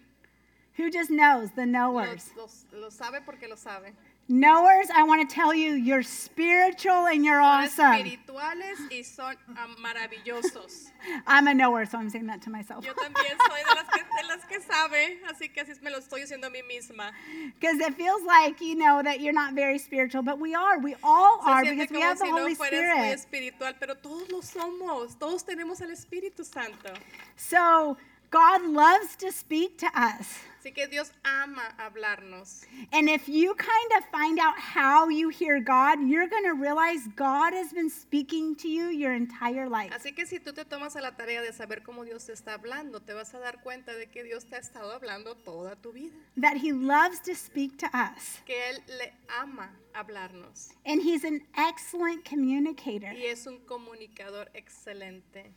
Who 0.76 0.90
just 0.90 1.10
knows? 1.10 1.50
The 1.56 1.66
knowers. 1.66 2.30
Los, 2.36 2.66
los, 2.70 2.80
los 2.82 2.94
sabe 2.94 3.20
porque 3.22 3.48
lo 3.48 3.56
saben. 3.56 3.96
Knowers, 4.32 4.86
I 4.94 5.02
want 5.02 5.28
to 5.28 5.34
tell 5.34 5.52
you, 5.52 5.72
you're 5.72 6.04
spiritual 6.04 7.08
and 7.08 7.24
you're 7.24 7.40
awesome. 7.40 7.84
espirituales 7.86 8.78
y 8.88 9.02
son 9.02 9.34
ah, 9.56 9.66
maravillosos. 9.82 10.92
I'm 11.26 11.48
a 11.48 11.52
knower, 11.52 11.84
so 11.84 11.98
I'm 11.98 12.08
saying 12.08 12.28
that 12.28 12.40
to 12.42 12.50
myself. 12.50 12.84
Yo 12.84 12.92
también 12.92 13.36
soy 13.48 13.58
de 13.58 13.74
las 13.74 13.88
que, 13.90 14.04
de 14.04 14.28
las 14.28 14.44
que 14.44 14.60
sabe, 14.60 15.18
así 15.28 15.52
que 15.52 15.62
así 15.62 15.82
me 15.82 15.90
lo 15.90 15.98
estoy 15.98 16.20
diciendo 16.20 16.46
a 16.46 16.50
mí 16.50 16.62
misma. 16.62 17.10
Because 17.60 17.80
it 17.80 17.94
feels 17.94 18.22
like, 18.22 18.60
you 18.60 18.76
know, 18.76 19.02
that 19.02 19.20
you're 19.20 19.32
not 19.32 19.54
very 19.54 19.80
spiritual, 19.80 20.22
but 20.22 20.38
we 20.38 20.54
are. 20.54 20.78
We 20.78 20.94
all 21.02 21.42
Se 21.42 21.50
are 21.50 21.64
siente 21.64 21.88
because 21.88 21.90
we 21.90 21.96
como 21.96 22.06
have 22.06 22.18
the 22.20 22.24
si 22.26 22.30
Holy 22.30 22.52
no 22.52 22.56
fueras 22.56 22.70
muy 22.70 23.10
Spirit. 23.10 23.18
espiritual, 23.18 23.74
pero 23.80 23.94
todos 23.96 24.30
lo 24.30 24.42
somos. 24.42 25.18
Todos 25.18 25.42
tenemos 25.42 25.82
al 25.82 25.90
Espíritu 25.90 26.44
Santo. 26.44 26.94
So 27.34 27.96
God 28.30 28.62
loves 28.62 29.16
to 29.16 29.32
speak 29.32 29.76
to 29.78 29.88
us. 29.92 30.38
Así 30.60 30.72
que 30.72 30.86
Dios 30.86 31.10
ama 31.24 31.74
hablarnos. 31.78 32.66
And 32.92 33.08
if 33.08 33.30
you 33.30 33.54
kind 33.54 33.92
of 33.96 34.04
find 34.12 34.38
out 34.38 34.58
how 34.58 35.08
you 35.08 35.30
hear 35.30 35.58
God, 35.58 36.06
you're 36.06 36.28
going 36.28 36.44
to 36.44 36.52
realize 36.52 37.08
God 37.16 37.54
has 37.54 37.72
been 37.72 37.88
speaking 37.88 38.54
to 38.56 38.68
you 38.68 38.90
your 38.90 39.14
entire 39.14 39.70
life. 39.70 39.90
Así 39.94 40.14
que 40.14 40.26
si 40.26 40.38
tú 40.38 40.52
te 40.52 40.64
tomas 40.66 40.96
a 40.96 41.00
la 41.00 41.12
tarea 41.12 41.40
de 41.40 41.54
saber 41.54 41.82
cómo 41.82 42.04
Dios 42.04 42.26
te 42.26 42.34
está 42.34 42.52
hablando, 42.52 43.00
te 43.00 43.14
vas 43.14 43.32
a 43.32 43.38
dar 43.38 43.62
cuenta 43.62 43.94
de 43.94 44.10
que 44.10 44.22
Dios 44.22 44.44
te 44.44 44.56
ha 44.56 44.58
estado 44.58 44.92
hablando 44.92 45.34
toda 45.34 45.76
tu 45.76 45.92
vida. 45.92 46.14
That 46.36 46.58
He 46.58 46.72
loves 46.72 47.20
to 47.20 47.34
speak 47.34 47.78
to 47.78 47.86
us. 47.94 48.42
Que 48.44 48.68
Él 48.68 48.82
le 48.98 49.14
ama 49.40 49.70
hablarnos. 49.94 50.72
And 50.84 51.00
He's 51.00 51.24
an 51.24 51.40
excellent 51.56 52.26
communicator. 52.28 53.14
Y 53.14 53.24
es 53.24 53.46
un 53.46 53.60
comunicador 53.60 54.50
excelente. 54.52 55.54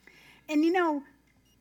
And 0.47 0.64
you 0.64 0.72
know, 0.72 1.04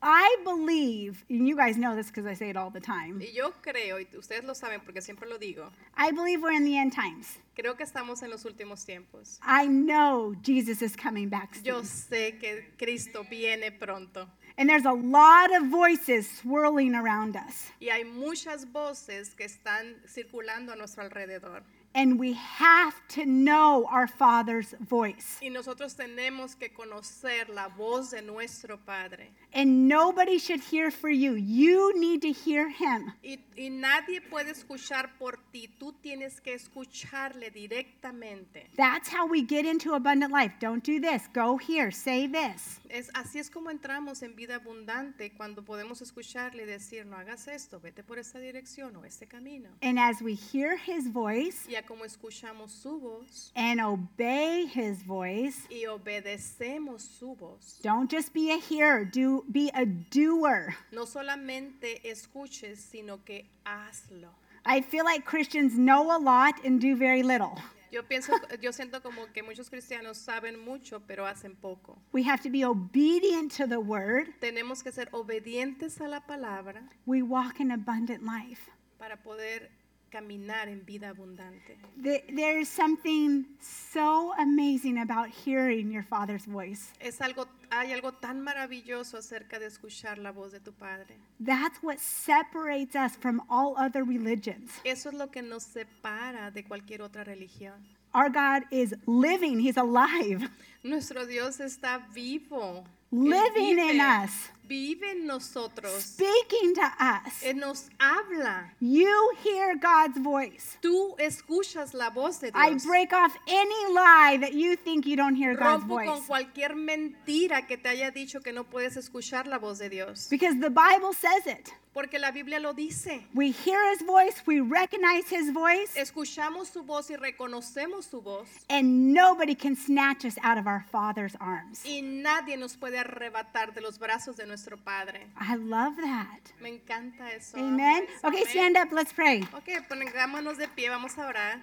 I 0.05 0.35
believe, 0.43 1.23
and 1.29 1.47
you 1.47 1.55
guys 1.55 1.77
know 1.77 1.95
this 1.95 2.07
because 2.07 2.25
I 2.25 2.33
say 2.33 2.49
it 2.49 2.57
all 2.57 2.69
the 2.69 2.81
time, 2.81 3.21
Y 3.21 3.31
yo 3.33 3.53
creo, 3.61 3.99
y 3.99 4.07
ustedes 4.17 4.43
lo 4.43 4.53
saben 4.53 4.81
porque 4.83 5.01
siempre 5.01 5.29
lo 5.29 5.37
digo, 5.37 5.69
I 5.95 6.11
believe 6.11 6.41
we're 6.41 6.51
in 6.51 6.65
the 6.65 6.77
end 6.77 6.91
times. 6.91 7.37
creo 7.55 7.77
que 7.77 7.85
estamos 7.85 8.21
en 8.21 8.29
los 8.29 8.43
últimos 8.43 8.85
tiempos. 8.85 9.39
I 9.41 9.65
know 9.67 10.35
Jesus 10.43 10.81
is 10.81 10.95
coming 10.97 11.29
back 11.29 11.55
soon. 11.55 11.63
Yo 11.63 11.81
sé 11.83 12.37
que 12.37 12.65
Cristo 12.77 13.23
viene 13.29 13.71
pronto. 13.71 14.27
And 14.57 14.69
there's 14.69 14.85
a 14.85 14.91
lot 14.93 15.55
of 15.55 15.69
voices 15.71 16.29
swirling 16.29 16.93
around 16.95 17.35
us. 17.37 17.71
Y 17.79 17.87
hay 17.89 18.03
muchas 18.03 18.65
voces 18.71 19.33
que 19.33 19.45
están 19.45 19.95
circulando 20.07 20.73
a 20.73 20.75
nuestro 20.75 21.03
alrededor. 21.03 21.63
And 21.95 22.19
we 22.19 22.33
have 22.33 22.95
to 23.09 23.25
know 23.25 23.87
our 23.91 24.07
Father's 24.07 24.73
voice. 24.79 25.37
Y 25.41 25.49
nosotros 25.49 25.95
tenemos 25.95 26.55
que 26.57 26.69
conocer 26.69 27.49
la 27.49 27.67
voz 27.67 28.11
de 28.11 28.21
nuestro 28.23 28.77
Padre. 28.77 29.29
And 29.53 29.87
nobody 29.87 30.39
should 30.39 30.59
hear 30.59 30.89
for 30.89 31.09
you. 31.09 31.35
You 31.35 31.93
need 31.99 32.23
to 32.23 32.31
hear 32.31 32.69
Him. 32.69 33.13
Y, 33.23 33.37
y 33.55 33.69
nadie 33.69 34.21
puede 34.21 34.51
escuchar 34.51 35.11
por 35.19 35.37
ti. 35.51 35.69
Tú 35.79 35.93
tienes 36.01 36.41
que 36.41 36.55
escucharle 36.55 37.51
directamente. 37.51 38.67
That's 38.75 39.07
how 39.07 39.27
we 39.27 39.43
get 39.43 39.65
into 39.65 39.93
abundant 39.93 40.31
life. 40.31 40.53
Don't 40.59 40.83
do 40.83 40.99
this. 40.99 41.27
Go 41.33 41.57
here. 41.57 41.91
Say 41.91 42.27
this. 42.27 42.79
Es, 42.89 43.09
así 43.13 43.39
es 43.39 43.49
como 43.49 43.69
entramos 43.69 44.23
en 44.23 44.35
vida 44.35 44.55
abundante 44.55 45.31
cuando 45.31 45.63
podemos 45.63 46.01
escucharle 46.01 46.63
y 46.63 46.65
decir, 46.65 47.05
no 47.05 47.17
hagas 47.17 47.47
esto, 47.47 47.79
vete 47.79 48.03
por 48.03 48.19
esta 48.19 48.39
dirección 48.39 48.95
o 48.95 49.05
este 49.05 49.27
camino. 49.27 49.69
And 49.81 49.99
as 49.99 50.21
we 50.21 50.33
hear 50.35 50.77
His 50.77 51.07
voice 51.07 51.67
Como 51.87 52.05
escuchamos 52.05 52.71
su 52.71 52.99
voz 52.99 53.51
and 53.55 53.79
obey 53.81 54.65
His 54.65 55.03
voice, 55.05 55.67
y 55.69 55.85
obedecemos 55.85 57.01
su 57.01 57.35
voz, 57.35 57.79
don't 57.83 58.09
just 58.09 58.33
be 58.33 58.51
a 58.51 58.57
hearer, 58.57 59.05
do 59.05 59.43
be 59.51 59.69
a 59.73 59.85
doer. 59.85 60.75
no 60.91 61.05
solamente 61.05 62.01
escuches, 62.09 62.79
sino 62.79 63.23
que 63.25 63.45
hazlo. 63.65 64.29
I 64.65 64.81
feel 64.81 65.03
like 65.03 65.25
Christians 65.25 65.73
know 65.77 66.09
a 66.15 66.17
lot 66.17 66.55
and 66.65 66.79
do 66.79 66.95
very 66.95 67.21
little. 67.21 67.61
Yo 67.91 68.01
pienso, 68.03 68.33
yo 68.61 68.71
siento 68.71 69.03
como 69.03 69.27
que 69.33 69.43
muchos 69.43 69.69
cristianos 69.69 70.17
saben 70.17 70.57
mucho, 70.65 71.01
pero 71.05 71.25
hacen 71.27 71.55
poco. 71.55 71.99
We 72.11 72.23
have 72.23 72.41
to 72.41 72.49
be 72.49 72.63
obedient 72.65 73.51
to 73.57 73.67
the 73.67 73.79
word. 73.79 74.33
Tenemos 74.39 74.81
que 74.83 74.91
ser 74.91 75.09
obedientes 75.11 75.99
a 76.01 76.07
la 76.07 76.21
palabra 76.21 76.89
We 77.05 77.21
walk 77.21 77.59
in 77.59 77.71
abundant 77.71 78.23
life. 78.23 78.71
para 78.97 79.17
poder 79.17 79.69
caminar 80.17 80.67
en 80.69 80.85
vida 80.85 81.09
abundante. 81.09 81.75
The- 82.01 82.23
There's 82.35 82.69
something 82.69 83.45
so 83.59 84.31
amazing 84.37 84.99
about 84.99 85.29
hearing 85.29 85.91
your 85.91 86.03
Father's 86.03 86.45
voice. 86.45 86.91
Es 86.99 87.19
algo, 87.19 87.47
hay 87.71 87.91
algo 87.93 88.13
tan 88.13 88.41
maravilloso 88.41 89.17
acerca 89.17 89.57
de 89.57 89.65
escuchar 89.65 90.19
la 90.19 90.31
voz 90.31 90.51
de 90.51 90.59
tu 90.59 90.71
Padre. 90.71 91.17
That's 91.43 91.81
what 91.81 91.97
separates 91.97 92.95
us 92.95 93.15
from 93.17 93.41
all 93.49 93.75
other 93.75 94.03
religions. 94.03 94.69
Eso 94.83 95.09
es 95.09 95.15
lo 95.15 95.31
que 95.31 95.41
nos 95.41 95.63
separa 95.63 96.51
de 96.51 96.63
cualquier 96.63 97.01
otra 97.01 97.23
religión. 97.23 97.73
Our 98.13 98.29
God 98.29 98.63
is 98.71 98.93
living, 99.07 99.59
He's 99.59 99.77
alive, 99.77 100.49
Nuestro 100.83 101.25
Dios 101.25 101.57
está 101.59 102.01
vivo. 102.13 102.83
Living 103.11 103.77
in 103.77 104.01
us, 104.01 104.49
vive 104.67 105.03
en 105.03 105.27
nosotros. 105.27 106.03
speaking 106.03 106.73
to 106.73 106.81
us. 106.99 107.43
Él 107.43 107.55
nos 107.57 107.89
habla. 107.99 108.71
You 108.79 109.33
hear 109.43 109.75
God's 109.77 110.17
voice. 110.17 110.77
Tú 110.81 111.15
escuchas 111.19 111.93
la 111.93 112.09
voz 112.09 112.39
de 112.39 112.51
I 112.55 112.75
break 112.85 113.13
off 113.13 113.35
any 113.47 113.93
lie 113.93 114.37
that 114.41 114.53
you 114.53 114.75
think 114.75 115.05
you 115.05 115.15
don't 115.15 115.35
hear 115.35 115.55
God's 115.55 115.83
Rompo 115.83 116.03
con 116.03 116.05
voice. 116.17 116.27
cualquier 116.27 116.75
mentira 116.75 117.67
que 117.67 117.77
te 117.77 117.89
haya 117.89 118.09
dicho 118.11 118.41
que 118.43 118.51
no 118.51 118.63
puedes 118.63 118.97
escuchar 118.97 119.45
la 119.47 119.59
voz 119.59 119.77
de 119.77 119.89
Dios. 119.89 120.27
Because 120.29 120.59
the 120.59 120.71
Bible 120.71 121.13
says 121.13 121.45
it. 121.45 121.71
Porque 121.93 122.17
la 122.17 122.31
Biblia 122.31 122.59
lo 122.59 122.73
dice. 122.73 123.23
We 123.35 123.51
hear 123.51 123.79
his 123.91 124.01
voice, 124.01 124.41
we 124.47 124.59
recognize 124.61 125.29
his 125.29 125.51
voice, 125.51 125.95
Escuchamos 125.95 126.67
su 126.71 126.81
voz 126.83 127.11
y 127.11 127.15
reconocemos 127.15 128.05
su 128.09 128.19
voz. 128.19 128.47
and 128.69 129.13
nobody 129.13 129.53
can 129.53 129.75
snatch 129.75 130.25
us 130.25 130.35
out 130.41 130.57
of 130.57 130.65
our 130.65 130.83
Father's 130.91 131.35
arms. 131.39 131.83
Y 131.85 132.01
nadie 132.01 132.57
nos 132.57 132.75
puede 132.75 132.97
arrebatar 132.97 133.75
de 133.75 133.81
los 133.81 133.99
brazos 133.99 134.37
de 134.37 134.47
nuestro 134.47 134.75
Padre. 134.77 135.27
I 135.39 135.55
love 135.55 135.95
that. 135.97 136.51
Me 136.59 136.69
encanta 136.69 137.31
eso. 137.31 137.57
Amen. 137.59 138.07
Okay, 138.23 138.43
stand 138.45 138.75
up, 138.75 138.91
let's 138.91 139.13
pray. 139.13 139.41
Ok, 139.53 139.69
pongámonos 139.87 140.57
de 140.57 140.67
pie, 140.69 140.89
vamos 140.89 141.15
a 141.19 141.27
orar. 141.27 141.61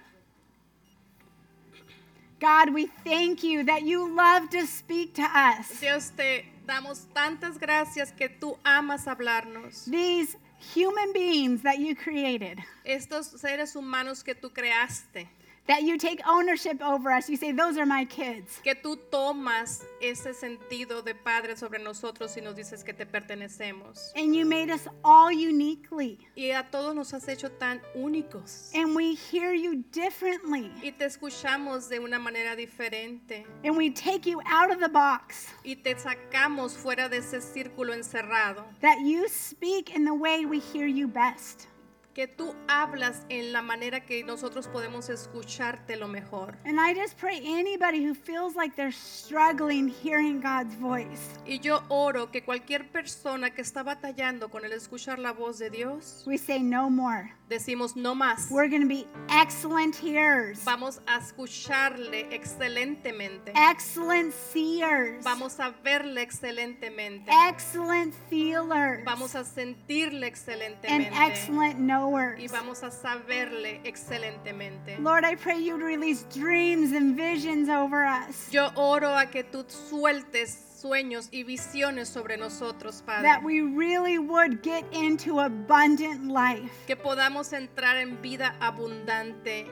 God, 2.39 2.73
we 2.73 2.87
thank 3.03 3.43
you 3.43 3.63
that 3.65 3.83
you 3.83 4.07
love 4.15 4.49
to 4.49 4.65
speak 4.65 5.13
to 5.15 5.21
us. 5.23 5.79
Dios, 5.79 6.09
te 6.15 6.45
damos 6.65 7.07
tantas 7.13 7.57
gracias 7.57 8.11
que 8.11 8.29
tú 8.29 8.57
amas 8.63 9.07
hablarnos. 9.07 9.85
These 9.85 10.37
human 10.75 11.11
beings 11.13 11.63
that 11.63 11.79
you 11.79 11.95
created, 11.95 12.59
Estos 12.83 13.27
seres 13.27 13.75
humanos 13.75 14.23
que 14.23 14.35
tú 14.35 14.51
creaste, 14.51 15.27
that 15.67 15.83
you 15.83 15.97
take 15.97 16.19
ownership 16.27 16.81
over 16.81 17.11
us. 17.11 17.29
You 17.29 17.37
say, 17.37 17.51
Those 17.51 17.77
are 17.77 17.85
my 17.85 18.05
kids. 18.05 18.59
que 18.63 18.75
tú 18.75 18.97
tomas 19.11 19.83
ese 20.01 20.33
sentido 20.33 21.03
de 21.03 21.13
padre 21.13 21.55
sobre 21.55 21.79
nosotros 21.79 22.35
y 22.37 22.41
nos 22.41 22.55
dices 22.55 22.83
que 22.83 22.93
te 22.93 23.05
pertenecemos. 23.05 24.11
And 24.15 24.35
you 24.35 24.45
made 24.45 24.69
us 24.69 24.87
all 25.03 25.31
uniquely. 25.31 26.17
Y 26.35 26.51
a 26.51 26.63
todos 26.71 26.95
nos 26.95 27.11
has 27.13 27.27
hecho 27.27 27.49
tan 27.59 27.79
únicos. 27.95 28.71
And 28.73 28.95
we 28.95 29.15
hear 29.15 29.53
you 29.53 29.83
differently. 29.91 30.71
Y 30.83 30.91
te 30.91 31.05
escuchamos 31.05 31.89
de 31.89 31.99
una 31.99 32.19
manera 32.19 32.55
diferente. 32.55 33.45
And 33.63 33.77
we 33.77 33.91
take 33.91 34.25
you 34.25 34.41
out 34.45 34.71
of 34.71 34.79
the 34.79 34.89
box. 34.89 35.47
Y 35.63 35.75
te 35.75 35.95
sacamos 35.95 36.75
fuera 36.75 37.07
de 37.09 37.17
ese 37.17 37.39
círculo 37.41 37.93
encerrado. 37.93 38.63
That 38.81 38.99
you 39.01 39.27
speak 39.27 39.95
in 39.95 40.05
the 40.05 40.13
way 40.13 40.45
we 40.45 40.59
hear 40.59 40.87
you 40.87 41.07
best. 41.07 41.67
Que 42.13 42.27
tú 42.27 42.53
hablas 42.67 43.25
en 43.29 43.53
la 43.53 43.61
manera 43.61 44.01
que 44.05 44.23
nosotros 44.23 44.67
podemos 44.67 45.07
escucharte 45.09 45.95
lo 45.95 46.07
mejor. 46.09 46.57
And 46.65 46.77
I 46.79 46.93
just 46.93 47.17
pray 47.17 47.41
anybody 47.45 48.05
who 48.05 48.13
feels 48.13 48.55
like 48.55 48.75
they're 48.75 48.91
struggling 48.91 49.87
hearing 49.87 50.41
God's 50.41 50.75
voice, 50.75 51.39
Y 51.45 51.59
yo 51.59 51.81
oro 51.89 52.29
que 52.31 52.43
cualquier 52.43 52.89
persona 52.91 53.51
que 53.51 53.61
está 53.61 53.83
batallando 53.83 54.49
con 54.49 54.65
el 54.65 54.73
escuchar 54.73 55.19
la 55.19 55.31
voz 55.31 55.57
de 55.59 55.69
Dios, 55.69 56.23
we 56.27 56.37
say 56.37 56.59
no 56.61 56.89
more. 56.89 57.33
decimos 57.47 57.95
no 57.95 58.13
más. 58.15 58.49
We're 58.51 58.69
going 58.69 58.81
to 58.81 58.87
be 58.87 59.07
excellent 59.29 59.95
hearers, 59.95 60.63
Vamos 60.65 60.99
a 61.07 61.17
escucharle 61.19 62.27
excelentemente. 62.33 63.51
excellent 63.55 64.33
seers, 64.33 65.23
Vamos 65.23 65.59
a 65.59 65.71
verle 65.83 66.21
excelentemente. 66.21 67.31
excellent 67.49 68.13
feelers, 68.29 69.03
Vamos 69.05 69.35
a 69.35 69.43
sentirle 69.43 70.25
and 70.27 70.33
excelentemente. 70.33 71.11
excellent 71.17 71.79
knowers. 72.01 72.39
Y 72.41 72.47
vamos 72.47 72.83
a 72.83 72.91
saberle 72.91 73.81
excelentemente. 73.83 74.97
Lord, 74.99 75.23
I 75.25 75.35
pray 75.35 75.59
you'd 75.59 75.81
release 75.81 76.23
dreams 76.33 76.91
and 76.93 77.15
visions 77.15 77.69
over 77.69 78.03
us. 78.05 78.49
Yo 78.51 78.69
oro 78.75 79.15
a 79.15 79.25
que 79.27 79.43
tú 79.43 79.65
sueltes 79.69 80.57
sueños 80.81 81.29
y 81.31 81.43
visiones 81.43 82.07
sobre 82.07 82.37
nosotros, 82.37 83.03
That 83.05 83.23
Padre. 83.23 83.45
we 83.45 83.61
really 83.61 84.17
would 84.17 84.63
get 84.63 84.83
into 84.91 85.39
abundant 85.39 86.25
life, 86.27 86.71
Que 86.87 86.95
podamos 86.95 87.53
entrar 87.53 87.97
en 87.97 88.19
vida 88.21 88.55
abundante. 88.59 89.67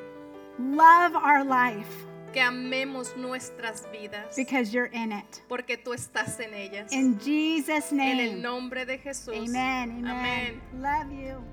love 0.59 1.15
our 1.15 1.43
life 1.43 2.05
Que 2.31 2.41
amemos 2.41 3.17
nuestras 3.17 3.87
vidas. 3.91 4.35
because 4.35 4.71
you're 4.71 4.91
in 4.93 5.11
it. 5.11 5.41
Porque 5.49 5.77
tú 5.83 5.93
estás 5.95 6.39
en 6.39 6.53
ellas. 6.53 6.91
In 6.93 7.17
Jesus' 7.19 7.91
En 7.91 7.99
el 8.01 8.31
name. 8.33 8.41
nombre 8.43 8.85
de 8.85 8.99
Jesús. 8.99 9.33
Amen. 9.35 10.05
Amen. 10.05 10.07
Amén. 10.07 10.61
Love 10.79 11.11
you. 11.11 11.43